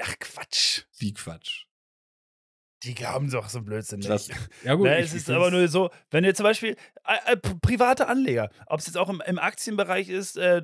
[0.00, 0.82] Ach, Quatsch.
[0.96, 1.64] Wie Quatsch?
[2.82, 4.10] Die glauben doch so Blödsinn nicht.
[4.10, 4.28] Das,
[4.64, 6.76] ja gut, Na, es ist aber nur so, wenn ihr zum Beispiel
[7.06, 10.62] äh, äh, private Anleger, ob es jetzt auch im, im Aktienbereich ist, äh,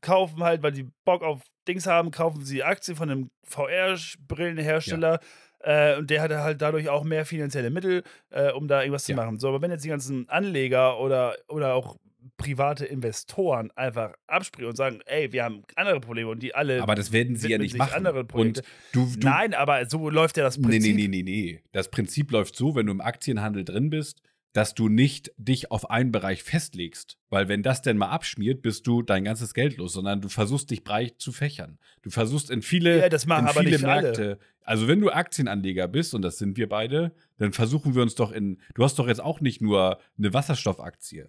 [0.00, 5.20] kaufen halt, weil die Bock auf Dings haben, kaufen sie Aktien von einem VR-Brillenhersteller.
[5.64, 5.92] Ja.
[5.92, 9.14] Äh, und der hat halt dadurch auch mehr finanzielle Mittel, äh, um da irgendwas ja.
[9.14, 9.38] zu machen.
[9.38, 11.96] So, aber wenn jetzt die ganzen Anleger oder, oder auch
[12.42, 16.82] private Investoren einfach abspringen und sagen, ey, wir haben andere Probleme und die alle.
[16.82, 17.94] Aber das werden sie ja nicht machen.
[17.94, 18.62] Andere Und
[18.92, 20.94] du, du, Nein, aber so läuft ja das Prinzip.
[20.94, 21.62] Nee, nee, nee, nee, nee.
[21.72, 25.90] Das Prinzip läuft so, wenn du im Aktienhandel drin bist, dass du nicht dich auf
[25.90, 27.18] einen Bereich festlegst.
[27.30, 30.70] Weil wenn das denn mal abschmiert, bist du dein ganzes Geld los, sondern du versuchst
[30.70, 31.78] dich breit zu fächern.
[32.02, 34.22] Du versuchst in viele, ja, das machen in viele Märkte.
[34.22, 34.38] Alle.
[34.64, 38.30] Also wenn du Aktienanleger bist, und das sind wir beide, dann versuchen wir uns doch
[38.30, 38.60] in.
[38.74, 41.28] Du hast doch jetzt auch nicht nur eine Wasserstoffaktie.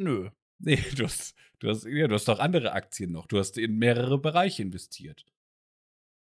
[0.00, 0.30] Nö.
[0.62, 3.26] Nee, du hast, du hast, ja, du hast doch andere Aktien noch.
[3.26, 5.24] Du hast in mehrere Bereiche investiert.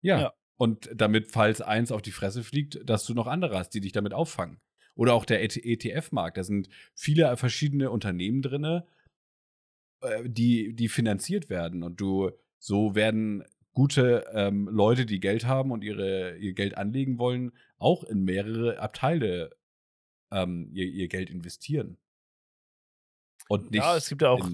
[0.00, 0.20] Ja.
[0.20, 0.32] ja.
[0.56, 3.90] Und damit, falls eins auf die Fresse fliegt, dass du noch andere hast, die dich
[3.90, 4.60] damit auffangen.
[4.94, 6.36] Oder auch der ETF-Markt.
[6.36, 8.82] Da sind viele verschiedene Unternehmen drin,
[10.02, 11.82] äh, die, die finanziert werden.
[11.82, 12.30] Und du,
[12.60, 18.04] so werden gute ähm, Leute, die Geld haben und ihre, ihr Geld anlegen wollen, auch
[18.04, 19.50] in mehrere Abteile
[20.30, 21.96] ähm, ihr, ihr Geld investieren.
[23.52, 24.48] Und nicht ja, es gibt ja auch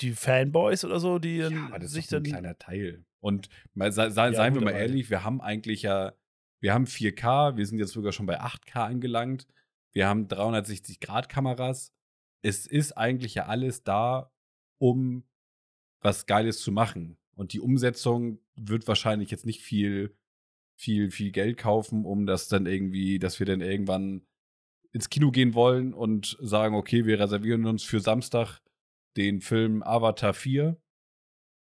[0.00, 2.22] die Fanboys oder so, die ja, aber das sich ist dann.
[2.22, 3.04] ein kleiner Teil.
[3.20, 6.14] Und mal, sei, sei, ja, seien wir mal ehrlich, wir haben eigentlich ja,
[6.60, 9.46] wir haben 4K, wir sind jetzt sogar schon bei 8K angelangt.
[9.92, 11.92] Wir haben 360-Grad-Kameras.
[12.40, 14.32] Es ist eigentlich ja alles da,
[14.78, 15.24] um
[16.00, 17.18] was Geiles zu machen.
[17.34, 20.16] Und die Umsetzung wird wahrscheinlich jetzt nicht viel,
[20.76, 24.22] viel, viel Geld kaufen, um das dann irgendwie, dass wir dann irgendwann
[24.92, 28.60] ins Kino gehen wollen und sagen, okay, wir reservieren uns für Samstag
[29.16, 30.80] den Film Avatar 4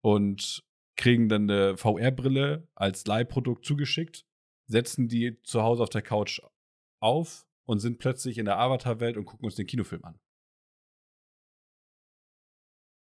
[0.04, 0.64] und
[0.96, 4.26] kriegen dann eine VR-Brille als Leihprodukt zugeschickt,
[4.68, 6.42] setzen die zu Hause auf der Couch
[7.00, 10.20] auf und sind plötzlich in der Avatar-Welt und gucken uns den Kinofilm an.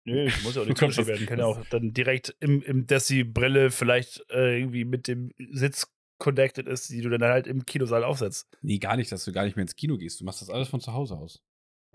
[0.05, 1.27] Nö, ich muss ja auch nicht zugeschickt werden.
[1.27, 5.33] Kann ja auch dann direkt im, im dass die Brille vielleicht äh, irgendwie mit dem
[5.51, 8.49] Sitz connected ist, die du dann halt im Kinosaal aufsetzt.
[8.63, 10.21] Nee, gar nicht, dass du gar nicht mehr ins Kino gehst.
[10.21, 11.43] Du machst das alles von zu Hause aus.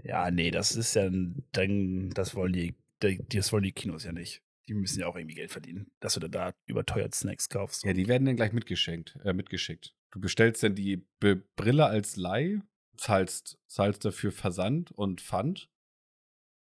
[0.01, 1.09] Ja, nee, das ist ja
[1.51, 4.41] dann, das wollen die, das wollen die Kinos ja nicht.
[4.67, 7.83] Die müssen ja auch irgendwie Geld verdienen, dass du da überteuert Snacks kaufst.
[7.83, 9.93] Ja, die werden dann gleich mitgeschenkt, äh, mitgeschickt.
[10.11, 12.61] Du bestellst dann die Brille als Leih,
[12.97, 15.69] zahlst, zahlst dafür Versand und Pfand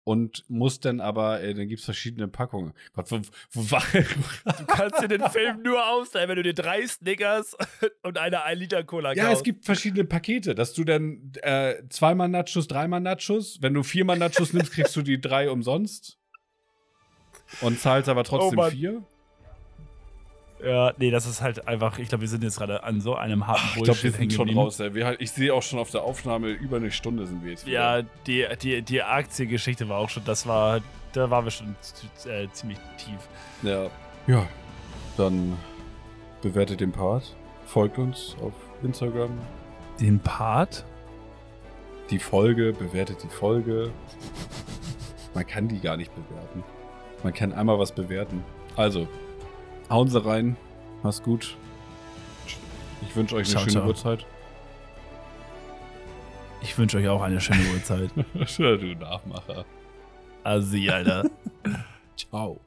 [0.09, 2.73] und muss dann aber, äh, dann gibt es verschiedene Packungen.
[2.95, 3.21] Gott, wo,
[3.53, 7.55] wo war Du kannst dir den Film nur austeilen, wenn du dir drei Snickers
[8.03, 9.23] und eine 1 Liter Cola kaufst.
[9.23, 13.59] Ja, es gibt verschiedene Pakete, dass du dann äh, zweimal Nachos, dreimal Nachos.
[13.61, 16.17] Wenn du viermal Nachos nimmst, kriegst du die drei umsonst.
[17.61, 19.03] Und zahlst aber trotzdem oh vier.
[20.65, 23.47] Ja, nee, das ist halt einfach, ich glaube, wir sind jetzt gerade an so einem
[23.47, 24.79] harten Ach, Ich glaube, wir sind schon raus.
[24.79, 28.01] Wir, ich sehe auch schon auf der Aufnahme, über eine Stunde sind wir jetzt wieder.
[28.01, 30.81] Ja, die, die, die Aktiengeschichte war auch schon, das war,
[31.13, 31.77] da waren wir schon
[32.27, 33.29] äh, ziemlich tief.
[33.63, 33.89] Ja.
[34.27, 34.47] Ja,
[35.17, 35.57] dann
[36.43, 37.35] bewertet den Part,
[37.67, 38.53] folgt uns auf
[38.83, 39.31] Instagram.
[40.01, 40.85] Den Part?
[42.11, 43.91] Die Folge, bewertet die Folge.
[45.35, 46.65] Man kann die gar nicht bewerten.
[47.23, 48.45] Man kann einmal was bewerten.
[48.77, 49.07] Also,
[49.91, 50.57] Hauen Sie rein.
[51.03, 51.57] Mach's gut.
[53.03, 53.87] Ich wünsche euch eine Ciao, schöne ciao.
[53.87, 54.27] Uhrzeit.
[56.61, 58.11] Ich wünsche euch auch eine schöne Uhrzeit.
[58.59, 59.65] du Nachmacher.
[60.45, 61.25] Assi, Alter.
[62.17, 62.61] Ciao.